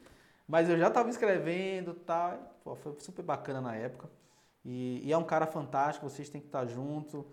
Mas 0.46 0.68
eu 0.68 0.78
já 0.78 0.88
estava 0.88 1.08
escrevendo 1.10 1.92
e 1.92 2.00
tal. 2.00 2.38
Pô, 2.62 2.74
foi 2.76 2.94
super 2.98 3.22
bacana 3.22 3.60
na 3.60 3.74
época. 3.74 4.08
E, 4.64 5.02
e, 5.04 5.12
é 5.12 5.18
um 5.18 5.24
cara 5.24 5.46
fantástico, 5.46 6.08
vocês 6.08 6.28
têm 6.30 6.40
que 6.40 6.46
estar 6.46 6.64
junto. 6.66 7.26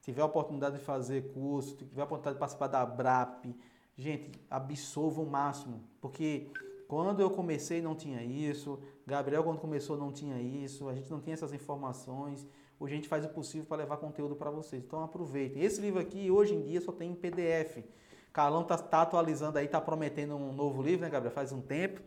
Tiver 0.00 0.22
a 0.22 0.26
oportunidade 0.26 0.78
de 0.78 0.84
fazer 0.84 1.32
curso, 1.32 1.76
tiver 1.76 2.00
a 2.00 2.04
oportunidade 2.04 2.34
de 2.34 2.40
participar 2.40 2.66
da 2.66 2.84
BRAP, 2.84 3.54
gente, 3.96 4.32
absorva 4.50 5.20
o 5.20 5.26
máximo. 5.26 5.80
Porque 6.00 6.50
quando 6.92 7.20
eu 7.20 7.30
comecei 7.30 7.80
não 7.80 7.94
tinha 7.94 8.22
isso, 8.22 8.78
Gabriel 9.06 9.42
quando 9.42 9.58
começou 9.58 9.96
não 9.96 10.12
tinha 10.12 10.38
isso, 10.38 10.90
a 10.90 10.94
gente 10.94 11.10
não 11.10 11.22
tinha 11.22 11.32
essas 11.32 11.54
informações. 11.54 12.46
Hoje 12.78 12.92
a 12.92 12.96
gente 12.96 13.08
faz 13.08 13.24
o 13.24 13.30
possível 13.30 13.66
para 13.66 13.78
levar 13.78 13.96
conteúdo 13.96 14.36
para 14.36 14.50
vocês. 14.50 14.84
Então 14.84 15.02
aproveitem. 15.02 15.62
Esse 15.62 15.80
livro 15.80 15.98
aqui 15.98 16.30
hoje 16.30 16.54
em 16.54 16.60
dia 16.60 16.82
só 16.82 16.92
tem 16.92 17.12
em 17.12 17.14
PDF. 17.14 17.82
Carlão 18.30 18.60
está 18.60 18.76
tá 18.76 19.00
atualizando 19.00 19.56
aí, 19.56 19.64
está 19.64 19.80
prometendo 19.80 20.36
um 20.36 20.52
novo 20.52 20.82
livro, 20.82 21.00
né, 21.00 21.08
Gabriel? 21.08 21.34
Faz 21.34 21.50
um 21.50 21.62
tempo. 21.62 22.02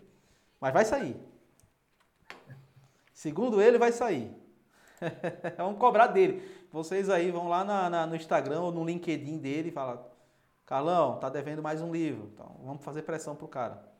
Mas 0.62 0.72
vai 0.72 0.86
sair. 0.86 1.20
Segundo 3.12 3.60
ele, 3.60 3.80
vai 3.80 3.92
sair. 3.92 4.32
Vamos 5.58 5.80
cobrar 5.80 6.06
dele. 6.06 6.48
Vocês 6.72 7.10
aí 7.10 7.32
vão 7.32 7.48
lá 7.48 7.64
na, 7.64 7.90
na, 7.90 8.06
no 8.06 8.16
Instagram 8.16 8.62
ou 8.62 8.72
no 8.72 8.86
LinkedIn 8.86 9.40
dele 9.40 9.70
e 9.70 9.72
falam, 9.72 10.06
Carlão, 10.64 11.18
tá 11.18 11.28
devendo 11.28 11.64
mais 11.64 11.82
um 11.82 11.92
livro. 11.92 12.30
Então 12.32 12.56
vamos 12.64 12.84
fazer 12.84 13.02
pressão 13.02 13.36
pro 13.36 13.48
cara. 13.48 13.95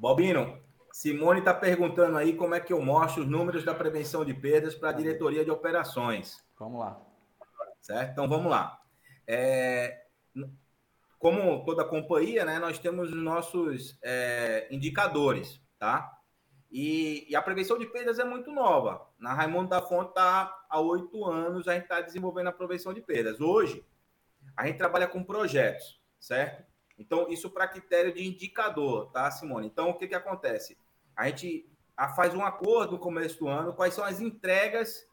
Balbino, 0.00 0.58
Simone 0.90 1.40
está 1.40 1.52
perguntando 1.52 2.16
aí 2.16 2.34
como 2.34 2.54
é 2.54 2.60
que 2.60 2.72
eu 2.72 2.80
mostro 2.80 3.22
os 3.22 3.28
números 3.28 3.64
da 3.64 3.74
prevenção 3.74 4.24
de 4.24 4.32
perdas 4.32 4.74
para 4.74 4.88
a 4.88 4.92
diretoria 4.92 5.44
de 5.44 5.50
operações. 5.50 6.42
Vamos 6.58 6.80
lá. 6.80 7.00
Certo? 7.82 8.12
Então 8.12 8.28
vamos 8.28 8.50
lá. 8.50 8.80
É, 9.26 10.04
como 11.18 11.64
toda 11.64 11.84
companhia, 11.84 12.46
né, 12.46 12.58
nós 12.58 12.78
temos 12.78 13.10
os 13.10 13.22
nossos 13.22 13.98
é, 14.02 14.66
indicadores, 14.70 15.60
tá? 15.78 16.16
E, 16.70 17.26
e, 17.28 17.36
a 17.36 17.42
prevenção 17.42 17.76
de 17.76 17.84
perdas 17.84 18.18
é 18.18 18.24
muito 18.24 18.52
nova. 18.52 19.06
Na 19.18 19.34
Raimundo 19.34 19.68
da 19.68 19.82
Fonte 19.82 20.10
está 20.10 20.64
há 20.68 20.80
oito 20.80 21.24
anos, 21.26 21.66
a 21.66 21.74
gente 21.74 21.82
está 21.82 22.00
desenvolvendo 22.00 22.46
a 22.46 22.52
prevenção 22.52 22.94
de 22.94 23.00
perdas. 23.00 23.40
Hoje, 23.40 23.84
a 24.56 24.66
gente 24.66 24.78
trabalha 24.78 25.08
com 25.08 25.22
projetos, 25.24 26.00
certo? 26.18 26.69
Então, 27.00 27.26
isso 27.30 27.48
para 27.48 27.66
critério 27.66 28.12
de 28.12 28.22
indicador, 28.22 29.10
tá, 29.10 29.30
Simone? 29.30 29.66
Então, 29.66 29.88
o 29.88 29.94
que, 29.94 30.06
que 30.06 30.14
acontece? 30.14 30.76
A 31.16 31.26
gente 31.28 31.66
faz 32.14 32.34
um 32.34 32.44
acordo 32.44 32.92
no 32.92 32.98
começo 32.98 33.38
do 33.38 33.48
ano, 33.48 33.72
quais 33.72 33.94
são 33.94 34.04
as 34.04 34.20
entregas 34.20 35.08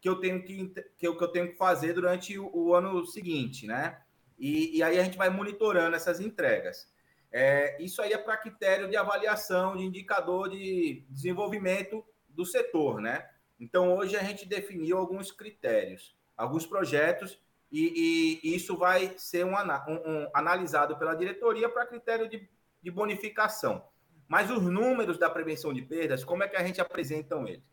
que 0.00 0.08
eu 0.08 0.20
tenho 0.20 0.44
que, 0.44 0.68
que, 0.96 1.08
eu, 1.08 1.16
que 1.16 1.24
eu 1.24 1.28
tenho 1.28 1.48
que 1.48 1.56
fazer 1.56 1.92
durante 1.92 2.38
o, 2.38 2.50
o 2.54 2.74
ano 2.74 3.04
seguinte, 3.04 3.66
né? 3.66 4.00
E, 4.38 4.78
e, 4.78 4.82
aí 4.82 4.98
a 4.98 5.02
gente 5.02 5.18
vai 5.18 5.28
monitorando 5.28 5.96
essas 5.96 6.20
entregas. 6.20 6.88
É, 7.32 7.82
isso 7.82 8.00
aí 8.00 8.12
é 8.12 8.18
para 8.18 8.36
critério 8.36 8.88
de 8.88 8.96
avaliação, 8.96 9.76
de 9.76 9.82
indicador 9.82 10.48
de 10.48 11.04
desenvolvimento 11.08 12.04
do 12.28 12.44
setor, 12.44 13.00
né? 13.00 13.28
Então, 13.58 13.96
hoje 13.96 14.16
a 14.16 14.22
gente 14.22 14.46
definiu 14.46 14.98
alguns 14.98 15.32
critérios, 15.32 16.16
alguns 16.36 16.64
projetos, 16.64 17.40
e, 17.76 18.40
e 18.44 18.54
isso 18.54 18.76
vai 18.76 19.14
ser 19.18 19.44
um, 19.44 19.54
um, 19.54 20.10
um 20.10 20.28
analisado 20.32 20.96
pela 20.96 21.14
diretoria 21.14 21.68
para 21.68 21.84
critério 21.84 22.28
de, 22.28 22.48
de 22.80 22.90
bonificação. 22.90 23.84
Mas 24.28 24.48
os 24.48 24.62
números 24.62 25.18
da 25.18 25.28
prevenção 25.28 25.74
de 25.74 25.82
perdas, 25.82 26.22
como 26.22 26.44
é 26.44 26.48
que 26.48 26.56
a 26.56 26.64
gente 26.64 26.80
apresenta 26.80 27.34
eles? 27.36 27.64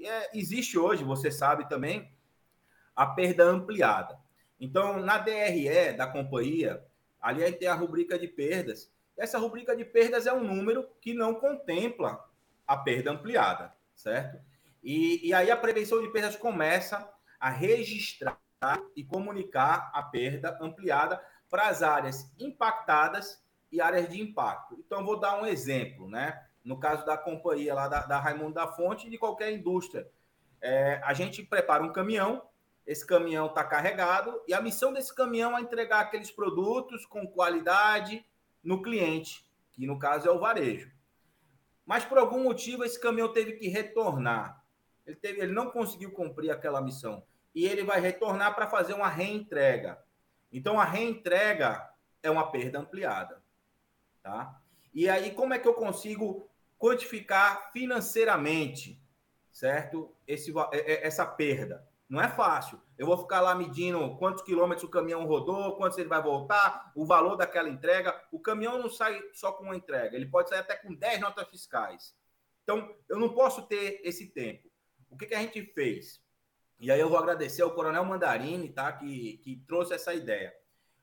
É, 0.00 0.38
existe 0.38 0.78
hoje, 0.78 1.02
você 1.02 1.28
sabe 1.28 1.68
também, 1.68 2.08
a 2.94 3.04
perda 3.04 3.44
ampliada. 3.44 4.16
Então, 4.60 5.00
na 5.00 5.18
DRE 5.18 5.92
da 5.96 6.06
companhia, 6.06 6.84
ali 7.20 7.42
aí 7.42 7.52
tem 7.52 7.66
a 7.66 7.74
rubrica 7.74 8.16
de 8.16 8.28
perdas. 8.28 8.92
Essa 9.16 9.38
rubrica 9.38 9.76
de 9.76 9.84
perdas 9.84 10.28
é 10.28 10.32
um 10.32 10.44
número 10.44 10.88
que 11.00 11.12
não 11.12 11.34
contempla 11.34 12.24
a 12.64 12.76
perda 12.76 13.10
ampliada, 13.10 13.74
certo? 13.92 14.38
E, 14.84 15.26
e 15.26 15.34
aí 15.34 15.50
a 15.50 15.56
prevenção 15.56 16.00
de 16.00 16.12
perdas 16.12 16.36
começa 16.36 17.12
a 17.40 17.50
registrar 17.50 18.38
e 18.96 19.04
comunicar 19.04 19.90
a 19.94 20.02
perda 20.02 20.58
ampliada 20.60 21.22
para 21.48 21.68
as 21.68 21.82
áreas 21.82 22.32
impactadas 22.38 23.42
e 23.70 23.80
áreas 23.80 24.08
de 24.08 24.20
impacto. 24.20 24.76
Então, 24.78 25.04
vou 25.04 25.18
dar 25.18 25.40
um 25.40 25.46
exemplo, 25.46 26.08
né? 26.08 26.44
No 26.64 26.78
caso 26.78 27.04
da 27.06 27.16
companhia 27.16 27.74
lá 27.74 27.88
da, 27.88 28.06
da 28.06 28.18
Raimundo 28.18 28.54
da 28.54 28.66
Fonte 28.66 29.06
e 29.06 29.10
de 29.10 29.18
qualquer 29.18 29.52
indústria. 29.52 30.10
É, 30.60 31.00
a 31.04 31.14
gente 31.14 31.42
prepara 31.42 31.82
um 31.82 31.92
caminhão, 31.92 32.42
esse 32.84 33.06
caminhão 33.06 33.46
está 33.46 33.62
carregado 33.62 34.42
e 34.48 34.52
a 34.52 34.60
missão 34.60 34.92
desse 34.92 35.14
caminhão 35.14 35.56
é 35.56 35.60
entregar 35.60 36.00
aqueles 36.00 36.30
produtos 36.30 37.06
com 37.06 37.26
qualidade 37.26 38.26
no 38.62 38.82
cliente, 38.82 39.46
que 39.70 39.86
no 39.86 39.98
caso 39.98 40.28
é 40.28 40.32
o 40.32 40.40
varejo. 40.40 40.90
Mas 41.86 42.04
por 42.04 42.18
algum 42.18 42.42
motivo 42.42 42.84
esse 42.84 43.00
caminhão 43.00 43.32
teve 43.32 43.52
que 43.52 43.68
retornar. 43.68 44.62
Ele, 45.06 45.16
teve, 45.16 45.40
ele 45.40 45.52
não 45.52 45.70
conseguiu 45.70 46.10
cumprir 46.10 46.50
aquela 46.50 46.82
missão. 46.82 47.22
E 47.58 47.66
ele 47.66 47.82
vai 47.82 47.98
retornar 47.98 48.54
para 48.54 48.68
fazer 48.68 48.92
uma 48.92 49.08
reentrega. 49.08 50.00
Então 50.52 50.78
a 50.78 50.84
reentrega 50.84 51.92
é 52.22 52.30
uma 52.30 52.52
perda 52.52 52.78
ampliada. 52.78 53.42
Tá? 54.22 54.62
E 54.94 55.08
aí, 55.08 55.32
como 55.32 55.52
é 55.52 55.58
que 55.58 55.66
eu 55.66 55.74
consigo 55.74 56.48
quantificar 56.78 57.72
financeiramente, 57.72 59.02
certo? 59.50 60.14
Esse, 60.24 60.56
é, 60.70 60.78
é, 60.78 61.06
essa 61.08 61.26
perda. 61.26 61.84
Não 62.08 62.20
é 62.20 62.28
fácil. 62.28 62.80
Eu 62.96 63.06
vou 63.06 63.18
ficar 63.18 63.40
lá 63.40 63.56
medindo 63.56 64.16
quantos 64.18 64.44
quilômetros 64.44 64.84
o 64.84 64.90
caminhão 64.90 65.26
rodou, 65.26 65.76
quantos 65.76 65.98
ele 65.98 66.08
vai 66.08 66.22
voltar, 66.22 66.92
o 66.94 67.04
valor 67.04 67.34
daquela 67.34 67.68
entrega. 67.68 68.24
O 68.30 68.38
caminhão 68.38 68.78
não 68.78 68.88
sai 68.88 69.20
só 69.32 69.50
com 69.50 69.64
uma 69.64 69.76
entrega, 69.76 70.14
ele 70.14 70.26
pode 70.26 70.48
sair 70.48 70.60
até 70.60 70.76
com 70.76 70.94
10 70.94 71.18
notas 71.18 71.48
fiscais. 71.48 72.14
Então, 72.62 72.94
eu 73.08 73.18
não 73.18 73.30
posso 73.30 73.62
ter 73.62 74.00
esse 74.04 74.28
tempo. 74.28 74.70
O 75.10 75.16
que, 75.16 75.26
que 75.26 75.34
a 75.34 75.40
gente 75.40 75.60
fez? 75.74 76.22
E 76.78 76.92
aí 76.92 77.00
eu 77.00 77.08
vou 77.08 77.18
agradecer 77.18 77.62
ao 77.62 77.72
Coronel 77.72 78.04
Mandarini, 78.04 78.70
tá? 78.70 78.92
Que, 78.92 79.38
que 79.38 79.56
trouxe 79.66 79.94
essa 79.94 80.14
ideia. 80.14 80.54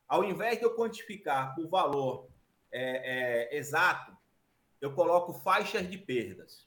Ao 0.07 0.23
invés 0.23 0.57
de 0.57 0.63
eu 0.63 0.75
quantificar 0.75 1.59
o 1.59 1.67
valor 1.67 2.29
é, 2.71 3.49
é, 3.51 3.57
exato, 3.57 4.15
eu 4.79 4.93
coloco 4.93 5.33
faixas 5.33 5.89
de 5.89 5.97
perdas. 5.97 6.65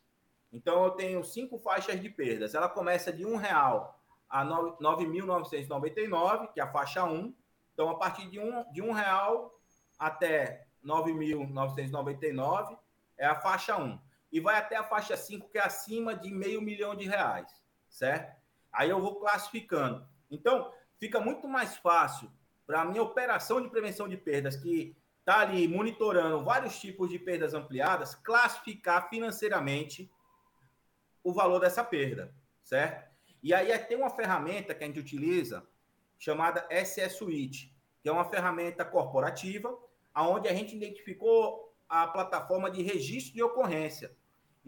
Então, 0.53 0.85
eu 0.85 0.91
tenho 0.93 1.23
cinco 1.23 1.59
faixas 1.59 2.01
de 2.01 2.09
perdas. 2.09 2.55
Ela 2.55 2.69
começa 2.69 3.13
de 3.13 3.25
um 3.25 3.37
real 3.37 4.01
a 4.29 4.45
9.999, 4.45 6.53
que 6.53 6.61
é 6.61 6.63
a 6.63 6.73
faixa 6.73 7.05
1. 7.05 7.35
Então, 7.73 7.91
a 7.91 7.97
partir 7.97 8.29
de 8.31 8.41
um, 8.41 8.71
de 8.73 8.83
um 8.83 8.93
real 8.93 9.55
até 9.99 10.67
9.999 10.85 12.79
é 13.17 13.27
a 13.27 13.41
faixa 13.41 13.77
1. 13.77 13.99
E 14.31 14.41
vai 14.41 14.57
até 14.57 14.77
a 14.77 14.85
faixa 14.85 15.17
5, 15.17 15.49
que 15.49 15.59
é 15.59 15.63
acima 15.63 16.15
de 16.15 16.31
meio 16.31 16.61
milhão 16.61 16.95
de 16.95 17.07
reais, 17.07 17.51
certo? 17.89 18.38
Aí 18.73 18.91
eu 18.91 19.01
vou 19.01 19.17
classificando. 19.17 20.07
Então, 20.31 20.73
fica 20.99 21.21
muito 21.21 21.49
mais 21.49 21.77
fácil 21.77 22.31
para 22.67 22.83
a 22.83 22.85
minha 22.85 23.03
operação 23.03 23.61
de 23.61 23.69
prevenção 23.69 24.09
de 24.09 24.17
perdas, 24.17 24.57
que 24.57 24.97
está 25.21 25.41
ali 25.41 25.67
monitorando 25.67 26.45
vários 26.45 26.79
tipos 26.79 27.09
de 27.11 27.19
perdas 27.19 27.55
ampliadas, 27.55 28.15
classificar 28.15 29.09
financeiramente 29.09 30.11
o 31.23 31.33
valor 31.33 31.61
dessa 31.61 31.85
perda, 31.85 32.35
certo? 32.63 33.09
E 33.43 33.55
aí 33.55 33.77
tem 33.81 33.97
uma 33.97 34.11
ferramenta 34.11 34.75
que 34.75 34.83
a 34.83 34.87
gente 34.87 35.01
utiliza 35.01 35.67
chamada 36.19 36.67
SS 36.71 37.17
Suite, 37.17 37.75
que 38.03 38.09
é 38.09 38.13
uma 38.13 38.25
ferramenta 38.25 38.85
corporativa, 38.85 39.77
onde 40.17 40.49
a 40.49 40.55
gente 40.55 40.75
identificou 40.75 41.75
a 41.89 42.07
plataforma 42.07 42.71
de 42.71 42.83
registro 42.83 43.35
de 43.35 43.43
ocorrência. 43.43 44.17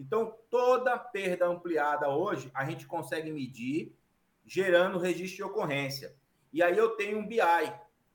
Então, 0.01 0.35
toda 0.49 0.97
perda 0.97 1.45
ampliada 1.45 2.09
hoje, 2.09 2.49
a 2.55 2.65
gente 2.65 2.87
consegue 2.87 3.31
medir 3.31 3.95
gerando 4.43 4.97
registro 4.97 5.37
de 5.37 5.43
ocorrência. 5.43 6.15
E 6.51 6.63
aí 6.63 6.75
eu 6.75 6.95
tenho 6.95 7.19
um 7.19 7.27
BI, 7.27 7.37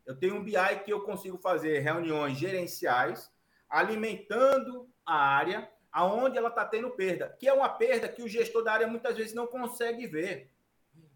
eu 0.05 0.19
tenho 0.19 0.35
um 0.35 0.43
BI 0.43 0.81
que 0.85 0.93
eu 0.93 1.03
consigo 1.03 1.39
fazer 1.39 1.79
reuniões 1.79 2.37
gerenciais, 2.37 3.31
alimentando 3.71 4.91
a 5.07 5.15
área 5.15 5.71
aonde 5.93 6.37
ela 6.37 6.49
está 6.49 6.65
tendo 6.65 6.91
perda, 6.91 7.35
que 7.39 7.49
é 7.49 7.53
uma 7.53 7.69
perda 7.69 8.09
que 8.09 8.23
o 8.23 8.29
gestor 8.29 8.65
da 8.65 8.73
área 8.73 8.89
muitas 8.89 9.17
vezes 9.17 9.33
não 9.33 9.47
consegue 9.47 10.09
ver. 10.09 10.51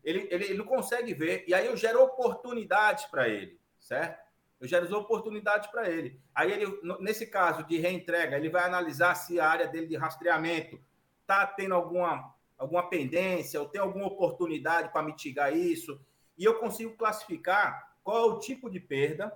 Ele, 0.04 0.28
ele, 0.30 0.44
ele 0.44 0.54
não 0.58 0.64
consegue 0.64 1.12
ver, 1.12 1.44
e 1.48 1.52
aí 1.52 1.66
eu 1.66 1.76
gero 1.76 2.00
oportunidades 2.00 3.06
para 3.06 3.28
ele, 3.28 3.60
certo? 3.80 4.29
Eu 4.60 4.68
gero 4.68 4.94
oportunidades 4.94 5.70
para 5.70 5.88
ele. 5.88 6.20
Aí 6.34 6.52
ele, 6.52 6.66
nesse 7.00 7.26
caso 7.26 7.66
de 7.66 7.78
reentrega, 7.78 8.36
ele 8.36 8.50
vai 8.50 8.64
analisar 8.64 9.14
se 9.14 9.40
a 9.40 9.48
área 9.48 9.66
dele 9.66 9.86
de 9.86 9.96
rastreamento 9.96 10.78
está 11.22 11.46
tendo 11.46 11.74
alguma, 11.74 12.34
alguma 12.58 12.88
pendência 12.88 13.58
ou 13.58 13.66
tem 13.66 13.80
alguma 13.80 14.06
oportunidade 14.06 14.92
para 14.92 15.02
mitigar 15.02 15.56
isso. 15.56 15.98
E 16.36 16.44
eu 16.44 16.58
consigo 16.58 16.94
classificar 16.94 17.96
qual 18.04 18.18
é 18.18 18.32
o 18.32 18.38
tipo 18.38 18.68
de 18.68 18.78
perda 18.78 19.32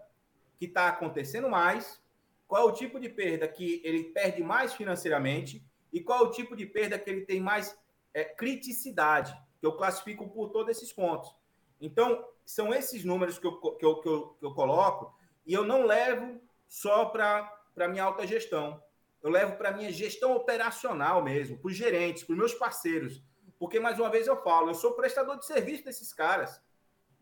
que 0.59 0.67
está 0.67 0.89
acontecendo 0.89 1.49
mais, 1.49 2.03
qual 2.47 2.69
é 2.69 2.71
o 2.71 2.75
tipo 2.75 3.01
de 3.01 3.09
perda 3.09 3.49
que 3.49 3.81
ele 3.83 4.05
perde 4.05 4.43
mais 4.43 4.75
financeiramente 4.75 5.65
e 5.91 6.03
qual 6.03 6.27
é 6.27 6.29
o 6.29 6.31
tipo 6.31 6.55
de 6.55 6.67
perda 6.67 6.99
que 6.99 7.09
ele 7.09 7.23
tem 7.23 7.41
mais 7.41 7.75
é, 8.13 8.25
criticidade, 8.25 9.35
que 9.59 9.67
eu 9.67 9.77
classifico 9.77 10.29
por 10.29 10.51
todos 10.51 10.77
esses 10.77 10.93
pontos. 10.93 11.35
Então, 11.81 12.25
são 12.45 12.75
esses 12.75 13.05
números 13.05 13.39
que 13.39 13.47
eu, 13.47 13.59
que 13.59 13.85
eu, 13.85 14.01
que 14.01 14.09
eu, 14.09 14.37
que 14.39 14.47
eu 14.47 14.55
coloco 14.55 15.15
e 15.47 15.53
eu 15.53 15.65
não 15.65 15.85
levo 15.85 16.41
só 16.69 17.07
para 17.07 17.51
a 17.77 17.89
minha 17.89 18.05
alta 18.05 18.27
gestão. 18.27 18.83
Eu 19.23 19.31
levo 19.31 19.57
para 19.57 19.71
a 19.71 19.73
minha 19.73 19.91
gestão 19.91 20.35
operacional 20.37 21.23
mesmo, 21.23 21.59
para 21.59 21.69
os 21.69 21.77
gerentes, 21.77 22.25
para 22.25 22.33
os 22.33 22.39
meus 22.39 22.55
parceiros. 22.55 23.23
Porque, 23.59 23.81
mais 23.81 23.99
uma 23.99 24.11
vez, 24.11 24.27
eu 24.27 24.37
falo, 24.43 24.71
eu 24.71 24.75
sou 24.75 24.93
prestador 24.93 25.39
de 25.39 25.47
serviço 25.47 25.85
desses 25.85 26.13
caras. 26.13 26.61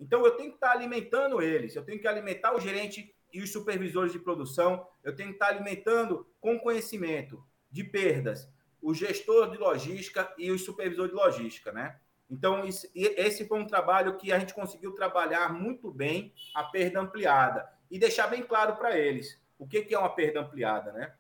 Então, 0.01 0.25
eu 0.25 0.33
tenho 0.33 0.51
que 0.51 0.57
estar 0.57 0.73
alimentando 0.73 1.41
eles, 1.41 1.77
eu 1.77 1.85
tenho 1.85 2.01
que 2.01 2.09
alimentar 2.09 2.55
o 2.55 2.61
gerente 2.61 3.15
e 3.33 3.41
os 3.41 3.53
supervisores 3.53 4.13
de 4.13 4.19
produção, 4.19 4.87
eu 5.05 5.15
tenho 5.15 5.29
que 5.29 5.37
estar 5.37 5.49
alimentando 5.49 6.27
com 6.41 6.59
conhecimento 6.59 7.45
de 7.71 7.85
perdas 7.85 8.51
o 8.81 8.93
gestor 8.93 9.51
de 9.51 9.59
logística 9.59 10.35
e 10.37 10.51
o 10.51 10.59
supervisor 10.59 11.07
de 11.07 11.15
logística, 11.15 11.71
né? 11.71 12.01
Então, 12.33 12.65
esse 12.95 13.47
foi 13.47 13.61
um 13.61 13.67
trabalho 13.67 14.17
que 14.17 14.33
a 14.33 14.39
gente 14.39 14.55
conseguiu 14.55 14.93
trabalhar 14.95 15.53
muito 15.53 15.91
bem 15.91 16.33
a 16.55 16.65
perda 16.65 17.01
ampliada 17.01 17.69
e 17.91 17.99
deixar 17.99 18.27
bem 18.27 18.43
claro 18.43 18.77
para 18.77 18.99
eles 18.99 19.41
o 19.59 19.69
que, 19.69 19.87
é 19.95 19.99
uma 19.99 20.09
perda 20.09 20.41
ampliada, 20.41 20.93
né? 20.93 21.15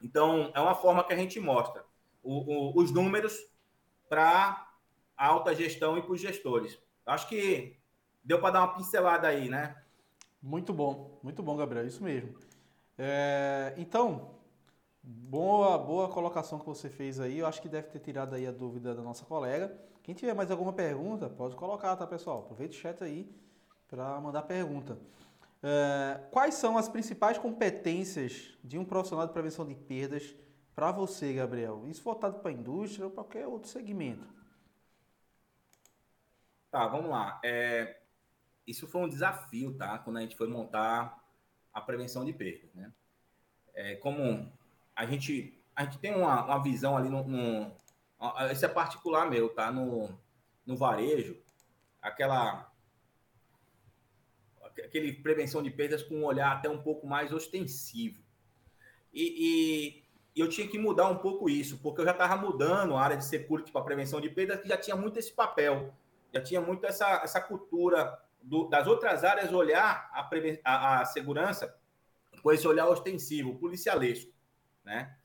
Então, 0.00 0.52
é 0.54 0.60
uma 0.60 0.74
forma 0.74 1.02
que 1.04 1.12
a 1.12 1.16
gente 1.16 1.40
mostra 1.40 1.84
os 2.22 2.90
números 2.90 3.38
para 4.08 4.70
a 5.16 5.26
alta 5.26 5.54
gestão 5.54 5.98
e 5.98 6.02
para 6.02 6.12
os 6.12 6.20
gestores. 6.20 6.78
Acho 7.04 7.28
que 7.28 7.76
Deu 8.24 8.40
para 8.40 8.52
dar 8.52 8.60
uma 8.60 8.74
pincelada 8.74 9.28
aí, 9.28 9.50
né? 9.50 9.76
Muito 10.40 10.72
bom, 10.72 11.20
muito 11.22 11.42
bom, 11.42 11.54
Gabriel, 11.56 11.86
isso 11.86 12.02
mesmo. 12.02 12.34
É, 12.96 13.74
então, 13.76 14.36
boa, 15.02 15.76
boa 15.76 16.08
colocação 16.08 16.58
que 16.58 16.64
você 16.64 16.88
fez 16.88 17.20
aí. 17.20 17.40
Eu 17.40 17.46
acho 17.46 17.60
que 17.60 17.68
deve 17.68 17.88
ter 17.88 17.98
tirado 17.98 18.34
aí 18.34 18.46
a 18.46 18.50
dúvida 18.50 18.94
da 18.94 19.02
nossa 19.02 19.26
colega. 19.26 19.78
Quem 20.04 20.14
tiver 20.14 20.34
mais 20.34 20.52
alguma 20.52 20.72
pergunta, 20.72 21.28
pode 21.28 21.56
colocar, 21.56 21.96
tá, 21.96 22.06
pessoal? 22.06 22.38
Aproveita 22.38 22.72
o 22.72 22.78
chat 22.78 23.02
aí 23.02 23.28
para 23.88 24.20
mandar 24.20 24.42
pergunta. 24.42 24.96
É, 25.60 26.20
quais 26.30 26.54
são 26.54 26.78
as 26.78 26.88
principais 26.88 27.38
competências 27.38 28.56
de 28.62 28.78
um 28.78 28.84
profissional 28.84 29.26
de 29.26 29.32
prevenção 29.32 29.66
de 29.66 29.74
perdas 29.74 30.36
para 30.76 30.92
você, 30.92 31.32
Gabriel? 31.32 31.88
Isso 31.88 32.04
voltado 32.04 32.38
para 32.38 32.50
a 32.50 32.54
indústria 32.54 33.06
ou 33.06 33.10
para 33.10 33.24
qualquer 33.24 33.48
outro 33.48 33.68
segmento? 33.68 34.28
Tá, 36.70 36.86
vamos 36.86 37.10
lá. 37.10 37.40
É, 37.42 37.98
isso 38.64 38.86
foi 38.86 39.00
um 39.00 39.08
desafio, 39.08 39.74
tá? 39.76 39.98
Quando 39.98 40.18
a 40.18 40.20
gente 40.20 40.36
foi 40.36 40.46
montar 40.46 41.18
a 41.72 41.80
prevenção 41.80 42.24
de 42.24 42.32
perdas, 42.32 42.72
né? 42.74 42.92
é, 43.74 43.96
como 43.96 44.50
a 44.94 45.04
gente, 45.04 45.60
a 45.74 45.84
gente 45.84 45.98
tem 45.98 46.14
uma, 46.14 46.44
uma 46.44 46.62
visão 46.62 46.96
ali 46.96 47.08
no, 47.08 47.24
no, 47.24 47.72
Esse 48.50 48.64
é 48.64 48.68
particular 48.68 49.28
meu, 49.28 49.48
tá? 49.48 49.70
No, 49.70 50.18
no 50.66 50.76
varejo, 50.76 51.36
aquela. 52.00 52.70
Aquele 54.84 55.12
prevenção 55.12 55.62
de 55.62 55.70
perdas 55.70 56.02
com 56.02 56.16
um 56.16 56.24
olhar 56.24 56.50
até 56.50 56.68
um 56.68 56.82
pouco 56.82 57.06
mais 57.06 57.32
ostensivo. 57.32 58.22
E, 59.12 60.02
e 60.34 60.42
eu 60.42 60.48
tinha 60.48 60.66
que 60.66 60.78
mudar 60.78 61.08
um 61.08 61.18
pouco 61.18 61.48
isso, 61.48 61.78
porque 61.78 62.00
eu 62.00 62.04
já 62.04 62.10
estava 62.10 62.36
mudando 62.36 62.96
a 62.96 63.00
área 63.00 63.16
de 63.16 63.24
security 63.24 63.70
para 63.70 63.82
prevenção 63.84 64.20
de 64.20 64.28
perdas, 64.28 64.60
que 64.60 64.68
já 64.68 64.76
tinha 64.76 64.96
muito 64.96 65.16
esse 65.16 65.32
papel, 65.32 65.94
já 66.32 66.40
tinha 66.42 66.60
muito 66.60 66.84
essa, 66.84 67.22
essa 67.22 67.40
cultura 67.40 68.20
do, 68.42 68.68
das 68.68 68.88
outras 68.88 69.22
áreas 69.22 69.52
olhar 69.52 70.10
a, 70.12 70.28
a, 70.64 71.00
a, 71.00 71.04
segurança 71.04 71.78
com 72.42 72.52
esse 72.52 72.66
olhar 72.66 72.88
ostensivo, 72.88 73.56
policialesco, 73.58 74.32
né? 74.84 75.16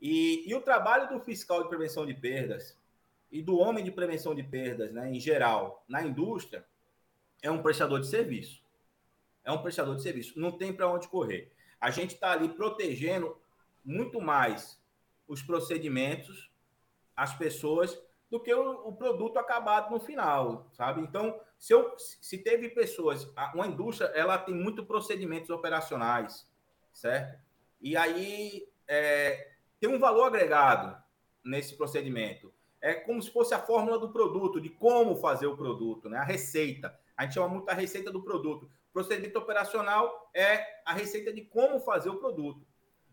E, 0.00 0.48
e 0.48 0.54
o 0.54 0.60
trabalho 0.60 1.08
do 1.08 1.20
fiscal 1.24 1.62
de 1.62 1.68
prevenção 1.68 2.04
de 2.04 2.14
perdas 2.14 2.78
e 3.30 3.42
do 3.42 3.58
homem 3.58 3.84
de 3.84 3.90
prevenção 3.90 4.34
de 4.34 4.42
perdas, 4.42 4.92
né, 4.92 5.10
em 5.10 5.18
geral, 5.18 5.84
na 5.88 6.02
indústria, 6.02 6.64
é 7.42 7.50
um 7.50 7.62
prestador 7.62 8.00
de 8.00 8.06
serviço. 8.06 8.62
É 9.44 9.52
um 9.52 9.62
prestador 9.62 9.96
de 9.96 10.02
serviço. 10.02 10.38
Não 10.38 10.52
tem 10.52 10.72
para 10.72 10.88
onde 10.88 11.08
correr. 11.08 11.52
A 11.80 11.90
gente 11.90 12.14
está 12.14 12.32
ali 12.32 12.48
protegendo 12.48 13.36
muito 13.84 14.20
mais 14.20 14.80
os 15.28 15.42
procedimentos, 15.42 16.50
as 17.14 17.34
pessoas, 17.34 17.98
do 18.30 18.40
que 18.40 18.52
o, 18.52 18.88
o, 18.88 18.92
produto 18.96 19.38
acabado 19.38 19.90
no 19.90 20.00
final, 20.00 20.68
sabe? 20.72 21.00
Então, 21.00 21.40
se, 21.58 21.72
eu, 21.72 21.94
se 21.96 22.38
teve 22.38 22.70
pessoas, 22.70 23.24
uma 23.54 23.66
indústria, 23.66 24.08
ela 24.08 24.36
tem 24.36 24.54
muito 24.54 24.84
procedimentos 24.84 25.50
operacionais, 25.50 26.46
certo? 26.92 27.38
E 27.80 27.96
aí 27.96 28.68
é, 28.88 29.55
tem 29.80 29.88
um 29.88 29.98
valor 29.98 30.24
agregado 30.24 30.96
nesse 31.44 31.76
procedimento. 31.76 32.52
É 32.80 32.94
como 32.94 33.22
se 33.22 33.30
fosse 33.30 33.54
a 33.54 33.58
fórmula 33.58 33.98
do 33.98 34.10
produto, 34.10 34.60
de 34.60 34.68
como 34.68 35.16
fazer 35.16 35.46
o 35.46 35.56
produto, 35.56 36.08
né? 36.08 36.18
A 36.18 36.24
receita. 36.24 36.98
A 37.16 37.24
gente 37.24 37.34
chama 37.34 37.48
muito 37.48 37.68
a 37.68 37.74
receita 37.74 38.10
do 38.10 38.22
produto. 38.22 38.70
Procedimento 38.92 39.38
operacional 39.38 40.30
é 40.34 40.82
a 40.84 40.92
receita 40.92 41.32
de 41.32 41.42
como 41.42 41.80
fazer 41.80 42.10
o 42.10 42.16
produto. 42.16 42.66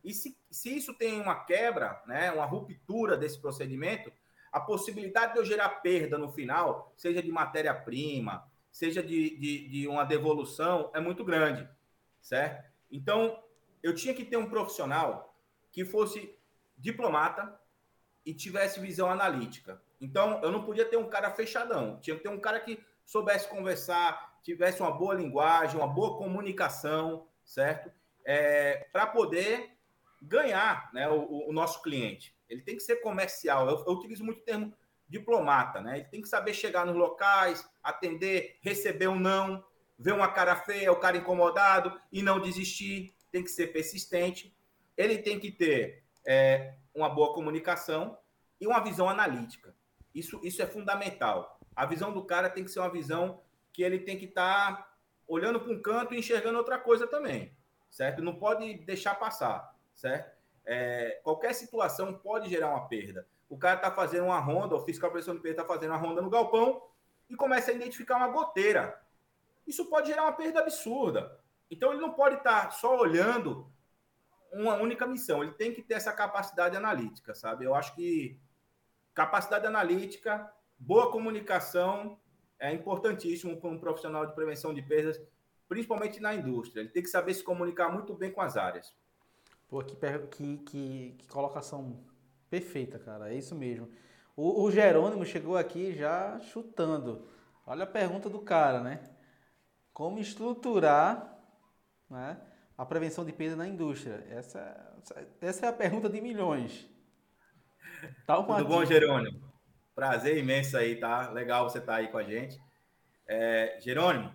E 0.03 0.14
se, 0.14 0.38
se 0.51 0.76
isso 0.76 0.93
tem 0.93 1.20
uma 1.20 1.45
quebra, 1.45 2.01
né, 2.05 2.32
uma 2.32 2.45
ruptura 2.45 3.16
desse 3.16 3.39
procedimento, 3.39 4.11
a 4.51 4.59
possibilidade 4.59 5.34
de 5.34 5.39
eu 5.39 5.45
gerar 5.45 5.70
perda 5.82 6.18
no 6.18 6.32
final, 6.32 6.93
seja 6.97 7.24
de 7.24 7.32
matéria-prima, 7.32 8.47
seja 8.72 9.01
de, 9.01 9.38
de, 9.38 9.68
de, 9.70 9.88
uma 9.88 10.03
devolução, 10.03 10.91
é 10.93 10.99
muito 10.99 11.24
grande, 11.24 11.68
certo? 12.22 12.70
Então, 12.91 13.41
eu 13.82 13.95
tinha 13.95 14.14
que 14.14 14.26
ter 14.26 14.38
um 14.38 14.49
profissional 14.49 15.36
que 15.72 15.86
fosse 15.86 16.38
diplomata 16.78 17.59
e 18.26 18.34
tivesse 18.34 18.80
visão 18.80 19.09
analítica. 19.09 19.82
Então, 19.99 20.41
eu 20.41 20.51
não 20.51 20.63
podia 20.63 20.86
ter 20.86 20.97
um 20.97 21.09
cara 21.09 21.32
fechadão, 21.32 21.99
tinha 21.99 22.15
que 22.15 22.24
ter 22.24 22.30
um 22.30 22.39
cara 22.39 22.59
que 22.59 22.84
soubesse 23.05 23.47
conversar, 23.47 24.39
tivesse 24.43 24.82
uma 24.82 24.91
boa 24.91 25.13
linguagem, 25.13 25.78
uma 25.78 25.88
boa 25.88 26.17
comunicação, 26.17 27.28
certo? 27.43 27.91
É, 28.26 28.88
para 28.91 29.07
poder 29.07 29.71
ganhar 30.21 30.89
né, 30.93 31.09
o, 31.09 31.49
o, 31.49 31.53
nosso 31.53 31.82
cliente. 31.82 32.36
Ele 32.49 32.61
tem 32.61 32.78
que 32.78 32.84
ser 32.84 32.97
comercial. 32.97 33.69
Eu, 33.69 33.84
eu, 33.86 33.93
utilizo 33.93 34.24
muito 34.24 34.39
o 34.39 34.43
termo 34.43 34.74
diplomata, 35.07 35.82
né? 35.82 35.99
Ele 35.99 36.07
tem 36.07 36.21
que 36.21 36.30
saber 36.30 36.53
chegar 36.53 36.86
nos 36.86 36.95
locais, 36.95 37.67
atender, 37.82 38.57
receber 38.61 39.07
um 39.07 39.19
não, 39.19 39.63
ver 39.97 40.13
uma 40.13 40.32
cara 40.32 40.55
feia, 40.55 40.91
o 40.91 40.99
cara 40.99 41.17
incomodado 41.17 41.99
e 42.11 42.21
não 42.21 42.39
desistir. 42.39 43.13
Tem 43.32 43.43
que 43.43 43.49
ser 43.49 43.67
persistente. 43.67 44.55
Ele 44.95 45.17
tem 45.17 45.39
que 45.39 45.51
ter 45.51 46.02
é, 46.26 46.76
uma 46.93 47.09
boa 47.09 47.34
comunicação 47.34 48.17
e 48.59 48.67
uma 48.67 48.80
visão 48.80 49.09
analítica. 49.09 49.76
Isso, 50.13 50.39
isso 50.43 50.61
é 50.61 50.65
fundamental. 50.65 51.59
A 51.76 51.86
visão 51.86 52.13
do 52.13 52.24
cara 52.24 52.49
tem 52.49 52.63
que 52.63 52.71
ser 52.71 52.80
uma 52.80 52.91
visão 52.91 53.41
que 53.71 53.82
ele 53.82 53.99
tem 53.99 54.17
que 54.17 54.26
estar 54.26 54.78
tá 54.78 54.93
olhando 55.28 55.59
para 55.59 55.71
um 55.71 55.82
canto 55.82 56.13
e 56.13 56.19
enxergando 56.19 56.57
outra 56.57 56.78
coisa 56.78 57.07
também, 57.07 57.55
certo? 57.89 58.21
Não 58.21 58.36
pode 58.36 58.76
deixar 58.86 59.15
passar, 59.15 59.76
certo? 59.95 60.32
É, 60.65 61.19
qualquer 61.24 61.53
situação 61.53 62.13
pode 62.13 62.49
gerar 62.49 62.69
uma 62.69 62.88
perda. 62.88 63.28
O 63.49 63.57
cara 63.57 63.76
está 63.76 63.91
fazendo 63.91 64.26
uma 64.26 64.39
ronda, 64.39 64.76
o 64.76 64.86
fiscal 64.86 65.11
pressão 65.11 65.36
de 65.36 65.41
perda 65.41 65.61
está 65.61 65.74
fazendo 65.74 65.91
uma 65.91 65.99
ronda 65.99 66.21
no 66.21 66.30
galpão 66.30 66.84
e 67.30 67.36
começa 67.36 67.71
a 67.71 67.74
identificar 67.74 68.17
uma 68.17 68.28
goteira. 68.28 69.01
Isso 69.65 69.89
pode 69.89 70.07
gerar 70.07 70.24
uma 70.24 70.34
perda 70.34 70.59
absurda. 70.59 71.39
Então 71.69 71.91
ele 71.91 72.01
não 72.01 72.13
pode 72.13 72.36
estar 72.36 72.65
tá 72.65 72.71
só 72.71 72.97
olhando 72.97 73.71
uma 74.53 74.75
única 74.75 75.05
missão, 75.05 75.43
ele 75.43 75.53
tem 75.53 75.73
que 75.73 75.81
ter 75.81 75.95
essa 75.95 76.13
capacidade 76.13 76.75
analítica, 76.75 77.33
sabe? 77.33 77.65
Eu 77.65 77.75
acho 77.75 77.95
que 77.95 78.39
capacidade 79.13 79.65
analítica, 79.65 80.51
boa 80.77 81.11
comunicação 81.11 82.19
é 82.59 82.71
importantíssimo 82.71 83.59
para 83.59 83.69
um 83.69 83.79
profissional 83.79 84.25
de 84.25 84.33
prevenção 84.33 84.73
de 84.73 84.81
perdas, 84.81 85.19
principalmente 85.67 86.19
na 86.19 86.33
indústria. 86.33 86.81
Ele 86.81 86.89
tem 86.89 87.03
que 87.03 87.09
saber 87.09 87.33
se 87.33 87.43
comunicar 87.43 87.89
muito 87.89 88.13
bem 88.13 88.31
com 88.31 88.41
as 88.41 88.55
áreas. 88.57 88.93
Pô, 89.67 89.83
que, 89.83 89.95
que, 89.95 90.57
que, 90.57 91.15
que 91.17 91.27
colocação 91.27 92.03
perfeita, 92.49 92.99
cara. 92.99 93.33
É 93.33 93.35
isso 93.35 93.55
mesmo. 93.55 93.89
O, 94.35 94.63
o, 94.63 94.71
Jerônimo 94.71 95.25
chegou 95.25 95.57
aqui 95.57 95.95
já 95.95 96.39
chutando. 96.39 97.27
Olha 97.65 97.83
a 97.83 97.87
pergunta 97.87 98.29
do 98.29 98.39
cara, 98.39 98.79
né? 98.81 99.03
Como 99.91 100.19
estruturar 100.19 101.37
né, 102.09 102.39
a 102.78 102.86
prevenção 102.86 103.26
de 103.26 103.32
perda 103.32 103.55
na 103.55 103.67
indústria? 103.67 104.26
Essa, 104.30 104.93
essa 105.41 105.65
é 105.65 105.69
a 105.69 105.74
pergunta 105.74 106.09
de 106.09 106.21
milhões. 106.21 106.88
Tá 108.26 108.41
Tudo 108.41 108.65
bom, 108.65 108.86
Jerônimo? 108.86 109.41
Prazer 109.95 110.38
imenso 110.38 110.78
aí, 110.78 110.99
tá? 110.99 111.30
Legal 111.30 111.69
você 111.69 111.78
estar 111.78 111.93
tá 111.93 111.97
aí 111.99 112.07
com 112.07 112.17
a 112.17 112.24
gente. 112.24 112.59
É, 113.28 113.78
Jerônimo, 113.80 114.34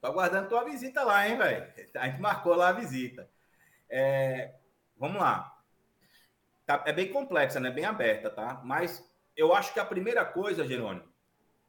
tô 0.00 0.06
aguardando 0.06 0.48
tua 0.48 0.64
visita 0.64 1.02
lá, 1.02 1.28
hein, 1.28 1.36
velho? 1.36 1.66
A 1.96 2.08
gente 2.08 2.20
marcou 2.20 2.54
lá 2.54 2.68
a 2.68 2.72
visita. 2.72 3.28
É, 3.88 4.54
vamos 4.96 5.20
lá. 5.20 5.58
Tá, 6.66 6.84
é 6.86 6.92
bem 6.92 7.10
complexa, 7.10 7.58
né? 7.58 7.70
Bem 7.70 7.84
aberta, 7.84 8.28
tá? 8.28 8.60
Mas 8.62 9.02
eu 9.34 9.54
acho 9.54 9.72
que 9.72 9.80
a 9.80 9.84
primeira 9.84 10.24
coisa, 10.24 10.66
Jerônimo, 10.66 11.08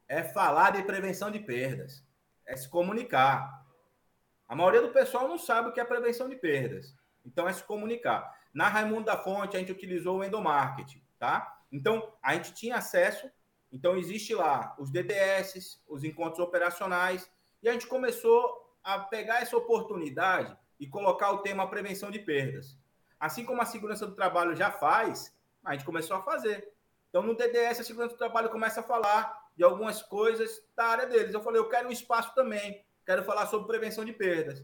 é 0.07 0.23
falar 0.23 0.71
de 0.71 0.83
prevenção 0.83 1.31
de 1.31 1.39
perdas. 1.39 2.03
É 2.45 2.55
se 2.57 2.67
comunicar. 2.67 3.58
A 4.49 4.55
maioria 4.55 4.81
do 4.81 4.89
pessoal 4.89 5.27
não 5.27 5.37
sabe 5.37 5.69
o 5.69 5.71
que 5.71 5.79
é 5.79 5.85
prevenção 5.85 6.27
de 6.27 6.35
perdas. 6.35 6.95
Então, 7.23 7.47
é 7.47 7.53
se 7.53 7.63
comunicar. 7.63 8.35
Na 8.51 8.67
Raimundo 8.67 9.05
da 9.05 9.15
Fonte, 9.15 9.55
a 9.55 9.59
gente 9.59 9.71
utilizou 9.71 10.17
o 10.17 10.23
endomarketing, 10.23 11.03
tá? 11.19 11.61
Então, 11.71 12.11
a 12.19 12.33
gente 12.33 12.55
tinha 12.55 12.77
acesso, 12.77 13.29
então 13.71 13.95
existe 13.95 14.33
lá 14.33 14.75
os 14.79 14.89
DDS, 14.89 15.79
os 15.87 16.03
encontros 16.03 16.39
operacionais, 16.39 17.29
e 17.61 17.69
a 17.69 17.73
gente 17.73 17.85
começou 17.85 18.75
a 18.83 18.97
pegar 18.97 19.41
essa 19.41 19.55
oportunidade 19.55 20.57
e 20.79 20.87
colocar 20.87 21.31
o 21.31 21.43
tema 21.43 21.69
prevenção 21.69 22.09
de 22.09 22.17
perdas. 22.17 22.75
Assim 23.19 23.45
como 23.45 23.61
a 23.61 23.65
segurança 23.65 24.07
do 24.07 24.15
trabalho 24.15 24.55
já 24.55 24.71
faz, 24.71 25.31
a 25.63 25.73
gente 25.73 25.85
começou 25.85 26.17
a 26.17 26.23
fazer. 26.23 26.73
Então, 27.09 27.21
no 27.21 27.35
DDS, 27.35 27.81
a 27.81 27.83
segurança 27.83 28.15
do 28.15 28.17
trabalho 28.17 28.49
começa 28.49 28.79
a 28.79 28.83
falar 28.83 29.51
de 29.55 29.63
algumas 29.63 30.01
coisas 30.01 30.63
da 30.75 30.85
área 30.85 31.05
deles. 31.05 31.35
Eu 31.35 31.43
falei, 31.43 31.61
eu 31.61 31.69
quero 31.69 31.89
um 31.89 31.91
espaço 31.91 32.33
também, 32.33 32.83
quero 33.09 33.23
falar 33.23 33.47
sobre 33.47 33.65
prevenção 33.65 34.05
de 34.05 34.13
perdas. 34.13 34.63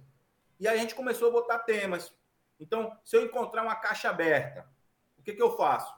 E 0.60 0.68
aí 0.68 0.78
a 0.78 0.80
gente 0.80 0.94
começou 0.94 1.30
a 1.30 1.32
botar 1.32 1.58
temas. 1.58 2.14
Então, 2.60 2.96
se 3.04 3.18
eu 3.18 3.26
encontrar 3.26 3.64
uma 3.64 3.76
caixa 3.76 4.08
aberta, 4.08 4.70
o 5.18 5.24
que, 5.24 5.34
que 5.34 5.42
eu 5.42 5.58
faço? 5.58 5.92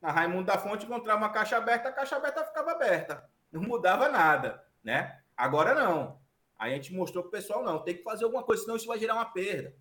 na 0.00 0.10
Raimundo 0.10 0.44
da 0.44 0.58
Fonte 0.58 0.86
encontrava 0.86 1.18
uma 1.18 1.30
caixa 1.30 1.58
aberta, 1.58 1.90
a 1.90 1.92
caixa 1.92 2.16
aberta 2.16 2.42
ficava 2.42 2.72
aberta. 2.72 3.28
Não 3.52 3.60
mudava 3.60 4.08
nada, 4.08 4.62
né? 4.82 5.22
Agora 5.36 5.74
não. 5.74 6.20
Aí 6.58 6.72
a 6.72 6.76
gente 6.76 6.92
mostrou 6.92 7.22
para 7.22 7.28
o 7.28 7.32
pessoal, 7.32 7.62
não, 7.62 7.82
tem 7.82 7.96
que 7.96 8.02
fazer 8.02 8.24
alguma 8.24 8.42
coisa, 8.42 8.62
senão 8.62 8.76
isso 8.76 8.86
vai 8.86 8.98
gerar 8.98 9.14
uma 9.14 9.26
perda. 9.26 9.76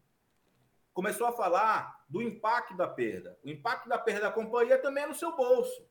Começou 0.93 1.27
a 1.27 1.31
falar 1.31 2.05
do 2.09 2.21
impacto 2.21 2.75
da 2.75 2.87
perda. 2.87 3.37
O 3.45 3.49
impacto 3.49 3.87
da 3.87 3.97
perda 3.97 4.21
da 4.27 4.31
companhia 4.31 4.77
também 4.77 5.05
é 5.05 5.07
no 5.07 5.15
seu 5.15 5.35
bolso. 5.35 5.85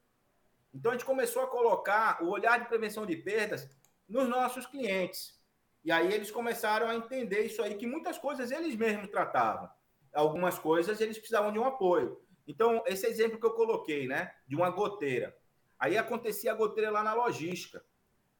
Então 0.74 0.92
a 0.92 0.94
gente 0.94 1.06
começou 1.06 1.42
a 1.42 1.46
colocar 1.46 2.22
o 2.22 2.28
olhar 2.28 2.58
de 2.58 2.68
prevenção 2.68 3.06
de 3.06 3.16
perdas 3.16 3.68
nos 4.06 4.28
nossos 4.28 4.66
clientes. 4.66 5.41
E 5.84 5.90
aí 5.90 6.12
eles 6.12 6.30
começaram 6.30 6.88
a 6.88 6.94
entender 6.94 7.42
isso 7.42 7.62
aí, 7.62 7.74
que 7.74 7.86
muitas 7.86 8.18
coisas 8.18 8.50
eles 8.50 8.76
mesmos 8.76 9.08
tratavam. 9.08 9.68
Algumas 10.14 10.58
coisas 10.58 11.00
eles 11.00 11.18
precisavam 11.18 11.52
de 11.52 11.58
um 11.58 11.64
apoio. 11.64 12.20
Então, 12.46 12.82
esse 12.86 13.06
exemplo 13.06 13.38
que 13.38 13.46
eu 13.46 13.54
coloquei, 13.54 14.06
né? 14.06 14.32
De 14.46 14.54
uma 14.54 14.70
goteira. 14.70 15.36
Aí 15.78 15.98
acontecia 15.98 16.52
a 16.52 16.54
goteira 16.54 16.90
lá 16.90 17.02
na 17.02 17.14
logística. 17.14 17.84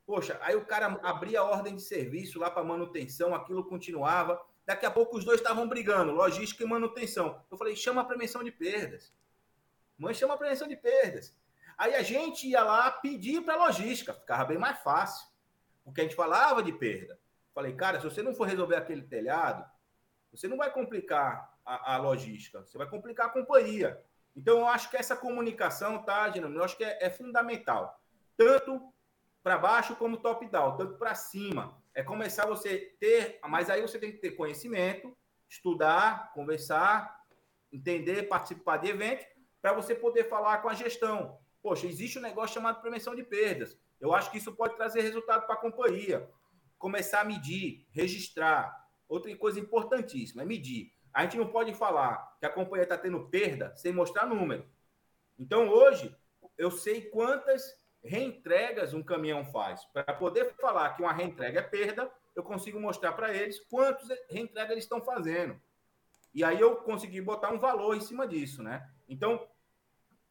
Poxa, 0.06 0.38
aí 0.42 0.54
o 0.54 0.64
cara 0.64 0.86
abria 1.02 1.40
a 1.40 1.44
ordem 1.44 1.74
de 1.74 1.82
serviço 1.82 2.38
lá 2.38 2.50
para 2.50 2.62
manutenção, 2.62 3.34
aquilo 3.34 3.64
continuava. 3.64 4.40
Daqui 4.64 4.86
a 4.86 4.90
pouco 4.90 5.16
os 5.16 5.24
dois 5.24 5.40
estavam 5.40 5.68
brigando, 5.68 6.12
logística 6.12 6.62
e 6.62 6.66
manutenção. 6.66 7.42
Eu 7.50 7.56
falei, 7.56 7.74
chama 7.74 8.02
a 8.02 8.04
prevenção 8.04 8.44
de 8.44 8.52
perdas. 8.52 9.12
Mãe, 9.98 10.14
chama 10.14 10.34
a 10.34 10.36
prevenção 10.36 10.68
de 10.68 10.76
perdas. 10.76 11.36
Aí 11.76 11.94
a 11.94 12.02
gente 12.02 12.46
ia 12.46 12.62
lá 12.62 12.90
pedir 12.90 13.42
para 13.42 13.54
a 13.54 13.66
logística, 13.66 14.14
ficava 14.14 14.44
bem 14.44 14.58
mais 14.58 14.78
fácil. 14.80 15.26
Porque 15.84 16.00
a 16.00 16.04
gente 16.04 16.14
falava 16.14 16.62
de 16.62 16.72
perda. 16.72 17.18
Falei, 17.54 17.74
cara, 17.74 18.00
se 18.00 18.04
você 18.04 18.22
não 18.22 18.34
for 18.34 18.46
resolver 18.46 18.76
aquele 18.76 19.02
telhado, 19.02 19.64
você 20.30 20.48
não 20.48 20.56
vai 20.56 20.72
complicar 20.72 21.52
a, 21.64 21.94
a, 21.94 21.96
logística, 21.98 22.60
você 22.60 22.78
vai 22.78 22.88
complicar 22.88 23.26
a 23.26 23.30
companhia. 23.30 24.02
Então, 24.34 24.60
eu 24.60 24.66
acho 24.66 24.90
que 24.90 24.96
essa 24.96 25.14
comunicação, 25.14 26.02
tá, 26.02 26.28
Dinamo? 26.28 26.56
Eu 26.56 26.64
acho 26.64 26.76
que 26.76 26.84
é, 26.84 26.98
é 27.02 27.10
fundamental. 27.10 28.00
Tanto 28.36 28.92
para 29.42 29.58
baixo 29.58 29.94
como 29.96 30.16
top-down, 30.16 30.76
tanto 30.76 30.96
para 30.96 31.14
cima. 31.14 31.76
É 31.94 32.02
começar 32.02 32.46
você 32.46 32.96
ter, 32.98 33.38
mas 33.46 33.68
aí 33.68 33.82
você 33.82 33.98
tem 33.98 34.10
que 34.10 34.18
ter 34.18 34.30
conhecimento, 34.30 35.14
estudar, 35.48 36.32
conversar, 36.32 37.20
entender, 37.70 38.28
participar 38.28 38.78
de 38.78 38.88
eventos, 38.88 39.26
para 39.60 39.74
você 39.74 39.94
poder 39.94 40.28
falar 40.28 40.58
com 40.58 40.68
a 40.68 40.74
gestão. 40.74 41.38
Poxa, 41.62 41.86
existe 41.86 42.18
um 42.18 42.22
negócio 42.22 42.54
chamado 42.54 42.80
prevenção 42.80 43.14
de 43.14 43.22
perdas. 43.22 43.76
Eu 44.00 44.14
acho 44.14 44.30
que 44.30 44.38
isso 44.38 44.52
pode 44.52 44.74
trazer 44.76 45.02
resultado 45.02 45.46
para 45.46 45.54
a 45.54 45.60
companhia. 45.60 46.28
Começar 46.82 47.20
a 47.20 47.24
medir, 47.24 47.86
registrar. 47.92 48.90
Outra 49.08 49.32
coisa 49.36 49.60
importantíssima 49.60 50.42
é 50.42 50.44
medir. 50.44 50.92
A 51.14 51.22
gente 51.22 51.36
não 51.36 51.46
pode 51.46 51.72
falar 51.74 52.36
que 52.40 52.44
a 52.44 52.50
companhia 52.50 52.82
está 52.82 52.98
tendo 52.98 53.28
perda 53.28 53.72
sem 53.76 53.92
mostrar 53.92 54.26
número. 54.26 54.68
Então, 55.38 55.68
hoje, 55.68 56.12
eu 56.58 56.72
sei 56.72 57.02
quantas 57.02 57.62
reentregas 58.02 58.94
um 58.94 59.00
caminhão 59.00 59.44
faz. 59.44 59.84
Para 59.92 60.12
poder 60.12 60.56
falar 60.56 60.96
que 60.96 61.02
uma 61.04 61.12
reentrega 61.12 61.60
é 61.60 61.62
perda, 61.62 62.12
eu 62.34 62.42
consigo 62.42 62.80
mostrar 62.80 63.12
para 63.12 63.32
eles 63.32 63.60
quantos 63.60 64.08
reentregas 64.28 64.72
eles 64.72 64.82
estão 64.82 65.00
fazendo. 65.00 65.62
E 66.34 66.42
aí 66.42 66.60
eu 66.60 66.78
consegui 66.78 67.20
botar 67.20 67.52
um 67.52 67.60
valor 67.60 67.96
em 67.96 68.00
cima 68.00 68.26
disso, 68.26 68.60
né? 68.60 68.90
Então, 69.08 69.48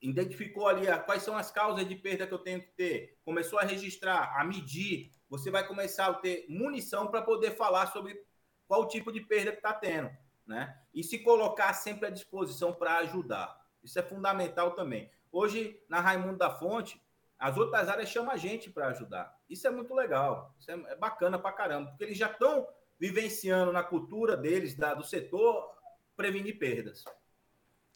identificou 0.01 0.67
ali 0.67 0.89
a, 0.89 0.99
quais 0.99 1.23
são 1.23 1.37
as 1.37 1.49
causas 1.49 1.87
de 1.87 1.95
perda 1.95 2.27
que 2.27 2.33
eu 2.33 2.39
tenho 2.39 2.61
que 2.61 2.71
ter, 2.73 3.17
começou 3.23 3.57
a 3.57 3.63
registrar, 3.63 4.37
a 4.37 4.43
medir, 4.43 5.13
você 5.31 5.49
vai 5.49 5.65
começar 5.65 6.05
a 6.05 6.13
ter 6.13 6.45
munição 6.47 7.07
para 7.07 7.23
poder 7.23 7.55
falar 7.55 7.87
sobre 7.87 8.23
qual 8.67 8.87
tipo 8.87 9.11
de 9.11 9.21
perda 9.21 9.51
que 9.51 9.57
está 9.57 9.73
tendo 9.73 10.11
né? 10.51 10.77
E 10.93 11.03
se 11.03 11.19
colocar 11.19 11.73
sempre 11.73 12.07
à 12.07 12.09
disposição 12.09 12.73
para 12.73 12.97
ajudar. 12.97 13.59
Isso 13.83 13.97
é 13.97 14.03
fundamental 14.03 14.71
também. 14.71 15.09
Hoje, 15.31 15.81
na 15.87 15.99
Raimundo 15.99 16.37
da 16.37 16.49
Fonte, 16.49 17.01
as 17.39 17.57
outras 17.57 17.87
áreas 17.89 18.09
chamam 18.09 18.31
a 18.31 18.37
gente 18.37 18.69
para 18.69 18.87
ajudar. 18.87 19.35
Isso 19.49 19.65
é 19.65 19.71
muito 19.71 19.93
legal. 19.93 20.53
Isso 20.59 20.69
é, 20.69 20.73
é 20.91 20.95
bacana 20.95 21.39
para 21.39 21.55
caramba, 21.55 21.89
porque 21.89 22.03
eles 22.03 22.17
já 22.17 22.29
estão 22.29 22.67
vivenciando 22.99 23.71
na 23.71 23.81
cultura 23.81 24.37
deles, 24.37 24.75
da, 24.75 24.93
do 24.93 25.03
setor, 25.03 25.71
prevenir 26.15 26.59
perdas. 26.59 27.03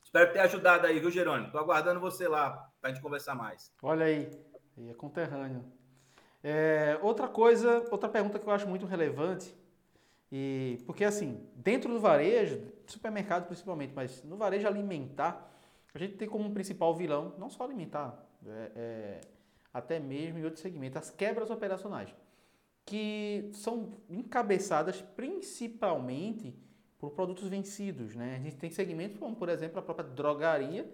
Espero 0.04 0.32
ter 0.32 0.40
ajudado 0.40 0.88
aí, 0.88 1.00
viu, 1.00 1.12
Jerônimo? 1.12 1.48
Estou 1.48 1.62
aguardando 1.62 2.00
você 2.00 2.28
lá 2.28 2.72
para 2.80 2.90
a 2.90 2.94
gente 2.94 3.04
conversar 3.04 3.36
mais. 3.36 3.72
Olha 3.84 4.06
aí, 4.06 4.30
é 4.90 4.94
conterrâneo. 4.94 5.75
É, 6.48 7.00
outra 7.02 7.28
coisa, 7.28 7.88
outra 7.90 8.08
pergunta 8.08 8.38
que 8.38 8.46
eu 8.46 8.54
acho 8.54 8.68
muito 8.68 8.86
relevante 8.86 9.52
e 10.32 10.78
porque 10.86 11.04
assim, 11.04 11.44
dentro 11.56 11.92
do 11.92 12.00
varejo, 12.00 12.62
supermercado 12.86 13.48
principalmente, 13.48 13.94
mas 13.96 14.24
no 14.24 14.38
varejo 14.38 14.68
alimentar, 14.68 15.52
a 15.92 15.98
gente 15.98 16.18
tem 16.18 16.28
como 16.28 16.52
principal 16.52 16.94
vilão, 16.94 17.34
não 17.40 17.50
só 17.50 17.64
alimentar, 17.64 18.24
é, 18.46 18.72
é, 18.76 19.22
até 19.74 20.00
mesmo 20.00 20.38
em 20.38 20.44
outros 20.44 20.62
segmentos, 20.62 20.98
as 20.98 21.10
quebras 21.10 21.50
operacionais, 21.50 22.14
que 22.86 23.50
são 23.52 23.94
encabeçadas 24.08 25.02
principalmente 25.02 26.56
por 27.00 27.10
produtos 27.10 27.48
vencidos. 27.48 28.16
Né? 28.16 28.36
A 28.36 28.44
gente 28.44 28.58
tem 28.58 28.70
segmentos 28.70 29.18
como, 29.18 29.36
por 29.36 29.50
exemplo, 29.50 29.80
a 29.80 29.82
própria 29.82 30.08
drogaria, 30.08 30.88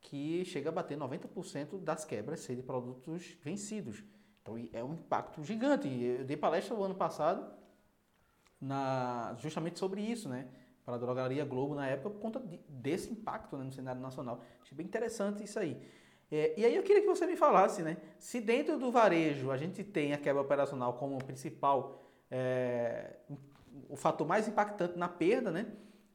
que 0.00 0.44
chega 0.44 0.70
a 0.70 0.72
bater 0.72 0.98
90% 0.98 1.78
das 1.78 2.04
quebras 2.04 2.40
ser 2.40 2.56
de 2.56 2.62
produtos 2.62 3.36
vencidos. 3.44 4.02
Então 4.48 4.68
é 4.72 4.82
um 4.82 4.94
impacto 4.94 5.44
gigante. 5.44 5.88
Eu 5.88 6.24
dei 6.24 6.36
palestra 6.36 6.74
o 6.74 6.82
ano 6.82 6.94
passado 6.94 7.46
na, 8.60 9.36
justamente 9.38 9.78
sobre 9.78 10.00
isso, 10.00 10.28
né? 10.28 10.48
Para 10.84 10.94
a 10.94 10.98
Drogaria 10.98 11.44
Globo 11.44 11.74
na 11.74 11.86
época, 11.86 12.10
por 12.10 12.20
conta 12.20 12.40
de, 12.40 12.58
desse 12.68 13.12
impacto 13.12 13.56
né, 13.58 13.64
no 13.64 13.72
cenário 13.72 14.00
nacional. 14.00 14.42
Achei 14.62 14.76
bem 14.76 14.86
interessante 14.86 15.44
isso 15.44 15.58
aí. 15.58 15.80
É, 16.30 16.54
e 16.58 16.64
aí 16.64 16.74
eu 16.74 16.82
queria 16.82 17.02
que 17.02 17.06
você 17.06 17.26
me 17.26 17.36
falasse, 17.36 17.82
né? 17.82 17.98
Se 18.18 18.40
dentro 18.40 18.78
do 18.78 18.90
varejo 18.90 19.50
a 19.50 19.56
gente 19.56 19.84
tem 19.84 20.12
a 20.14 20.18
quebra 20.18 20.40
operacional 20.40 20.94
como 20.94 21.18
principal, 21.18 22.02
é, 22.30 23.16
o 23.88 23.96
fator 23.96 24.26
mais 24.26 24.48
impactante 24.48 24.98
na 24.98 25.08
perda, 25.08 25.50
né? 25.50 25.66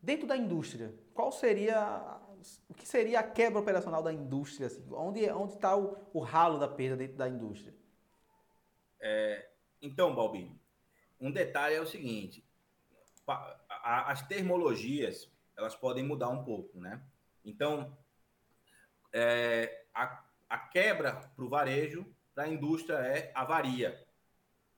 Dentro 0.02 0.28
da 0.28 0.36
indústria, 0.36 0.94
qual 1.14 1.32
seria 1.32 2.20
o 2.68 2.74
que 2.74 2.86
seria 2.86 3.22
a 3.22 3.24
quebra 3.24 3.60
operacional 3.60 4.04
da 4.04 4.12
indústria? 4.12 4.68
Assim? 4.68 4.84
Onde 4.92 5.30
onde 5.30 5.54
está 5.54 5.78
o, 5.78 5.96
o, 6.14 6.20
ralo 6.20 6.58
da 6.58 6.68
perda 6.68 6.98
dentro 6.98 7.16
da 7.16 7.30
indústria? 7.30 7.74
É, 9.06 9.50
então, 9.82 10.16
Balbino, 10.16 10.58
um 11.20 11.30
detalhe 11.30 11.76
é 11.76 11.82
o 11.82 11.86
seguinte: 11.86 12.42
as 13.84 14.26
termologias 14.26 15.30
elas 15.58 15.76
podem 15.76 16.06
mudar 16.06 16.30
um 16.30 16.46
pouco, 16.46 16.80
né? 16.80 17.04
Então, 17.44 17.96
é, 19.12 19.84
a, 19.94 20.24
a 20.50 20.58
quebra 20.58 21.14
para 21.36 21.44
o 21.44 21.50
varejo, 21.50 22.06
para 22.34 22.46
a 22.46 22.48
indústria 22.48 22.96
é 22.96 23.30
avaria. 23.36 24.02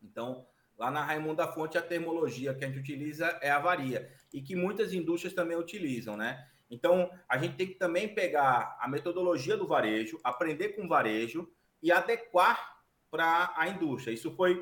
Então, 0.02 0.48
lá 0.76 0.90
na 0.90 1.06
Raimundo 1.06 1.36
da 1.36 1.48
Fonte, 1.48 1.78
a 1.78 1.82
termologia 1.84 2.56
que 2.56 2.66
a 2.66 2.68
gente 2.68 2.80
utiliza 2.80 3.28
é 3.44 3.52
avaria 3.52 4.12
e 4.34 4.42
que 4.42 4.56
muitas 4.56 4.92
indústrias 4.92 5.36
também 5.36 5.56
utilizam, 5.56 6.18
né? 6.18 6.50
Então, 6.68 7.12
a 7.30 7.38
gente 7.38 7.56
tem 7.56 7.68
que 7.68 7.76
também 7.76 8.14
pegar 8.14 8.76
a 8.82 8.88
metodologia 8.88 9.56
do 9.56 9.68
varejo, 9.68 10.20
aprender 10.24 10.70
com 10.70 10.86
o 10.86 10.90
varejo 10.90 11.48
e 11.82 11.92
adequar 11.92 12.75
para 13.16 13.54
a 13.56 13.70
indústria. 13.70 14.14
Isso 14.14 14.30
foi 14.36 14.62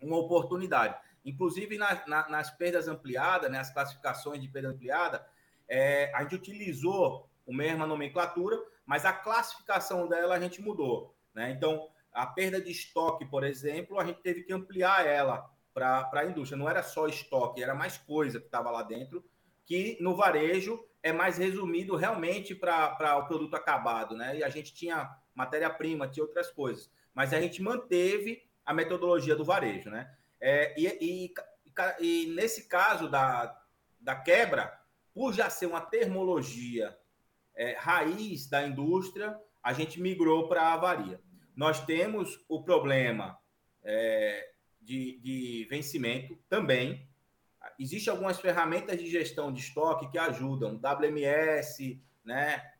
uma 0.00 0.16
oportunidade. 0.16 0.96
Inclusive, 1.24 1.76
na, 1.76 2.00
na, 2.06 2.28
nas 2.28 2.48
perdas 2.48 2.86
ampliadas, 2.86 3.50
né, 3.50 3.58
as 3.58 3.72
classificações 3.72 4.40
de 4.40 4.46
perda 4.46 4.68
ampliada, 4.68 5.26
é, 5.68 6.12
a 6.14 6.22
gente 6.22 6.36
utilizou 6.36 7.28
a 7.48 7.52
mesma 7.52 7.84
nomenclatura, 7.84 8.56
mas 8.86 9.04
a 9.04 9.12
classificação 9.12 10.06
dela 10.06 10.36
a 10.36 10.40
gente 10.40 10.62
mudou. 10.62 11.12
Né? 11.34 11.50
Então, 11.50 11.88
a 12.12 12.24
perda 12.24 12.60
de 12.60 12.70
estoque, 12.70 13.24
por 13.24 13.42
exemplo, 13.42 13.98
a 13.98 14.04
gente 14.04 14.20
teve 14.20 14.42
que 14.44 14.52
ampliar 14.52 15.04
ela 15.04 15.50
para 15.74 16.08
a 16.12 16.24
indústria. 16.24 16.58
Não 16.58 16.68
era 16.68 16.84
só 16.84 17.08
estoque, 17.08 17.62
era 17.62 17.74
mais 17.74 17.98
coisa 17.98 18.38
que 18.38 18.46
estava 18.46 18.70
lá 18.70 18.84
dentro, 18.84 19.24
que 19.66 19.98
no 20.00 20.14
varejo 20.14 20.78
é 21.02 21.12
mais 21.12 21.36
resumido 21.36 21.96
realmente 21.96 22.54
para 22.54 23.18
o 23.18 23.26
produto 23.26 23.56
acabado. 23.56 24.14
Né? 24.14 24.38
E 24.38 24.44
a 24.44 24.48
gente 24.48 24.72
tinha 24.72 25.16
matéria-prima, 25.34 26.06
tinha 26.06 26.24
outras 26.24 26.48
coisas. 26.48 26.88
Mas 27.14 27.32
a 27.32 27.40
gente 27.40 27.62
manteve 27.62 28.42
a 28.64 28.72
metodologia 28.72 29.36
do 29.36 29.44
varejo, 29.44 29.90
né? 29.90 30.14
É, 30.40 30.74
e, 30.80 30.86
e, 31.00 31.34
e, 32.00 32.26
nesse 32.34 32.68
caso 32.68 33.08
da, 33.08 33.56
da 34.00 34.16
quebra, 34.16 34.76
por 35.14 35.32
já 35.32 35.48
ser 35.50 35.66
uma 35.66 35.80
termologia 35.80 36.96
é, 37.54 37.76
raiz 37.78 38.48
da 38.48 38.66
indústria, 38.66 39.38
a 39.62 39.72
gente 39.72 40.00
migrou 40.00 40.48
para 40.48 40.62
a 40.62 40.72
avaria. 40.72 41.20
Nós 41.54 41.84
temos 41.84 42.44
o 42.48 42.62
problema 42.62 43.38
é, 43.84 44.50
de, 44.80 45.20
de 45.20 45.66
vencimento 45.70 46.36
também. 46.48 47.06
Existem 47.78 48.10
algumas 48.10 48.40
ferramentas 48.40 48.98
de 48.98 49.06
gestão 49.06 49.52
de 49.52 49.60
estoque 49.60 50.10
que 50.10 50.18
ajudam, 50.18 50.80
WMS, 50.80 52.02
né? 52.24 52.71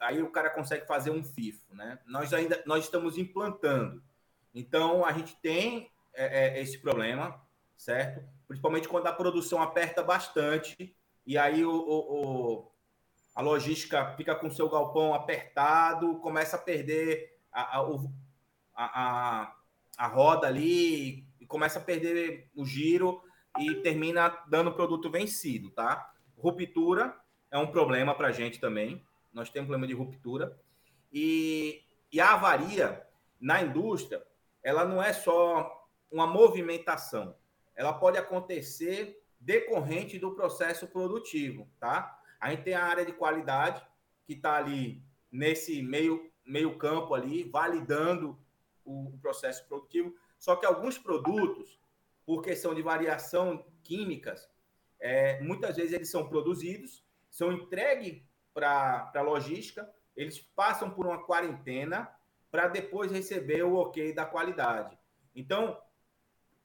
Aí 0.00 0.22
o 0.22 0.30
cara 0.30 0.50
consegue 0.50 0.86
fazer 0.86 1.10
um 1.10 1.24
FIFO, 1.24 1.74
né? 1.74 1.98
Nós 2.06 2.32
ainda 2.32 2.62
nós 2.66 2.84
estamos 2.84 3.18
implantando. 3.18 4.02
Então, 4.54 5.04
a 5.04 5.12
gente 5.12 5.36
tem 5.40 5.90
é, 6.14 6.58
é, 6.58 6.62
esse 6.62 6.78
problema, 6.78 7.40
certo? 7.76 8.26
Principalmente 8.48 8.88
quando 8.88 9.06
a 9.06 9.12
produção 9.12 9.60
aperta 9.60 10.02
bastante 10.02 10.96
e 11.26 11.36
aí 11.36 11.64
o, 11.64 11.72
o, 11.72 12.14
o 12.14 12.72
a 13.34 13.42
logística 13.42 14.14
fica 14.16 14.34
com 14.34 14.46
o 14.46 14.50
seu 14.50 14.68
galpão 14.70 15.12
apertado, 15.12 16.16
começa 16.20 16.56
a 16.56 16.60
perder 16.60 17.38
a, 17.52 17.78
a, 17.78 17.82
a, 18.74 19.56
a 19.98 20.06
roda 20.06 20.46
ali 20.46 21.26
começa 21.46 21.78
a 21.78 21.82
perder 21.82 22.50
o 22.54 22.64
giro 22.64 23.22
e 23.58 23.76
termina 23.76 24.28
dando 24.48 24.72
produto 24.72 25.10
vencido, 25.10 25.70
tá? 25.70 26.12
Ruptura 26.36 27.16
é 27.50 27.56
um 27.56 27.66
problema 27.66 28.14
para 28.14 28.28
a 28.28 28.32
gente 28.32 28.60
também. 28.60 29.02
Nós 29.36 29.50
temos 29.50 29.68
problema 29.68 29.86
de 29.86 29.92
ruptura. 29.92 30.58
E, 31.12 31.84
e 32.10 32.18
a 32.18 32.32
avaria 32.32 33.06
na 33.38 33.60
indústria 33.60 34.26
ela 34.62 34.82
não 34.86 35.00
é 35.00 35.12
só 35.12 35.86
uma 36.10 36.26
movimentação, 36.26 37.36
ela 37.74 37.92
pode 37.92 38.16
acontecer 38.16 39.22
decorrente 39.38 40.18
do 40.18 40.34
processo 40.34 40.88
produtivo, 40.88 41.68
tá? 41.78 42.18
A 42.40 42.50
gente 42.50 42.62
tem 42.62 42.74
a 42.74 42.82
área 42.82 43.04
de 43.04 43.12
qualidade 43.12 43.86
que 44.24 44.32
está 44.32 44.56
ali 44.56 45.04
nesse 45.30 45.82
meio, 45.82 46.32
meio 46.44 46.78
campo 46.78 47.14
ali, 47.14 47.44
validando 47.44 48.38
o 48.84 49.18
processo 49.20 49.68
produtivo. 49.68 50.16
Só 50.38 50.56
que 50.56 50.64
alguns 50.64 50.96
produtos, 50.96 51.78
por 52.24 52.40
questão 52.40 52.74
de 52.74 52.80
variação 52.80 53.66
químicas, 53.84 54.48
é, 54.98 55.40
muitas 55.42 55.76
vezes 55.76 55.92
eles 55.92 56.10
são 56.10 56.26
produzidos, 56.26 57.04
são 57.30 57.52
entregues 57.52 58.22
para 58.56 59.12
a 59.14 59.20
logística, 59.20 59.86
eles 60.16 60.38
passam 60.38 60.88
por 60.88 61.04
uma 61.04 61.22
quarentena 61.22 62.10
para 62.50 62.68
depois 62.68 63.12
receber 63.12 63.62
o 63.62 63.74
ok 63.74 64.14
da 64.14 64.24
qualidade. 64.24 64.98
Então, 65.34 65.78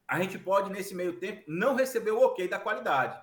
a 0.07 0.17
gente 0.21 0.39
pode, 0.39 0.69
nesse 0.69 0.95
meio 0.95 1.19
tempo, 1.19 1.43
não 1.47 1.75
receber 1.75 2.11
o 2.11 2.21
ok 2.21 2.47
da 2.47 2.57
qualidade. 2.57 3.21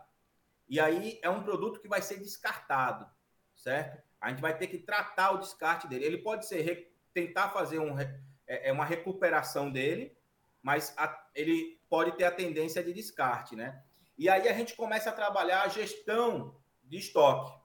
E 0.69 0.79
aí 0.79 1.19
é 1.23 1.31
um 1.31 1.43
produto 1.43 1.81
que 1.81 1.89
vai 1.89 2.03
ser 2.03 2.19
descartado, 2.19 3.09
certo? 3.57 4.03
A 4.21 4.29
gente 4.29 4.43
vai 4.43 4.55
ter 4.57 4.67
que 4.67 4.77
tratar 4.77 5.31
o 5.31 5.39
descarte 5.39 5.89
dele. 5.89 6.05
Ele 6.05 6.19
pode 6.19 6.47
ser 6.47 6.95
tentar 7.15 7.49
fazer 7.49 7.79
um, 7.79 7.99
é, 7.99 8.21
é, 8.47 8.71
uma 8.71 8.85
recuperação 8.85 9.71
dele, 9.71 10.15
mas 10.63 10.93
a, 10.99 11.27
ele 11.35 11.81
pode 11.89 12.13
ter 12.13 12.25
a 12.25 12.31
tendência 12.31 12.85
de 12.85 12.93
descarte, 12.93 13.57
né? 13.57 13.83
E 14.19 14.29
aí 14.29 14.47
a 14.47 14.53
gente 14.53 14.77
começa 14.77 15.09
a 15.09 15.15
trabalhar 15.15 15.63
a 15.63 15.69
gestão 15.69 16.55
de 16.85 16.99
estoque, 16.99 17.58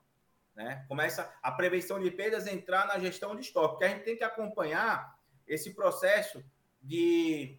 né? 0.56 0.86
Começa 0.88 1.34
a 1.42 1.52
prevenção 1.52 2.00
de 2.00 2.12
perdas 2.12 2.48
entrar 2.48 2.88
na 2.88 3.00
gestão 3.00 3.36
de 3.36 3.42
estoque, 3.42 3.74
porque 3.74 3.86
a 3.86 3.90
gente 3.90 4.04
tem 4.04 4.18
que 4.18 4.24
acompanhar 4.24 5.18
esse 5.48 5.74
processo 5.74 6.44
de, 6.82 7.58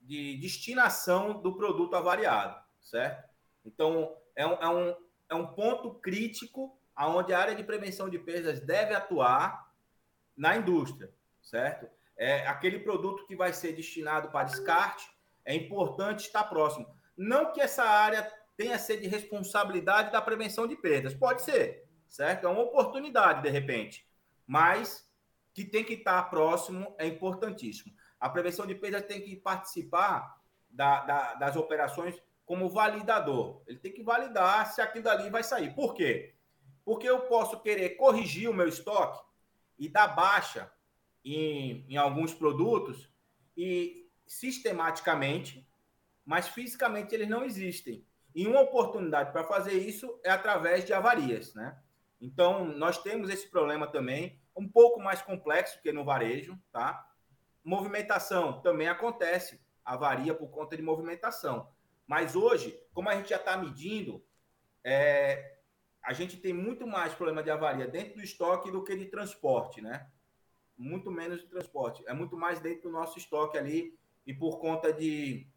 de 0.00 0.36
destinação 0.38 1.40
do 1.40 1.56
produto 1.56 1.94
avariado, 1.94 2.60
certo? 2.80 3.28
Então, 3.64 4.16
é 4.34 4.46
um, 4.46 4.52
é 4.54 4.68
um, 4.68 4.96
é 5.30 5.34
um 5.34 5.46
ponto 5.46 5.94
crítico 5.94 6.78
aonde 6.94 7.32
a 7.32 7.38
área 7.38 7.54
de 7.54 7.64
prevenção 7.64 8.08
de 8.08 8.18
perdas 8.18 8.60
deve 8.60 8.94
atuar 8.94 9.72
na 10.36 10.56
indústria, 10.56 11.12
certo? 11.40 11.88
É 12.16 12.46
aquele 12.46 12.78
produto 12.78 13.26
que 13.26 13.36
vai 13.36 13.52
ser 13.52 13.72
destinado 13.72 14.30
para 14.30 14.44
descarte, 14.44 15.10
é 15.44 15.54
importante 15.54 16.26
estar 16.26 16.44
próximo. 16.44 16.86
Não 17.16 17.52
que 17.52 17.60
essa 17.60 17.84
área 17.84 18.30
tenha 18.56 18.76
a 18.76 18.78
ser 18.78 19.00
de 19.00 19.08
responsabilidade 19.08 20.12
da 20.12 20.20
prevenção 20.20 20.66
de 20.66 20.76
perdas, 20.76 21.14
pode 21.14 21.42
ser, 21.42 21.81
certo? 22.12 22.46
É 22.46 22.50
uma 22.50 22.62
oportunidade 22.62 23.42
de 23.42 23.48
repente, 23.48 24.06
mas 24.46 25.10
que 25.54 25.64
tem 25.64 25.82
que 25.82 25.94
estar 25.94 26.22
próximo 26.24 26.94
é 26.98 27.06
importantíssimo. 27.06 27.92
A 28.20 28.28
prevenção 28.28 28.66
de 28.66 28.74
perdas 28.74 29.06
tem 29.06 29.22
que 29.22 29.34
participar 29.34 30.38
da, 30.70 31.00
da, 31.00 31.34
das 31.34 31.56
operações 31.56 32.22
como 32.44 32.68
validador. 32.68 33.62
Ele 33.66 33.78
tem 33.78 33.92
que 33.92 34.02
validar 34.02 34.70
se 34.72 34.82
aquilo 34.82 35.04
dali 35.04 35.30
vai 35.30 35.42
sair. 35.42 35.74
Por 35.74 35.94
quê? 35.94 36.34
Porque 36.84 37.08
eu 37.08 37.20
posso 37.20 37.60
querer 37.60 37.96
corrigir 37.96 38.48
o 38.48 38.54
meu 38.54 38.68
estoque 38.68 39.24
e 39.78 39.88
dar 39.88 40.08
baixa 40.08 40.70
em, 41.24 41.86
em 41.88 41.96
alguns 41.96 42.34
produtos 42.34 43.10
e 43.56 44.06
sistematicamente, 44.26 45.66
mas 46.26 46.46
fisicamente 46.48 47.14
eles 47.14 47.28
não 47.28 47.42
existem. 47.42 48.06
E 48.34 48.46
uma 48.46 48.60
oportunidade 48.60 49.32
para 49.32 49.44
fazer 49.44 49.74
isso 49.74 50.20
é 50.22 50.30
através 50.30 50.84
de 50.84 50.92
avarias, 50.92 51.54
né? 51.54 51.78
Então, 52.22 52.64
nós 52.64 53.02
temos 53.02 53.28
esse 53.28 53.48
problema 53.48 53.84
também, 53.88 54.40
um 54.56 54.68
pouco 54.68 55.00
mais 55.00 55.20
complexo 55.20 55.82
que 55.82 55.90
no 55.92 56.04
varejo, 56.04 56.56
tá? 56.70 57.04
Movimentação 57.64 58.62
também 58.62 58.86
acontece, 58.86 59.60
avaria 59.84 60.32
por 60.32 60.48
conta 60.48 60.76
de 60.76 60.82
movimentação. 60.82 61.68
Mas 62.06 62.36
hoje, 62.36 62.80
como 62.94 63.08
a 63.08 63.16
gente 63.16 63.30
já 63.30 63.36
está 63.36 63.56
medindo, 63.56 64.24
é, 64.84 65.58
a 66.00 66.12
gente 66.12 66.36
tem 66.36 66.52
muito 66.52 66.86
mais 66.86 67.12
problema 67.12 67.42
de 67.42 67.50
avaria 67.50 67.88
dentro 67.88 68.14
do 68.14 68.22
estoque 68.22 68.70
do 68.70 68.84
que 68.84 68.96
de 68.96 69.06
transporte, 69.06 69.80
né? 69.80 70.08
Muito 70.78 71.10
menos 71.10 71.40
de 71.40 71.48
transporte. 71.48 72.04
É 72.06 72.12
muito 72.12 72.36
mais 72.36 72.60
dentro 72.60 72.82
do 72.82 72.90
nosso 72.90 73.18
estoque 73.18 73.58
ali 73.58 73.98
e 74.24 74.32
por 74.32 74.60
conta 74.60 74.92
de 74.92 75.48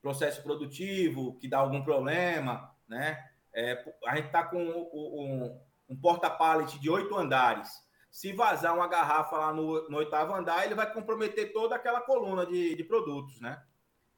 processo 0.00 0.40
produtivo 0.40 1.36
que 1.38 1.48
dá 1.48 1.58
algum 1.58 1.82
problema, 1.82 2.72
né? 2.86 3.33
É, 3.54 3.84
a 4.06 4.16
gente 4.16 4.26
está 4.26 4.42
com 4.42 4.58
um, 4.58 5.60
um 5.88 5.96
porta-pallet 5.96 6.78
de 6.78 6.90
oito 6.90 7.16
andares. 7.16 7.70
Se 8.10 8.32
vazar 8.32 8.74
uma 8.74 8.88
garrafa 8.88 9.36
lá 9.36 9.52
no, 9.52 9.88
no, 9.88 9.98
oitavo 9.98 10.34
andar, 10.34 10.64
ele 10.64 10.74
vai 10.74 10.92
comprometer 10.92 11.52
toda 11.52 11.74
aquela 11.74 12.00
coluna 12.00 12.46
de, 12.46 12.74
de 12.74 12.84
produtos, 12.84 13.40
né? 13.40 13.62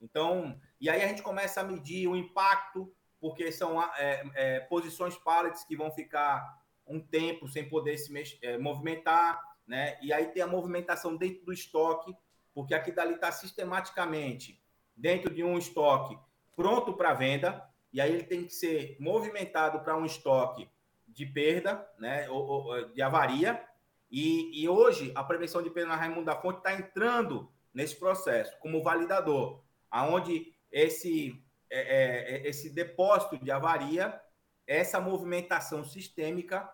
Então, 0.01 0.59
e 0.81 0.91
aí 0.91 1.03
a 1.03 1.09
gente 1.09 1.23
começa 1.23 1.61
a 1.61 1.65
medir 1.65 2.07
o 2.07 2.17
impacto 2.17 2.93
porque 3.19 3.51
são 3.51 3.83
é, 3.83 4.23
é, 4.35 4.61
posições 4.61 5.17
pallets 5.17 5.65
que 5.65 5.77
vão 5.77 5.91
ficar 5.91 6.63
um 6.87 7.01
tempo 7.01 7.49
sem 7.49 7.69
poder 7.69 7.97
se 7.97 8.13
mexer, 8.13 8.39
é, 8.43 8.59
movimentar, 8.59 9.41
né? 9.67 9.99
E 10.03 10.13
aí 10.13 10.27
tem 10.27 10.43
a 10.43 10.47
movimentação 10.47 11.17
dentro 11.17 11.45
do 11.45 11.53
estoque, 11.53 12.15
porque 12.55 12.75
aqui 12.75 12.93
dali 12.93 13.15
está 13.15 13.33
sistematicamente 13.33 14.63
dentro 14.95 15.35
de 15.35 15.43
um 15.43 15.59
estoque 15.59 16.19
pronto 16.55 16.95
para 16.95 17.15
venda, 17.15 17.69
e 17.93 18.01
aí 18.01 18.13
ele 18.13 18.25
tem 18.25 18.45
que 18.45 18.53
ser 18.53 18.97
movimentado 19.01 19.81
para 19.81 19.97
um 19.97 20.05
estoque 20.05 20.69
de 21.07 21.25
perda, 21.25 21.87
né? 21.99 22.29
Ou, 22.29 22.47
ou 22.47 22.89
de 22.89 23.01
avaria. 23.01 23.63
E, 24.11 24.63
e, 24.63 24.69
hoje 24.69 25.13
a 25.15 25.25
prevenção 25.25 25.63
de 25.63 25.71
perda 25.71 25.91
na 25.91 25.97
Raimundo 25.97 26.27
da 26.27 26.41
Fonte 26.41 26.59
está 26.59 26.75
entrando 26.75 27.51
nesse 27.75 27.97
processo 27.97 28.57
como 28.61 28.83
validador, 28.83 29.63
aonde 29.91 30.55
esse 30.71 31.43
é, 31.69 31.81
é, 31.81 32.49
esse 32.49 32.71
depósito 32.71 33.37
de 33.39 33.51
avaria, 33.51 34.21
essa 34.67 35.01
movimentação 35.01 35.85
sistêmica, 35.85 36.69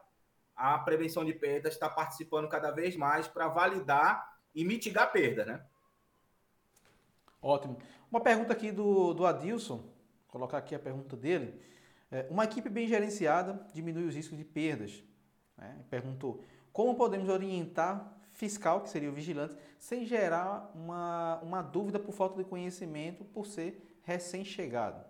a 0.54 0.78
prevenção 0.78 1.24
de 1.24 1.32
perdas 1.32 1.74
está 1.74 1.88
participando 1.88 2.48
cada 2.48 2.70
vez 2.70 2.94
mais 2.94 3.26
para 3.26 3.48
validar 3.48 4.38
e 4.54 4.64
mitigar 4.64 5.10
perda, 5.10 5.44
né? 5.44 5.64
Ótimo. 7.40 7.78
Uma 8.10 8.20
pergunta 8.20 8.52
aqui 8.52 8.70
do, 8.70 9.14
do 9.14 9.26
Adilson, 9.26 9.91
colocar 10.32 10.58
aqui 10.58 10.74
a 10.74 10.78
pergunta 10.78 11.14
dele. 11.14 11.60
É, 12.10 12.26
uma 12.30 12.44
equipe 12.44 12.68
bem 12.68 12.88
gerenciada 12.88 13.64
diminui 13.72 14.06
os 14.06 14.14
riscos 14.14 14.36
de 14.36 14.44
perdas. 14.44 15.04
Né? 15.56 15.84
Perguntou, 15.88 16.42
como 16.72 16.96
podemos 16.96 17.28
orientar 17.28 18.18
fiscal, 18.32 18.80
que 18.80 18.88
seria 18.88 19.10
o 19.10 19.12
vigilante, 19.12 19.54
sem 19.78 20.06
gerar 20.06 20.72
uma, 20.74 21.38
uma 21.42 21.62
dúvida 21.62 21.98
por 21.98 22.12
falta 22.12 22.42
de 22.42 22.48
conhecimento, 22.48 23.24
por 23.26 23.46
ser 23.46 24.00
recém-chegado. 24.02 25.04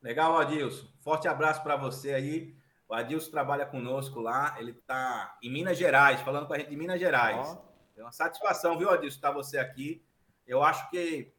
Legal, 0.00 0.38
Adilson. 0.38 0.86
Forte 1.00 1.26
abraço 1.26 1.62
para 1.62 1.74
você 1.74 2.14
aí. 2.14 2.56
O 2.88 2.94
Adilson 2.94 3.30
trabalha 3.30 3.66
conosco 3.66 4.20
lá. 4.20 4.54
Ele 4.60 4.70
está 4.70 5.36
em 5.42 5.50
Minas 5.50 5.76
Gerais, 5.76 6.20
falando 6.20 6.46
com 6.46 6.52
a 6.52 6.58
gente 6.58 6.70
de 6.70 6.76
Minas 6.76 7.00
Gerais. 7.00 7.58
É 7.96 8.02
uma 8.02 8.12
satisfação, 8.12 8.78
viu, 8.78 8.90
Adilson, 8.90 9.16
estar 9.16 9.32
você 9.32 9.58
aqui. 9.58 10.04
Eu 10.46 10.62
acho 10.62 10.88
que 10.90 11.33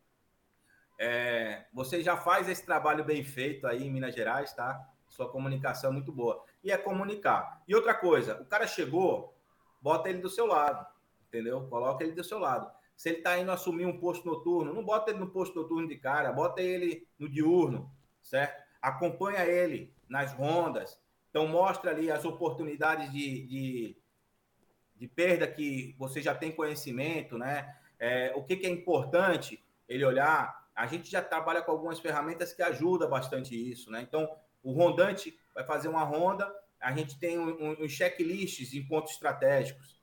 é, 0.97 1.65
você 1.73 2.01
já 2.01 2.17
faz 2.17 2.47
esse 2.47 2.65
trabalho 2.65 3.03
bem 3.03 3.23
feito 3.23 3.67
aí 3.67 3.85
em 3.85 3.91
Minas 3.91 4.15
Gerais, 4.15 4.53
tá? 4.53 4.89
Sua 5.07 5.29
comunicação 5.29 5.89
é 5.89 5.93
muito 5.93 6.11
boa. 6.11 6.43
E 6.63 6.71
é 6.71 6.77
comunicar. 6.77 7.61
E 7.67 7.75
outra 7.75 7.93
coisa, 7.93 8.41
o 8.41 8.45
cara 8.45 8.67
chegou, 8.67 9.35
bota 9.81 10.09
ele 10.09 10.19
do 10.19 10.29
seu 10.29 10.45
lado, 10.45 10.85
entendeu? 11.27 11.67
Coloca 11.67 12.03
ele 12.03 12.13
do 12.13 12.23
seu 12.23 12.39
lado. 12.39 12.71
Se 12.95 13.09
ele 13.09 13.17
está 13.17 13.37
indo 13.37 13.51
assumir 13.51 13.85
um 13.85 13.99
posto 13.99 14.25
noturno, 14.25 14.73
não 14.73 14.83
bota 14.83 15.11
ele 15.11 15.19
no 15.19 15.29
posto 15.29 15.59
noturno 15.59 15.87
de 15.87 15.97
cara, 15.97 16.31
bota 16.31 16.61
ele 16.61 17.07
no 17.19 17.29
diurno, 17.29 17.91
certo? 18.21 18.63
Acompanha 18.81 19.45
ele 19.45 19.93
nas 20.07 20.33
rondas. 20.33 20.99
Então, 21.29 21.47
mostra 21.47 21.91
ali 21.91 22.09
as 22.09 22.23
oportunidades 22.23 23.11
de, 23.11 23.45
de, 23.45 23.97
de 24.95 25.07
perda 25.07 25.45
que 25.45 25.93
você 25.99 26.21
já 26.21 26.33
tem 26.33 26.51
conhecimento, 26.51 27.37
né? 27.37 27.75
É, 27.99 28.33
o 28.35 28.43
que, 28.43 28.55
que 28.55 28.65
é 28.65 28.69
importante 28.69 29.61
ele 29.87 30.05
olhar. 30.05 30.64
A 30.75 30.85
gente 30.87 31.09
já 31.09 31.21
trabalha 31.21 31.61
com 31.61 31.71
algumas 31.71 31.99
ferramentas 31.99 32.53
que 32.53 32.61
ajudam 32.61 33.09
bastante 33.09 33.55
isso, 33.55 33.89
né? 33.89 34.01
Então, 34.01 34.29
o 34.61 34.73
rondante 34.73 35.39
vai 35.53 35.63
fazer 35.63 35.87
uma 35.87 36.03
ronda, 36.03 36.53
a 36.79 36.91
gente 36.91 37.17
tem 37.17 37.39
um, 37.39 37.49
um, 37.49 37.85
um 37.85 37.87
checklists 37.87 38.73
em 38.73 38.85
pontos 38.85 39.13
estratégicos. 39.13 40.01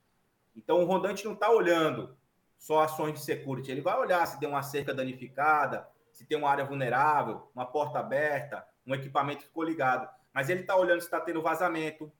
Então, 0.55 0.81
o 0.81 0.85
rondante 0.85 1.23
não 1.25 1.33
está 1.33 1.49
olhando 1.51 2.17
só 2.57 2.81
ações 2.81 3.13
de 3.13 3.19
security. 3.19 3.71
Ele 3.71 3.81
vai 3.81 3.97
olhar 3.99 4.25
se 4.25 4.39
tem 4.39 4.47
uma 4.47 4.63
cerca 4.63 4.93
danificada, 4.93 5.87
se 6.11 6.25
tem 6.25 6.37
uma 6.37 6.49
área 6.49 6.63
vulnerável, 6.63 7.49
uma 7.53 7.65
porta 7.65 7.99
aberta, 7.99 8.65
um 8.85 8.95
equipamento 8.95 9.43
ficou 9.43 9.63
ligado. 9.63 10.07
Mas 10.33 10.49
ele 10.49 10.61
está 10.61 10.75
olhando 10.75 11.01
se 11.01 11.07
está 11.07 11.19
tendo 11.19 11.41
vazamento, 11.41 12.11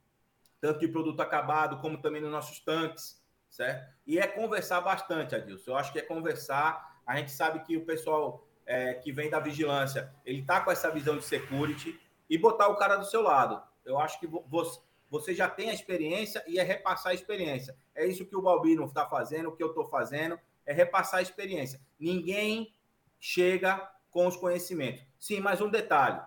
tanto 0.60 0.80
de 0.80 0.88
produto 0.88 1.22
acabado, 1.22 1.80
como 1.80 2.02
também 2.02 2.22
nos 2.22 2.32
nossos 2.32 2.60
tanques, 2.60 3.22
certo? 3.50 3.94
E 4.06 4.20
é 4.20 4.28
conversar 4.28 4.82
bastante, 4.82 5.36
Adilson. 5.36 5.72
Eu 5.72 5.78
acho 5.78 5.94
que 5.94 6.00
é 6.00 6.02
conversar. 6.02 6.93
A 7.06 7.18
gente 7.18 7.32
sabe 7.32 7.60
que 7.64 7.78
o 7.78 7.86
pessoal 7.86 8.48
é, 8.66 8.94
que 8.96 9.12
vem 9.12 9.30
da 9.30 9.40
vigilância, 9.40 10.14
ele 10.26 10.40
está 10.40 10.62
com 10.62 10.72
essa 10.72 10.90
visão 10.90 11.18
de 11.18 11.26
security 11.26 12.00
e 12.30 12.38
botar 12.38 12.68
o 12.68 12.78
cara 12.78 12.96
do 12.96 13.06
seu 13.06 13.22
lado. 13.22 13.62
Eu 13.86 14.00
acho 14.00 14.20
que 14.20 14.28
você 14.28 14.80
você 15.14 15.32
já 15.32 15.48
tem 15.48 15.70
a 15.70 15.74
experiência 15.76 16.44
e 16.48 16.58
é 16.58 16.64
repassar 16.64 17.12
a 17.12 17.14
experiência. 17.14 17.78
É 17.94 18.04
isso 18.04 18.26
que 18.26 18.36
o 18.36 18.42
Balbino 18.42 18.86
está 18.86 19.06
fazendo, 19.08 19.50
o 19.50 19.56
que 19.56 19.62
eu 19.62 19.68
estou 19.68 19.86
fazendo, 19.86 20.40
é 20.66 20.74
repassar 20.74 21.20
a 21.20 21.22
experiência. 21.22 21.80
Ninguém 22.00 22.74
chega 23.20 23.92
com 24.10 24.26
os 24.26 24.36
conhecimentos. 24.36 25.06
Sim, 25.20 25.40
mas 25.40 25.62
um 25.62 25.70
detalhe: 25.70 26.20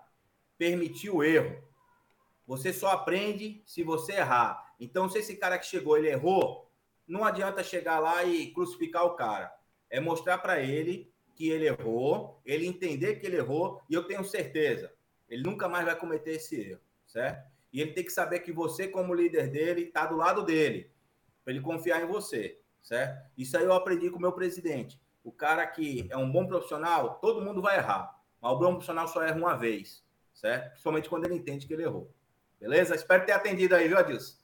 permitir 0.57 1.11
o 1.11 1.24
erro. 1.24 1.61
Você 2.47 2.72
só 2.72 2.93
aprende 2.93 3.61
se 3.66 3.83
você 3.83 4.12
errar. 4.12 4.72
Então, 4.79 5.09
se 5.09 5.18
esse 5.18 5.37
cara 5.37 5.59
que 5.59 5.66
chegou 5.66 5.99
ele 5.99 6.11
errou, 6.11 6.70
não 7.09 7.24
adianta 7.24 7.64
chegar 7.64 7.99
lá 7.99 8.22
e 8.22 8.53
crucificar 8.53 9.05
o 9.05 9.16
cara. 9.16 9.53
É 9.91 10.01
mostrar 10.01 10.39
para 10.39 10.61
ele 10.61 11.12
que 11.34 11.51
ele 11.51 11.66
errou, 11.66 12.41
ele 12.45 12.66
entender 12.66 13.16
que 13.16 13.26
ele 13.26 13.37
errou, 13.37 13.82
e 13.91 13.95
eu 13.95 14.05
tenho 14.05 14.24
certeza, 14.24 14.93
ele 15.28 15.43
nunca 15.43 15.68
mais 15.68 15.84
vai 15.84 15.95
cometer 15.95 16.32
esse 16.32 16.59
erro, 16.59 16.80
certo? 17.07 17.47
E 17.72 17.80
ele 17.80 17.93
tem 17.93 18.05
que 18.05 18.11
saber 18.11 18.41
que 18.41 18.51
você, 18.51 18.89
como 18.89 19.14
líder 19.14 19.49
dele, 19.49 19.82
está 19.82 20.07
do 20.07 20.16
lado 20.16 20.43
dele, 20.43 20.91
para 21.45 21.53
ele 21.53 21.62
confiar 21.62 22.03
em 22.03 22.07
você, 22.07 22.59
certo? 22.82 23.30
Isso 23.37 23.57
aí 23.57 23.64
eu 23.64 23.74
aprendi 23.74 24.11
com 24.11 24.16
o 24.16 24.20
meu 24.20 24.32
presidente. 24.32 24.99
O 25.22 25.30
cara 25.30 25.66
que 25.66 26.07
é 26.11 26.16
um 26.16 26.30
bom 26.30 26.47
profissional, 26.47 27.18
todo 27.20 27.43
mundo 27.43 27.61
vai 27.61 27.76
errar, 27.76 28.18
mas 28.41 28.53
o 28.53 28.59
bom 28.59 28.70
profissional 28.70 29.07
só 29.07 29.22
erra 29.22 29.37
uma 29.37 29.55
vez, 29.55 30.03
certo? 30.32 30.70
Principalmente 30.70 31.09
quando 31.09 31.26
ele 31.26 31.34
entende 31.34 31.66
que 31.66 31.74
ele 31.74 31.82
errou. 31.82 32.11
Beleza? 32.59 32.95
Espero 32.95 33.26
ter 33.26 33.32
atendido 33.32 33.74
aí, 33.74 33.89
viu, 33.89 33.99
Adilson? 33.99 34.39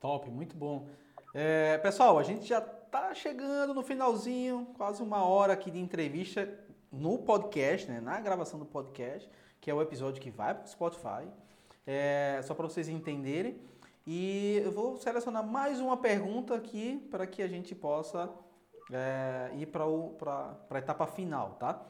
Top, 0.00 0.28
muito 0.28 0.56
bom. 0.56 0.88
É, 1.32 1.78
pessoal, 1.78 2.18
a 2.18 2.24
gente 2.24 2.44
já 2.44 2.60
está 2.94 3.14
chegando 3.14 3.72
no 3.72 3.82
finalzinho, 3.82 4.66
quase 4.76 5.02
uma 5.02 5.24
hora 5.24 5.54
aqui 5.54 5.70
de 5.70 5.78
entrevista 5.78 6.46
no 6.92 7.16
podcast, 7.16 7.90
né, 7.90 8.02
na 8.02 8.20
gravação 8.20 8.58
do 8.58 8.66
podcast, 8.66 9.26
que 9.62 9.70
é 9.70 9.74
o 9.74 9.80
episódio 9.80 10.20
que 10.20 10.30
vai 10.30 10.52
para 10.54 10.66
o 10.66 10.68
Spotify. 10.68 11.26
É, 11.86 12.38
só 12.44 12.52
para 12.52 12.68
vocês 12.68 12.90
entenderem. 12.90 13.58
E 14.06 14.60
eu 14.62 14.70
vou 14.70 14.98
selecionar 14.98 15.42
mais 15.42 15.80
uma 15.80 15.96
pergunta 15.96 16.54
aqui 16.54 16.98
para 17.10 17.26
que 17.26 17.40
a 17.40 17.48
gente 17.48 17.74
possa 17.74 18.30
é, 18.92 19.50
ir 19.54 19.68
para 19.68 19.86
a 20.70 20.78
etapa 20.78 21.06
final, 21.06 21.52
tá? 21.54 21.82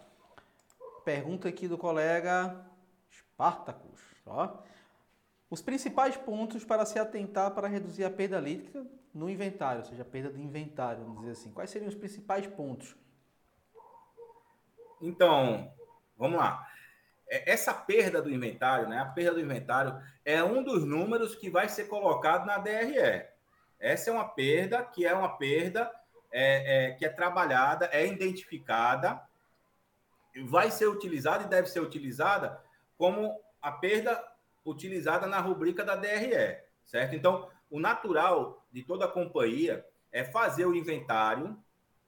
Pergunta 1.05 1.48
aqui 1.48 1.66
do 1.66 1.76
colega 1.76 2.64
Spartacus. 3.11 4.00
Ó. 4.24 4.48
Os 5.50 5.61
principais 5.61 6.16
pontos 6.16 6.64
para 6.64 6.86
se 6.86 6.96
atentar 6.96 7.50
para 7.50 7.66
reduzir 7.66 8.05
a 8.05 8.11
perda 8.11 8.38
líquida 8.38 8.86
no 9.14 9.28
inventário, 9.28 9.82
ou 9.82 9.86
seja, 9.86 10.04
perda 10.04 10.32
de 10.32 10.40
inventário, 10.40 11.04
vamos 11.04 11.20
dizer 11.20 11.32
assim. 11.32 11.52
Quais 11.52 11.70
seriam 11.70 11.88
os 11.88 11.94
principais 11.94 12.46
pontos? 12.46 12.96
Então, 15.00 15.72
vamos 16.16 16.38
lá. 16.38 16.66
É, 17.28 17.52
essa 17.52 17.74
perda 17.74 18.22
do 18.22 18.30
inventário, 18.30 18.88
né? 18.88 18.98
A 18.98 19.06
perda 19.06 19.34
do 19.34 19.40
inventário 19.40 20.00
é 20.24 20.42
um 20.42 20.62
dos 20.62 20.84
números 20.84 21.34
que 21.34 21.50
vai 21.50 21.68
ser 21.68 21.84
colocado 21.84 22.46
na 22.46 22.58
DRE. 22.58 23.26
Essa 23.78 24.10
é 24.10 24.12
uma 24.12 24.28
perda 24.28 24.84
que 24.84 25.04
é 25.04 25.12
uma 25.12 25.36
perda 25.36 25.90
é, 26.30 26.86
é, 26.86 26.92
que 26.92 27.04
é 27.04 27.08
trabalhada, 27.08 27.90
é 27.92 28.06
identificada, 28.06 29.20
vai 30.46 30.70
ser 30.70 30.86
utilizada 30.86 31.44
e 31.44 31.48
deve 31.48 31.68
ser 31.68 31.80
utilizada 31.80 32.58
como 32.96 33.38
a 33.60 33.72
perda 33.72 34.22
utilizada 34.64 35.26
na 35.26 35.40
rubrica 35.40 35.84
da 35.84 35.96
DRE, 35.96 36.62
certo? 36.86 37.14
Então, 37.14 37.50
o 37.68 37.80
natural 37.80 38.61
de 38.73 38.83
toda 38.83 39.05
a 39.05 39.09
companhia 39.09 39.85
é 40.11 40.25
fazer 40.25 40.66
o 40.66 40.75
inventário. 40.75 41.57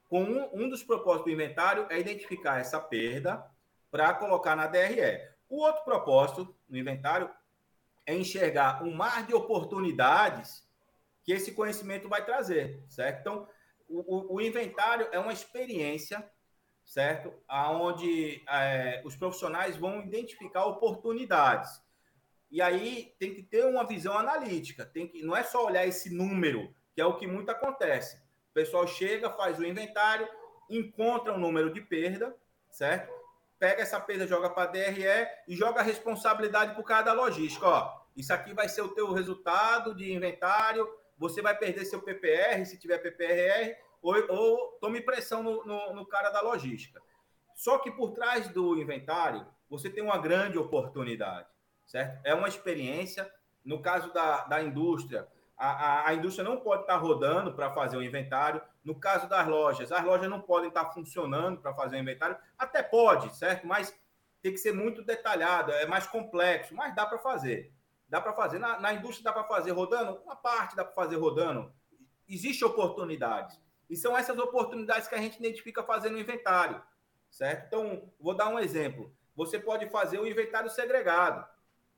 Com 0.09 0.23
um, 0.23 0.49
um 0.53 0.69
dos 0.69 0.83
propósitos 0.83 1.25
do 1.25 1.31
inventário 1.31 1.87
é 1.89 1.99
identificar 1.99 2.59
essa 2.59 2.79
perda 2.79 3.45
para 3.91 4.13
colocar 4.13 4.55
na 4.55 4.67
DRE. 4.67 5.21
O 5.49 5.61
outro 5.61 5.83
propósito 5.83 6.55
no 6.67 6.77
inventário 6.77 7.29
é 8.05 8.13
enxergar 8.15 8.83
um 8.83 8.93
mar 8.93 9.25
de 9.25 9.33
oportunidades 9.33 10.65
que 11.23 11.31
esse 11.31 11.53
conhecimento 11.53 12.07
vai 12.07 12.23
trazer, 12.23 12.83
certo? 12.87 13.19
Então, 13.19 13.47
o, 13.87 14.35
o, 14.35 14.41
inventário 14.41 15.07
é 15.11 15.19
uma 15.19 15.33
experiência, 15.33 16.29
certo? 16.83 17.33
Aonde 17.47 18.43
é, 18.47 19.01
os 19.03 19.15
profissionais 19.15 19.75
vão 19.75 20.03
identificar 20.03 20.65
oportunidades. 20.65 21.81
E 22.55 22.61
aí 22.61 23.13
tem 23.19 23.33
que 23.33 23.43
ter 23.43 23.65
uma 23.65 23.85
visão 23.85 24.17
analítica, 24.17 24.85
tem 24.85 25.09
que 25.09 25.21
não 25.21 25.35
é 25.35 25.43
só 25.43 25.65
olhar 25.65 25.85
esse 25.85 26.09
número, 26.09 26.73
que 26.93 27.01
é 27.01 27.05
o 27.05 27.17
que 27.17 27.27
muito 27.27 27.49
acontece. 27.49 28.15
O 28.49 28.53
pessoal 28.53 28.87
chega, 28.87 29.29
faz 29.29 29.59
o 29.59 29.65
inventário, 29.65 30.25
encontra 30.69 31.33
um 31.33 31.37
número 31.37 31.73
de 31.73 31.81
perda, 31.81 32.33
certo? 32.71 33.11
Pega 33.59 33.81
essa 33.81 33.99
perda, 33.99 34.25
joga 34.25 34.49
para 34.49 34.69
a 34.69 34.71
DRE 34.71 35.03
e 35.49 35.53
joga 35.53 35.81
a 35.81 35.83
responsabilidade 35.83 36.75
por 36.75 36.85
cada 36.85 37.11
logística. 37.11 37.67
Ó, 37.67 37.93
isso 38.15 38.33
aqui 38.33 38.53
vai 38.53 38.69
ser 38.69 38.83
o 38.83 38.95
teu 38.95 39.11
resultado 39.11 39.93
de 39.93 40.13
inventário, 40.13 40.87
você 41.17 41.41
vai 41.41 41.57
perder 41.57 41.83
seu 41.83 42.01
PPR, 42.01 42.65
se 42.65 42.79
tiver 42.79 42.99
PPR, 42.99 43.75
ou, 44.01 44.15
ou 44.29 44.77
tome 44.79 45.01
pressão 45.01 45.43
no, 45.43 45.65
no, 45.65 45.93
no 45.93 46.05
cara 46.05 46.29
da 46.29 46.39
logística. 46.39 47.01
Só 47.53 47.79
que 47.79 47.91
por 47.91 48.13
trás 48.13 48.47
do 48.47 48.77
inventário, 48.77 49.45
você 49.69 49.89
tem 49.89 50.01
uma 50.01 50.17
grande 50.17 50.57
oportunidade, 50.57 51.49
certo? 51.85 52.19
É 52.23 52.33
uma 52.33 52.47
experiência. 52.47 53.31
No 53.63 53.81
caso 53.81 54.13
da, 54.13 54.43
da 54.45 54.61
indústria, 54.61 55.27
a, 55.57 55.69
a, 55.69 56.09
a 56.09 56.13
indústria 56.13 56.47
não 56.47 56.57
pode 56.57 56.81
estar 56.81 56.97
rodando 56.97 57.53
para 57.53 57.71
fazer 57.71 57.97
o 57.97 58.03
inventário. 58.03 58.61
No 58.83 58.99
caso 58.99 59.27
das 59.27 59.47
lojas, 59.47 59.91
as 59.91 60.03
lojas 60.03 60.29
não 60.29 60.41
podem 60.41 60.67
estar 60.67 60.91
funcionando 60.91 61.59
para 61.61 61.73
fazer 61.73 61.95
o 61.95 61.99
inventário. 61.99 62.37
Até 62.57 62.83
pode, 62.83 63.35
certo? 63.35 63.65
Mas 63.65 63.97
tem 64.41 64.51
que 64.51 64.59
ser 64.59 64.73
muito 64.73 65.01
detalhado, 65.01 65.71
é 65.71 65.87
mais 65.87 66.05
complexo, 66.05 66.75
mas 66.75 66.93
dá 66.93 67.05
para 67.05 67.17
fazer. 67.17 67.73
Dá 68.07 68.21
para 68.21 68.33
fazer. 68.33 68.59
Na, 68.59 68.79
na, 68.79 68.93
indústria 68.93 69.23
dá 69.23 69.33
para 69.33 69.43
fazer 69.43 69.71
rodando? 69.71 70.21
Uma 70.23 70.35
parte 70.35 70.75
dá 70.75 70.85
para 70.85 70.93
fazer 70.93 71.15
rodando. 71.15 71.73
Existem 72.27 72.67
oportunidades. 72.67 73.59
E 73.89 73.95
são 73.95 74.15
essas 74.15 74.37
oportunidades 74.37 75.07
que 75.07 75.15
a 75.15 75.17
gente 75.17 75.39
identifica 75.39 75.83
fazendo 75.83 76.15
o 76.15 76.19
inventário, 76.19 76.81
certo? 77.29 77.65
Então, 77.67 78.11
vou 78.19 78.35
dar 78.35 78.49
um 78.49 78.59
exemplo. 78.59 79.11
Você 79.35 79.59
pode 79.59 79.89
fazer 79.89 80.19
o 80.19 80.27
inventário 80.27 80.69
segregado, 80.69 81.45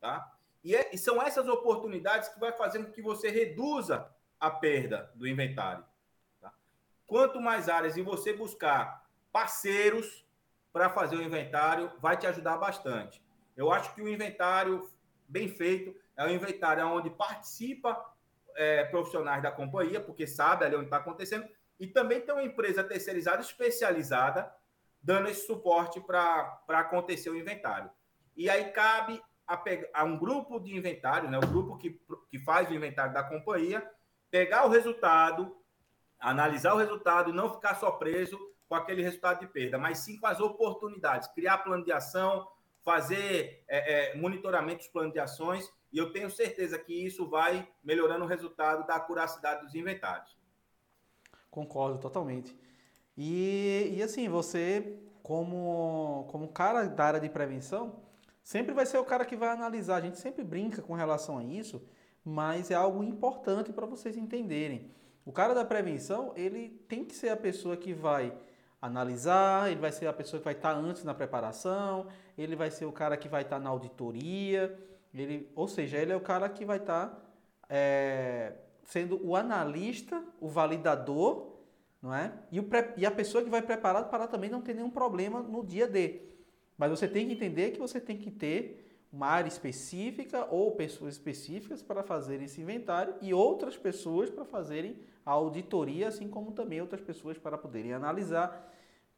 tá? 0.08 0.34
E, 0.64 0.74
é, 0.74 0.90
e 0.94 0.98
são 0.98 1.22
essas 1.22 1.48
oportunidades 1.50 2.30
que 2.30 2.40
vai 2.40 2.54
fazendo 2.54 2.86
com 2.86 2.92
que 2.94 3.02
você 3.02 3.30
reduza 3.30 4.10
a 4.40 4.50
perda 4.50 5.12
do 5.16 5.28
inventário. 5.28 5.84
Tá? 6.40 6.54
Quanto 7.06 7.42
mais 7.42 7.68
áreas 7.68 7.98
e 7.98 8.02
você 8.02 8.32
buscar 8.32 9.06
parceiros 9.34 10.26
para 10.72 10.90
fazer 10.90 11.18
o 11.18 11.22
inventário, 11.22 11.92
vai 12.00 12.16
te 12.16 12.26
ajudar 12.26 12.58
bastante. 12.58 13.22
Eu 13.56 13.72
acho 13.72 13.94
que 13.94 14.02
o 14.02 14.08
inventário 14.08 14.90
bem 15.28 15.50
feito 15.50 15.94
é 16.16 16.24
um 16.26 16.30
inventário 16.30 16.88
onde 16.88 17.10
participa 17.10 18.14
é, 18.56 18.86
profissionais 18.86 19.44
da 19.44 19.52
companhia, 19.52 20.00
porque 20.00 20.26
sabe 20.26 20.66
ali 20.66 20.76
onde 20.76 20.86
está 20.86 20.98
acontecendo, 20.98 21.48
e 21.80 21.86
também 21.86 22.22
tem 22.22 22.34
uma 22.34 22.44
empresa 22.44 22.84
terceirizada 22.84 23.42
especializada 23.42 24.52
dando 25.02 25.30
esse 25.30 25.46
suporte 25.46 26.00
para 26.00 26.60
acontecer 26.70 27.30
o 27.30 27.36
inventário. 27.36 27.90
E 28.36 28.50
aí 28.50 28.72
cabe 28.72 29.22
a, 29.48 29.64
a, 29.94 30.04
um 30.04 30.18
grupo 30.18 30.60
de 30.60 30.76
inventário, 30.76 31.30
né, 31.30 31.38
o 31.38 31.48
grupo 31.48 31.78
que, 31.78 32.00
que 32.30 32.38
faz 32.40 32.70
o 32.70 32.74
inventário 32.74 33.14
da 33.14 33.24
companhia, 33.24 33.90
pegar 34.30 34.66
o 34.66 34.70
resultado, 34.70 35.56
analisar 36.20 36.74
o 36.74 36.78
resultado, 36.78 37.34
não 37.34 37.54
ficar 37.54 37.76
só 37.76 37.92
preso 37.92 38.38
com 38.68 38.76
aquele 38.76 39.02
resultado 39.02 39.40
de 39.40 39.48
perda, 39.48 39.78
mas 39.78 40.00
sim 40.00 40.20
com 40.20 40.28
as 40.28 40.42
oportunidades, 40.42 41.30
criar 41.30 41.60
plano 41.60 41.86
de 41.86 41.92
ação, 41.92 42.46
fazer 42.84 43.64
é, 43.68 44.12
é, 44.12 44.18
monitoramento 44.18 44.80
dos 44.80 44.88
planos 44.88 45.14
de 45.14 45.20
ações, 45.20 45.72
e 45.92 45.98
eu 45.98 46.12
tenho 46.12 46.30
certeza 46.30 46.78
que 46.78 46.94
isso 46.94 47.30
vai 47.30 47.68
melhorando 47.82 48.26
o 48.26 48.28
resultado 48.28 48.86
da 48.86 48.96
acuracidade 48.96 49.64
dos 49.64 49.74
inventários. 49.74 50.38
Concordo 51.50 51.98
totalmente. 51.98 52.58
E, 53.18 53.94
e 53.96 54.04
assim, 54.04 54.28
você, 54.28 55.00
como, 55.24 56.28
como 56.30 56.50
cara 56.50 56.88
da 56.88 57.06
área 57.06 57.20
de 57.20 57.30
prevenção, 57.30 58.04
sempre 58.48 58.74
vai 58.74 58.86
ser 58.86 58.98
o 58.98 59.04
cara 59.04 59.26
que 59.26 59.36
vai 59.36 59.50
analisar. 59.50 59.98
A 59.98 60.02
gente 60.02 60.18
sempre 60.20 60.42
brinca 60.42 60.82
com 60.82 60.94
relação 60.94 61.38
a 61.38 61.44
isso, 61.44 61.86
mas 62.24 62.72
é 62.72 62.76
algo 62.76 63.04
importante 63.04 63.74
para 63.74 63.86
vocês 63.86 64.16
entenderem. 64.16 64.90
O 65.26 65.34
cara 65.34 65.54
da 65.54 65.66
prevenção, 65.66 66.32
ele 66.34 66.70
tem 66.88 67.04
que 67.04 67.14
ser 67.14 67.28
a 67.28 67.36
pessoa 67.36 67.76
que 67.76 67.94
vai 67.94 68.34
analisar, 68.82 69.70
ele 69.70 69.82
vai 69.82 69.92
ser 69.92 70.08
a 70.08 70.14
pessoa 70.14 70.40
que 70.40 70.46
vai 70.46 70.54
estar 70.54 70.72
antes 70.72 71.04
na 71.04 71.14
preparação, 71.14 72.08
ele 72.38 72.56
vai 72.56 72.72
ser 72.72 72.86
o 72.86 72.92
cara 72.92 73.18
que 73.18 73.28
vai 73.28 73.42
estar 73.42 73.60
na 73.60 73.70
auditoria, 73.70 74.80
ele, 75.14 75.52
ou 75.54 75.68
seja, 75.68 75.98
ele 75.98 76.14
é 76.14 76.16
o 76.16 76.22
cara 76.22 76.48
que 76.48 76.64
vai 76.64 76.78
estar 76.78 77.22
é, 77.68 78.54
sendo 78.86 79.20
o 79.28 79.36
analista, 79.36 80.24
o 80.40 80.48
validador, 80.48 81.58
não 82.02 82.16
é? 82.16 82.32
E, 82.50 82.62
o, 82.62 82.70
e 82.96 83.06
a 83.06 83.12
pessoa 83.12 83.44
que 83.44 83.50
vai 83.50 83.62
preparar 83.62 84.06
para 84.06 84.26
também 84.26 84.50
não 84.50 84.62
ter 84.62 84.74
nenhum 84.74 84.90
problema 84.90 85.42
no 85.42 85.66
dia 85.66 85.86
D. 85.86 86.37
Mas 86.78 86.92
você 86.92 87.08
tem 87.08 87.28
que 87.28 87.34
entender 87.34 87.72
que 87.72 87.80
você 87.80 88.00
tem 88.00 88.18
que 88.18 88.30
ter 88.30 88.84
uma 89.12 89.28
área 89.28 89.48
específica 89.48 90.46
ou 90.52 90.72
pessoas 90.72 91.16
específicas 91.16 91.82
para 91.82 92.04
fazer 92.04 92.42
esse 92.42 92.62
inventário 92.62 93.16
e 93.22 93.34
outras 93.34 93.78
pessoas 93.78 94.30
para 94.30 94.46
fazerem 94.46 94.98
a 95.26 95.32
auditoria, 95.32 96.08
assim 96.08 96.28
como 96.28 96.52
também 96.52 96.82
outras 96.82 97.02
pessoas 97.02 97.38
para 97.38 97.58
poderem 97.58 97.94
analisar, 97.94 98.72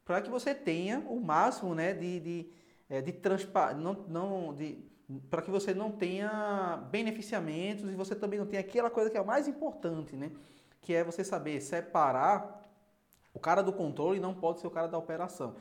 para 0.05 0.22
que 0.22 0.30
você 0.30 0.55
tenha 0.55 0.99
o 1.01 1.20
máximo 1.20 1.76
né, 1.76 1.93
de, 1.93 2.20
de, 2.20 2.49
é, 2.89 3.01
de 3.01 3.12
transparência, 3.12 3.84
não, 3.84 3.93
não, 4.07 4.53
de, 4.53 4.78
para 5.30 5.41
que 5.41 5.51
você 5.51 5.74
não 5.74 5.91
tenha 5.91 6.88
beneficiamentos 6.91 7.89
e 7.89 7.95
você 7.95 8.16
também 8.16 8.39
não 8.39 8.45
tenha 8.45 8.62
aquela 8.62 8.89
coisa 8.89 9.10
que 9.10 9.18
é 9.18 9.22
o 9.22 9.26
mais 9.26 9.47
importante, 9.47 10.16
né? 10.16 10.32
Que 10.82 10.93
é 10.93 11.03
você 11.03 11.24
saber 11.24 11.60
separar 11.62 12.60
o 13.34 13.39
cara 13.39 13.62
do 13.62 13.72
controle 13.72 14.20
não 14.20 14.34
pode 14.34 14.60
ser 14.60 14.68
o 14.68 14.72
cara 14.72 14.88
da 14.88 14.97
operação. 14.97 15.55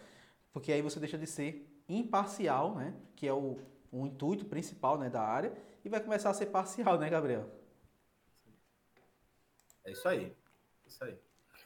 Porque 0.52 0.72
aí 0.72 0.82
você 0.82 0.98
deixa 0.98 1.18
de 1.18 1.26
ser 1.26 1.77
imparcial, 1.88 2.74
né? 2.74 2.94
Que 3.16 3.26
é 3.26 3.32
o, 3.32 3.58
o 3.90 4.06
intuito 4.06 4.44
principal 4.44 4.98
né, 4.98 5.08
da 5.08 5.22
área, 5.22 5.52
e 5.84 5.88
vai 5.88 6.00
começar 6.00 6.30
a 6.30 6.34
ser 6.34 6.46
parcial, 6.46 6.98
né, 6.98 7.08
Gabriel? 7.08 7.48
É 9.84 9.92
isso 9.92 10.06
aí. 10.08 10.24
É 10.84 10.88
isso 10.88 11.04
aí. 11.04 11.18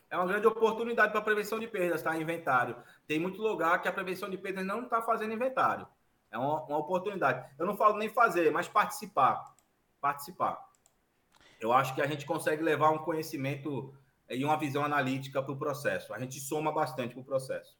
É 0.09 0.17
uma 0.17 0.27
grande 0.27 0.47
oportunidade 0.47 1.11
para 1.11 1.23
prevenção 1.23 1.59
de 1.59 1.67
perdas, 1.67 2.03
tá? 2.03 2.17
Inventário. 2.17 2.77
Tem 3.07 3.19
muito 3.19 3.41
lugar 3.41 3.81
que 3.81 3.89
a 3.89 3.93
prevenção 3.93 4.29
de 4.29 4.37
perdas 4.37 4.65
não 4.65 4.85
está 4.85 5.01
fazendo 5.01 5.33
inventário. 5.33 5.89
É 6.31 6.39
uma, 6.39 6.63
uma, 6.65 6.79
oportunidade. 6.79 7.51
Eu 7.59 7.67
não 7.67 7.77
falo 7.77 7.97
nem 7.97 8.09
fazer, 8.09 8.51
mas 8.51 8.69
participar. 8.69 9.55
Participar. 10.01 10.71
Eu 11.61 11.73
acho 11.73 11.95
que 11.95 12.03
a 12.03 12.07
gente 12.07 12.27
consegue 12.27 12.63
levar 12.63 12.91
um 12.91 12.99
conhecimento 12.99 13.95
e 14.29 14.45
uma 14.45 14.59
visão 14.59 14.85
analítica 14.85 15.43
para 15.43 15.53
o 15.53 15.59
processo. 15.59 16.13
A 16.13 16.19
gente 16.19 16.39
soma 16.41 16.71
bastante 16.73 17.15
para 17.15 17.23
o 17.23 17.25
processo. 17.25 17.77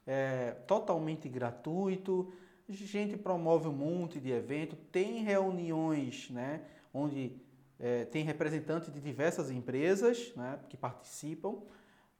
é 0.06 0.50
totalmente 0.66 1.26
gratuito. 1.26 2.30
A 2.68 2.72
gente 2.74 3.16
promove 3.16 3.66
um 3.66 3.72
monte 3.72 4.20
de 4.20 4.30
evento, 4.30 4.76
tem 4.92 5.22
reuniões, 5.22 6.28
né, 6.28 6.60
onde 6.92 7.34
é, 7.80 8.04
tem 8.04 8.24
representantes 8.24 8.92
de 8.92 9.00
diversas 9.00 9.50
empresas 9.50 10.34
né, 10.36 10.58
que 10.68 10.76
participam. 10.76 11.62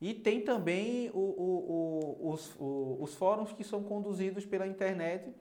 E 0.01 0.15
tem 0.15 0.41
também 0.41 1.11
o, 1.11 1.19
o, 1.19 2.17
o, 2.23 2.33
os, 2.33 2.57
os 2.59 3.15
fóruns 3.15 3.53
que 3.53 3.63
são 3.63 3.83
conduzidos 3.83 4.47
pela 4.47 4.67
internet, 4.67 5.35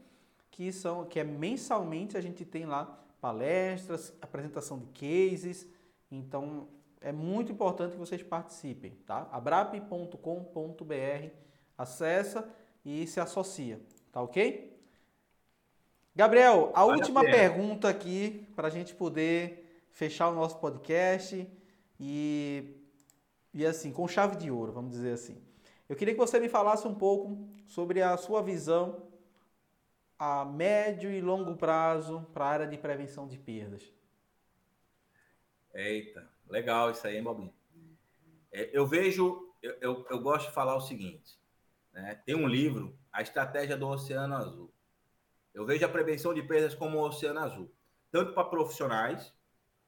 que 0.54 0.72
são 0.72 1.04
que 1.06 1.20
é 1.20 1.24
mensalmente 1.24 2.16
a 2.16 2.22
gente 2.22 2.46
tem 2.46 2.66
lá 2.66 2.86
palestras, 3.20 4.14
apresentação 4.22 4.78
de 4.78 4.86
cases. 4.88 5.68
Então 6.12 6.68
é 7.02 7.12
muito 7.12 7.52
importante 7.52 7.94
que 7.94 7.98
vocês 7.98 8.22
participem, 8.22 8.92
tá? 9.06 9.28
abrap.com.br, 9.32 10.16
acessa 11.78 12.48
e 12.86 13.08
se 13.08 13.20
associa, 13.20 13.82
tá 14.12 14.22
ok? 14.22 14.80
Gabriel, 16.16 16.72
a 16.76 16.86
última 16.86 17.22
a 17.22 17.24
pergunta 17.26 17.90
aqui 17.90 18.48
para 18.56 18.68
a 18.68 18.72
gente 18.72 18.94
poder 18.94 19.88
fechar 19.92 20.30
o 20.30 20.36
nosso 20.36 20.60
podcast 20.60 21.50
e 22.00 22.80
e 23.56 23.66
assim, 23.66 23.92
com 23.92 24.08
chave 24.08 24.36
de 24.36 24.50
ouro, 24.50 24.72
vamos 24.72 24.92
dizer 24.92 25.14
assim. 25.14 25.38
Eu 25.88 25.96
queria 25.96 26.14
que 26.14 26.20
você 26.20 26.40
me 26.40 26.50
falasse 26.50 26.88
um 26.88 26.96
pouco 26.96 27.48
sobre 27.68 28.02
a 28.02 28.18
sua 28.18 28.42
visão 28.42 29.13
a 30.26 30.46
médio 30.46 31.12
e 31.12 31.20
longo 31.20 31.58
prazo 31.58 32.26
para 32.34 32.46
a 32.46 32.48
área 32.48 32.68
de 32.68 32.78
prevenção 32.78 33.28
de 33.28 33.38
perdas. 33.38 33.92
Eita, 35.74 36.26
legal 36.48 36.92
isso 36.92 37.06
aí, 37.06 37.18
hein, 37.18 37.24
Bobinho? 37.24 37.54
É, 38.50 38.70
eu 38.72 38.88
vejo, 38.88 39.54
eu, 39.62 39.76
eu, 39.82 40.06
eu, 40.10 40.22
gosto 40.22 40.48
de 40.48 40.54
falar 40.54 40.78
o 40.78 40.82
seguinte, 40.82 41.38
né? 41.92 42.22
tem 42.26 42.36
um 42.36 42.48
livro, 42.48 42.98
A 43.12 43.22
Estratégia 43.22 43.76
do 43.76 43.86
Oceano 43.86 44.36
Azul. 44.36 44.72
Eu 45.54 45.66
vejo 45.66 45.86
a 45.86 45.90
prevenção 45.90 46.34
de 46.34 46.42
perdas 46.42 46.74
como 46.74 47.00
o 47.00 47.06
Oceano 47.06 47.42
Azul, 47.42 47.70
tanto 48.10 48.32
para 48.32 48.48
profissionais 48.48 49.34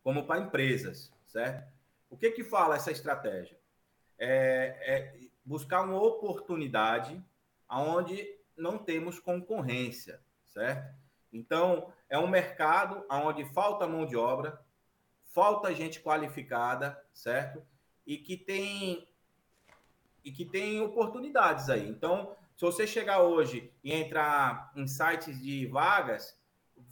como 0.04 0.28
para 0.28 0.42
empresas, 0.42 1.14
certo? 1.28 1.66
O 2.10 2.18
que 2.18 2.32
que 2.32 2.44
fala 2.44 2.76
essa 2.76 2.92
estratégia? 2.92 3.58
É, 4.20 4.76
é 4.82 5.20
buscar 5.46 5.84
uma 5.84 6.02
oportunidade 6.02 7.24
onde 7.70 8.36
não 8.58 8.78
temos 8.78 9.20
concorrência, 9.20 10.20
certo? 10.56 10.96
Então, 11.34 11.92
é 12.10 12.18
um 12.18 12.28
mercado 12.28 13.06
onde 13.12 13.44
falta 13.54 13.86
mão 13.86 14.06
de 14.06 14.16
obra, 14.16 14.64
falta 15.34 15.76
gente 15.76 16.00
qualificada, 16.00 16.98
certo? 17.14 17.62
E 18.08 18.18
que 18.18 18.38
tem 18.38 19.06
e 20.24 20.32
que 20.32 20.46
tem 20.46 20.82
oportunidades 20.82 21.70
aí. 21.70 21.88
Então, 21.88 22.36
se 22.56 22.62
você 22.62 22.88
chegar 22.88 23.22
hoje 23.22 23.72
e 23.84 23.94
entrar 23.94 24.72
em 24.76 24.88
sites 24.88 25.40
de 25.40 25.68
vagas, 25.68 26.36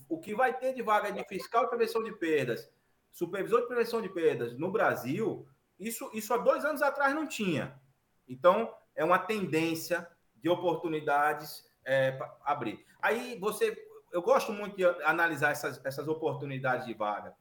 o 0.08 0.20
que 0.20 0.36
vai 0.36 0.56
ter 0.56 0.76
de 0.76 0.84
vaga 0.84 1.12
de 1.12 1.24
fiscal 1.24 1.64
de 1.64 1.70
prevenção 1.70 2.04
de 2.04 2.12
perdas, 2.12 2.70
supervisor 3.12 3.62
de 3.62 3.68
prevenção 3.68 4.02
de 4.02 4.10
perdas 4.10 4.56
no 4.56 4.72
Brasil, 4.72 5.48
isso, 5.80 6.12
isso 6.14 6.32
há 6.32 6.38
dois 6.38 6.64
anos 6.64 6.84
atrás 6.84 7.16
não 7.16 7.26
tinha. 7.26 7.82
Então, 8.28 8.72
é 8.94 9.04
uma 9.04 9.18
tendência 9.18 10.08
de 10.36 10.48
oportunidades 10.48 11.66
é, 11.86 12.18
abrir. 12.44 12.86
Aí 13.02 13.38
você, 13.40 13.76
eu 14.12 14.22
gosto 14.22 14.52
muito 14.52 14.76
de 14.78 14.86
analisar 15.04 15.52
essas, 15.52 15.84
essas 15.86 16.08
oportunidades 16.08 16.86
de 16.86 16.94
vaga. 16.94 17.36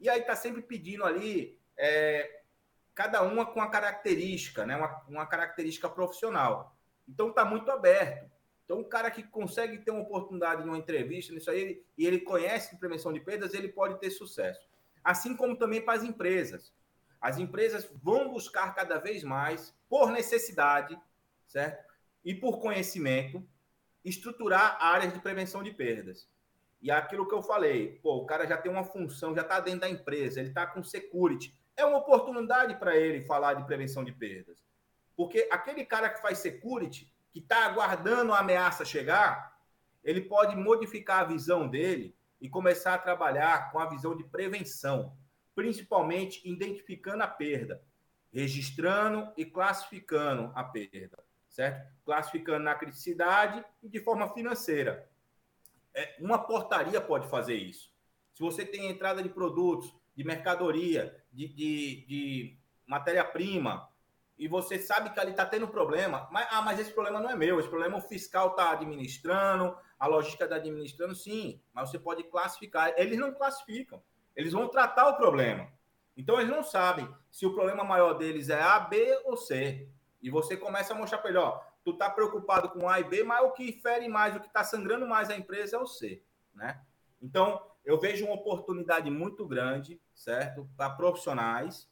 E 0.00 0.08
aí 0.08 0.20
está 0.20 0.34
sempre 0.34 0.62
pedindo 0.62 1.04
ali, 1.04 1.58
é, 1.76 2.42
cada 2.94 3.22
uma 3.22 3.46
com 3.46 3.60
a 3.60 3.70
característica, 3.70 4.66
né? 4.66 4.76
uma, 4.76 5.02
uma 5.08 5.26
característica 5.26 5.88
profissional. 5.88 6.76
Então 7.08 7.28
está 7.28 7.44
muito 7.44 7.70
aberto. 7.70 8.30
Então, 8.64 8.80
o 8.80 8.84
cara 8.84 9.10
que 9.10 9.22
consegue 9.24 9.78
ter 9.78 9.90
uma 9.90 10.02
oportunidade 10.02 10.62
em 10.62 10.64
uma 10.64 10.78
entrevista, 10.78 11.32
nisso 11.32 11.50
aí, 11.50 11.84
e 11.98 12.06
ele 12.06 12.20
conhece 12.20 12.78
prevenção 12.78 13.12
de 13.12 13.20
perdas, 13.20 13.52
ele 13.52 13.68
pode 13.68 13.98
ter 13.98 14.10
sucesso 14.10 14.72
assim 15.02 15.36
como 15.36 15.56
também 15.56 15.80
para 15.80 15.94
as 15.94 16.04
empresas. 16.04 16.72
As 17.20 17.38
empresas 17.38 17.88
vão 18.02 18.30
buscar 18.30 18.74
cada 18.74 18.98
vez 18.98 19.22
mais, 19.22 19.74
por 19.88 20.10
necessidade, 20.10 20.98
certo? 21.46 21.92
E 22.24 22.34
por 22.34 22.60
conhecimento, 22.60 23.46
estruturar 24.04 24.76
áreas 24.80 25.12
de 25.12 25.20
prevenção 25.20 25.62
de 25.62 25.70
perdas. 25.70 26.28
E 26.80 26.90
aquilo 26.90 27.28
que 27.28 27.34
eu 27.34 27.42
falei, 27.42 28.00
pô, 28.02 28.16
o 28.16 28.26
cara 28.26 28.46
já 28.46 28.56
tem 28.56 28.70
uma 28.70 28.84
função, 28.84 29.34
já 29.34 29.42
está 29.42 29.60
dentro 29.60 29.82
da 29.82 29.88
empresa, 29.88 30.40
ele 30.40 30.48
está 30.48 30.66
com 30.66 30.82
security. 30.82 31.56
É 31.76 31.84
uma 31.84 31.98
oportunidade 31.98 32.74
para 32.76 32.96
ele 32.96 33.24
falar 33.24 33.54
de 33.54 33.64
prevenção 33.64 34.02
de 34.02 34.12
perdas. 34.12 34.62
Porque 35.16 35.48
aquele 35.50 35.84
cara 35.84 36.10
que 36.10 36.20
faz 36.20 36.38
security, 36.38 37.12
que 37.32 37.38
está 37.38 37.66
aguardando 37.66 38.32
a 38.32 38.40
ameaça 38.40 38.84
chegar, 38.84 39.56
ele 40.02 40.22
pode 40.22 40.56
modificar 40.56 41.20
a 41.20 41.24
visão 41.24 41.68
dele 41.68 42.16
e 42.40 42.48
começar 42.48 42.94
a 42.94 42.98
trabalhar 42.98 43.70
com 43.70 43.78
a 43.78 43.86
visão 43.86 44.16
de 44.16 44.24
prevenção, 44.24 45.16
principalmente 45.54 46.42
identificando 46.44 47.22
a 47.22 47.28
perda, 47.28 47.80
registrando 48.32 49.32
e 49.36 49.44
classificando 49.44 50.50
a 50.54 50.64
perda, 50.64 51.22
certo? 51.52 51.86
Classificando 52.04 52.64
na 52.64 52.74
criticidade 52.74 53.64
e 53.82 53.88
de 53.88 54.00
forma 54.00 54.32
financeira. 54.32 55.08
É, 55.94 56.16
uma 56.18 56.38
portaria 56.38 57.00
pode 57.00 57.28
fazer 57.28 57.54
isso. 57.54 57.92
Se 58.32 58.42
você 58.42 58.64
tem 58.64 58.90
entrada 58.90 59.22
de 59.22 59.28
produtos, 59.28 59.94
de 60.16 60.24
mercadoria, 60.24 61.22
de, 61.30 61.48
de, 61.48 62.06
de 62.06 62.58
matéria-prima, 62.86 63.88
e 64.38 64.48
você 64.48 64.78
sabe 64.78 65.10
que 65.10 65.20
ali 65.20 65.30
está 65.30 65.44
tendo 65.44 65.68
problema, 65.68 66.26
mas, 66.32 66.48
ah, 66.50 66.62
mas 66.62 66.80
esse 66.80 66.92
problema 66.92 67.20
não 67.20 67.30
é 67.30 67.36
meu, 67.36 67.60
esse 67.60 67.68
problema 67.68 67.98
o 67.98 68.00
fiscal 68.00 68.48
está 68.48 68.72
administrando, 68.72 69.76
a 69.98 70.06
logística 70.06 70.44
está 70.44 70.56
administrando, 70.56 71.14
sim, 71.14 71.60
mas 71.72 71.90
você 71.90 71.98
pode 71.98 72.24
classificar. 72.24 72.92
Eles 72.96 73.18
não 73.18 73.32
classificam, 73.32 74.02
eles 74.34 74.52
vão 74.52 74.68
tratar 74.68 75.08
o 75.08 75.16
problema. 75.16 75.70
Então 76.16 76.40
eles 76.40 76.50
não 76.50 76.62
sabem 76.62 77.08
se 77.30 77.46
o 77.46 77.54
problema 77.54 77.84
maior 77.84 78.14
deles 78.14 78.48
é 78.48 78.60
A, 78.60 78.80
B 78.80 79.20
ou 79.24 79.36
C. 79.36 79.88
E 80.22 80.30
você 80.30 80.56
começa 80.56 80.94
a 80.94 80.96
mostrar 80.96 81.18
para 81.18 81.30
ele, 81.30 81.38
ó, 81.38 81.60
tu 81.84 81.94
tá 81.94 82.08
preocupado 82.08 82.70
com 82.70 82.88
A 82.88 83.00
e 83.00 83.04
B, 83.04 83.24
mas 83.24 83.44
o 83.44 83.52
que 83.52 83.72
fere 83.82 84.08
mais, 84.08 84.36
o 84.36 84.40
que 84.40 84.46
está 84.46 84.62
sangrando 84.62 85.06
mais 85.06 85.28
a 85.30 85.36
empresa 85.36 85.76
é 85.76 85.80
o 85.80 85.86
C, 85.86 86.22
né? 86.54 86.80
Então, 87.20 87.60
eu 87.84 87.98
vejo 87.98 88.24
uma 88.24 88.34
oportunidade 88.34 89.10
muito 89.10 89.46
grande, 89.46 90.00
certo? 90.14 90.68
Para 90.76 90.90
profissionais, 90.90 91.88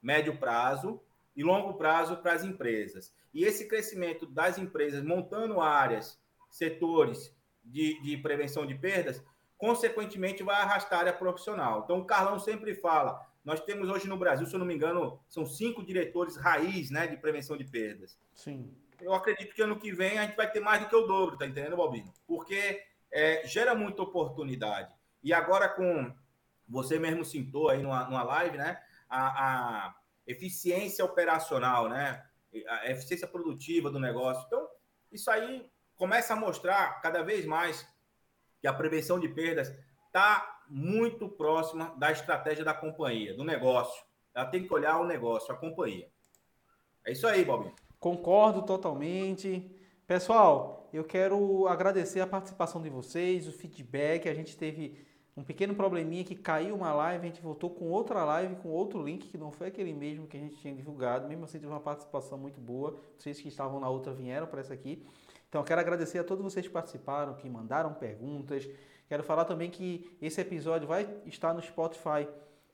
médio 0.00 0.38
prazo, 0.38 1.00
e 1.36 1.42
longo 1.42 1.74
prazo 1.74 2.16
para 2.18 2.32
as 2.32 2.44
empresas. 2.44 3.12
E 3.32 3.44
esse 3.44 3.66
crescimento 3.66 4.26
das 4.26 4.58
empresas 4.58 5.02
montando 5.02 5.60
áreas, 5.60 6.18
setores 6.48 7.34
de, 7.64 8.00
de 8.02 8.16
prevenção 8.18 8.64
de 8.64 8.74
perdas, 8.74 9.22
consequentemente 9.58 10.42
vai 10.42 10.60
arrastar 10.60 10.98
a 10.98 11.02
área 11.02 11.12
profissional. 11.12 11.82
Então, 11.84 11.98
o 11.98 12.04
Carlão 12.04 12.38
sempre 12.38 12.74
fala: 12.74 13.26
nós 13.44 13.60
temos 13.60 13.88
hoje 13.88 14.08
no 14.08 14.16
Brasil, 14.16 14.46
se 14.46 14.54
eu 14.54 14.58
não 14.58 14.66
me 14.66 14.74
engano, 14.74 15.20
são 15.28 15.44
cinco 15.44 15.84
diretores 15.84 16.36
raiz 16.36 16.90
né, 16.90 17.06
de 17.06 17.16
prevenção 17.16 17.56
de 17.56 17.64
perdas. 17.64 18.18
Sim. 18.34 18.74
Eu 19.00 19.12
acredito 19.12 19.54
que 19.54 19.62
ano 19.62 19.78
que 19.78 19.92
vem 19.92 20.18
a 20.18 20.22
gente 20.22 20.36
vai 20.36 20.50
ter 20.50 20.60
mais 20.60 20.80
do 20.82 20.88
que 20.88 20.96
o 20.96 21.06
dobro, 21.06 21.36
tá 21.36 21.46
entendendo, 21.46 21.76
Balbino? 21.76 22.12
Porque 22.26 22.82
é, 23.12 23.46
gera 23.46 23.74
muita 23.74 24.02
oportunidade. 24.02 24.94
E 25.22 25.32
agora 25.32 25.68
com 25.68 26.14
você 26.66 26.98
mesmo 26.98 27.24
citou 27.24 27.68
aí 27.68 27.82
numa, 27.82 28.04
numa 28.04 28.22
live, 28.22 28.56
né? 28.56 28.80
A, 29.08 29.26
a, 29.26 29.94
eficiência 30.26 31.04
operacional, 31.04 31.88
né? 31.88 32.24
A 32.66 32.90
eficiência 32.90 33.28
produtiva 33.28 33.90
do 33.90 34.00
negócio. 34.00 34.42
Então, 34.46 34.66
isso 35.12 35.30
aí 35.30 35.70
começa 35.96 36.32
a 36.32 36.36
mostrar 36.36 37.00
cada 37.02 37.22
vez 37.22 37.44
mais 37.44 37.86
que 38.58 38.66
a 38.66 38.72
prevenção 38.72 39.20
de 39.20 39.28
perdas 39.28 39.74
está 40.06 40.53
muito 40.68 41.28
próxima 41.28 41.94
da 41.96 42.10
estratégia 42.10 42.64
da 42.64 42.74
companhia, 42.74 43.34
do 43.34 43.44
negócio. 43.44 44.04
Ela 44.34 44.46
tem 44.46 44.66
que 44.66 44.72
olhar 44.72 45.00
o 45.00 45.06
negócio, 45.06 45.52
a 45.52 45.56
companhia. 45.56 46.08
É 47.06 47.12
isso 47.12 47.26
aí, 47.26 47.44
Bobinho. 47.44 47.74
Concordo 48.00 48.62
totalmente. 48.62 49.70
Pessoal, 50.06 50.88
eu 50.92 51.04
quero 51.04 51.66
agradecer 51.66 52.20
a 52.20 52.26
participação 52.26 52.82
de 52.82 52.90
vocês, 52.90 53.48
o 53.48 53.52
feedback. 53.52 54.28
A 54.28 54.34
gente 54.34 54.56
teve 54.56 55.04
um 55.36 55.42
pequeno 55.42 55.74
probleminha 55.74 56.24
que 56.24 56.34
caiu 56.34 56.76
uma 56.76 56.92
live, 56.92 57.26
a 57.26 57.28
gente 57.28 57.42
voltou 57.42 57.70
com 57.70 57.90
outra 57.90 58.24
live, 58.24 58.56
com 58.56 58.68
outro 58.68 59.02
link, 59.02 59.26
que 59.26 59.36
não 59.36 59.50
foi 59.50 59.66
aquele 59.66 59.92
mesmo 59.92 60.26
que 60.26 60.36
a 60.36 60.40
gente 60.40 60.56
tinha 60.56 60.74
divulgado, 60.74 61.28
mesmo 61.28 61.44
assim 61.44 61.58
teve 61.58 61.72
uma 61.72 61.80
participação 61.80 62.38
muito 62.38 62.60
boa, 62.60 63.00
vocês 63.18 63.40
que 63.40 63.48
estavam 63.48 63.80
na 63.80 63.88
outra 63.88 64.12
vieram 64.12 64.46
para 64.46 64.60
essa 64.60 64.74
aqui. 64.74 65.04
Então 65.48 65.60
eu 65.60 65.64
quero 65.64 65.80
agradecer 65.80 66.18
a 66.18 66.24
todos 66.24 66.44
vocês 66.44 66.66
que 66.66 66.72
participaram, 66.72 67.34
que 67.34 67.48
mandaram 67.48 67.94
perguntas. 67.94 68.68
Quero 69.08 69.22
falar 69.22 69.44
também 69.44 69.70
que 69.70 70.16
esse 70.20 70.40
episódio 70.40 70.88
vai 70.88 71.08
estar 71.26 71.52
no 71.52 71.62
Spotify 71.62 72.26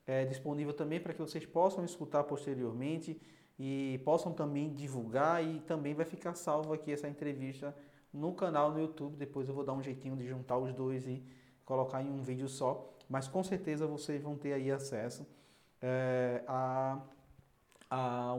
é, 0.06 0.24
disponível 0.24 0.72
também 0.72 1.00
para 1.00 1.12
que 1.12 1.20
vocês 1.20 1.44
possam 1.44 1.84
escutar 1.84 2.24
posteriormente 2.24 3.20
e 3.58 4.00
possam 4.04 4.32
também 4.32 4.72
divulgar 4.72 5.44
e 5.44 5.60
também 5.60 5.94
vai 5.94 6.04
ficar 6.04 6.34
salvo 6.34 6.72
aqui 6.72 6.92
essa 6.92 7.08
entrevista 7.08 7.76
no 8.12 8.32
canal 8.32 8.72
no 8.72 8.80
YouTube. 8.80 9.16
Depois 9.16 9.48
eu 9.48 9.54
vou 9.54 9.64
dar 9.64 9.72
um 9.72 9.82
jeitinho 9.82 10.16
de 10.16 10.26
juntar 10.26 10.56
os 10.56 10.72
dois 10.72 11.06
e 11.06 11.22
colocar 11.64 12.02
em 12.02 12.10
um 12.10 12.22
vídeo 12.22 12.48
só. 12.48 12.92
mas 13.08 13.28
com 13.28 13.42
certeza 13.42 13.86
vocês 13.86 14.22
vão 14.22 14.36
ter 14.36 14.52
aí 14.52 14.70
acesso 14.70 15.26
é, 15.80 16.42
a, 16.46 16.98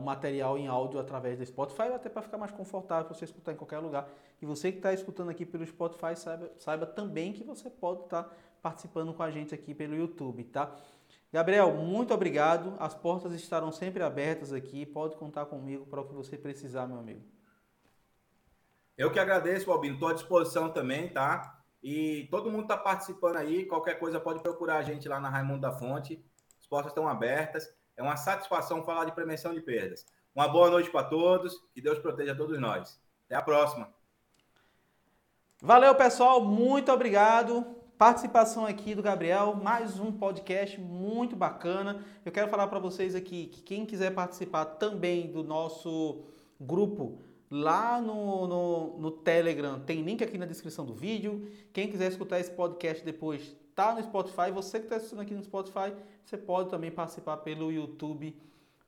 material 0.02 0.56
em 0.56 0.66
áudio 0.66 0.98
através 0.98 1.38
do 1.38 1.44
Spotify, 1.44 1.92
até 1.94 2.08
para 2.08 2.22
ficar 2.22 2.38
mais 2.38 2.50
confortável 2.50 3.04
para 3.04 3.14
você 3.14 3.24
escutar 3.24 3.52
em 3.52 3.56
qualquer 3.56 3.78
lugar. 3.78 4.08
E 4.42 4.46
você 4.46 4.72
que 4.72 4.78
está 4.78 4.92
escutando 4.92 5.30
aqui 5.30 5.46
pelo 5.46 5.64
Spotify, 5.64 6.16
saiba, 6.16 6.50
saiba 6.58 6.84
também 6.84 7.32
que 7.32 7.44
você 7.44 7.70
pode 7.70 8.02
estar 8.02 8.24
tá 8.24 8.36
participando 8.60 9.14
com 9.14 9.22
a 9.22 9.30
gente 9.30 9.54
aqui 9.54 9.72
pelo 9.72 9.94
YouTube, 9.94 10.42
tá? 10.44 10.76
Gabriel, 11.32 11.72
muito 11.72 12.12
obrigado. 12.12 12.74
As 12.80 12.92
portas 12.92 13.32
estarão 13.34 13.70
sempre 13.70 14.02
abertas 14.02 14.52
aqui. 14.52 14.84
Pode 14.84 15.16
contar 15.16 15.46
comigo 15.46 15.86
para 15.86 16.00
o 16.00 16.08
que 16.08 16.12
você 16.12 16.36
precisar, 16.36 16.88
meu 16.88 16.98
amigo. 16.98 17.22
Eu 18.98 19.12
que 19.12 19.20
agradeço, 19.20 19.70
Albino. 19.70 19.94
Estou 19.94 20.08
à 20.08 20.12
disposição 20.12 20.68
também, 20.70 21.08
tá? 21.08 21.62
E 21.80 22.26
todo 22.28 22.50
mundo 22.50 22.64
está 22.64 22.76
participando 22.76 23.36
aí. 23.36 23.64
Qualquer 23.64 23.94
coisa 24.00 24.18
pode 24.18 24.42
procurar 24.42 24.78
a 24.78 24.82
gente 24.82 25.08
lá 25.08 25.20
na 25.20 25.30
Raimundo 25.30 25.60
da 25.60 25.72
Fonte. 25.72 26.20
As 26.60 26.66
portas 26.66 26.90
estão 26.90 27.08
abertas. 27.08 27.72
É 27.96 28.02
uma 28.02 28.16
satisfação 28.16 28.84
falar 28.84 29.04
de 29.04 29.12
prevenção 29.12 29.54
de 29.54 29.60
perdas. 29.60 30.04
Uma 30.34 30.48
boa 30.48 30.68
noite 30.68 30.90
para 30.90 31.04
todos. 31.06 31.64
Que 31.72 31.80
Deus 31.80 32.00
proteja 32.00 32.34
todos 32.34 32.58
nós. 32.58 33.00
Até 33.26 33.36
a 33.36 33.42
próxima. 33.42 34.01
Valeu, 35.64 35.94
pessoal. 35.94 36.44
Muito 36.44 36.90
obrigado. 36.90 37.64
Participação 37.96 38.66
aqui 38.66 38.96
do 38.96 39.02
Gabriel, 39.02 39.54
mais 39.54 40.00
um 40.00 40.10
podcast 40.10 40.80
muito 40.80 41.36
bacana. 41.36 42.04
Eu 42.24 42.32
quero 42.32 42.50
falar 42.50 42.66
para 42.66 42.80
vocês 42.80 43.14
aqui 43.14 43.46
que 43.46 43.62
quem 43.62 43.86
quiser 43.86 44.12
participar 44.12 44.64
também 44.64 45.30
do 45.30 45.44
nosso 45.44 46.24
grupo 46.60 47.20
lá 47.48 48.00
no, 48.00 48.48
no, 48.48 48.98
no, 48.98 49.10
Telegram, 49.12 49.78
tem 49.78 50.02
link 50.02 50.24
aqui 50.24 50.36
na 50.36 50.46
descrição 50.46 50.84
do 50.84 50.94
vídeo. 50.94 51.48
Quem 51.72 51.88
quiser 51.88 52.10
escutar 52.10 52.40
esse 52.40 52.50
podcast 52.50 53.04
depois, 53.04 53.56
tá 53.72 53.94
no 53.94 54.02
Spotify. 54.02 54.50
Você 54.52 54.80
que 54.80 54.86
está 54.86 54.96
assistindo 54.96 55.20
aqui 55.20 55.32
no 55.32 55.44
Spotify, 55.44 55.94
você 56.24 56.36
pode 56.36 56.70
também 56.70 56.90
participar 56.90 57.36
pelo 57.36 57.70
YouTube 57.70 58.36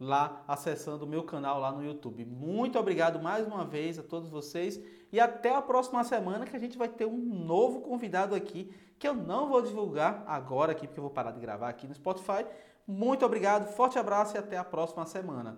lá 0.01 0.45
acessando 0.49 1.05
o 1.05 1.09
meu 1.09 1.22
canal 1.22 1.61
lá 1.61 1.70
no 1.70 1.85
YouTube. 1.85 2.25
Muito 2.25 2.81
obrigado 2.81 3.22
mais 3.22 3.47
uma 3.47 3.64
vez 3.64 3.97
a 3.97 4.03
todos 4.03 4.29
vocês 4.29 4.81
e 5.15 5.21
até 5.21 5.55
a 5.55 5.62
próxima 5.62 6.03
semana 6.03 6.45
que 6.45 6.57
a 6.57 6.59
gente 6.59 6.77
vai 6.77 6.89
ter 6.89 7.07
um 7.07 7.17
novo 7.17 7.81
convidado 7.83 8.35
aqui 8.35 8.75
que 8.99 9.07
eu 9.07 9.15
não 9.15 9.49
vou 9.49 9.62
divulgar 9.62 10.25
agora 10.27 10.73
aqui 10.73 10.89
porque 10.89 10.99
eu 10.99 11.05
vou 11.05 11.12
parar 11.12 11.31
de 11.31 11.39
gravar 11.39 11.69
aqui 11.69 11.87
no 11.87 11.95
Spotify. 11.95 12.45
Muito 12.85 13.25
obrigado, 13.25 13.73
forte 13.77 13.97
abraço 13.97 14.35
e 14.35 14.39
até 14.39 14.59
a 14.59 14.65
próxima 14.65 15.07
semana. 15.07 15.57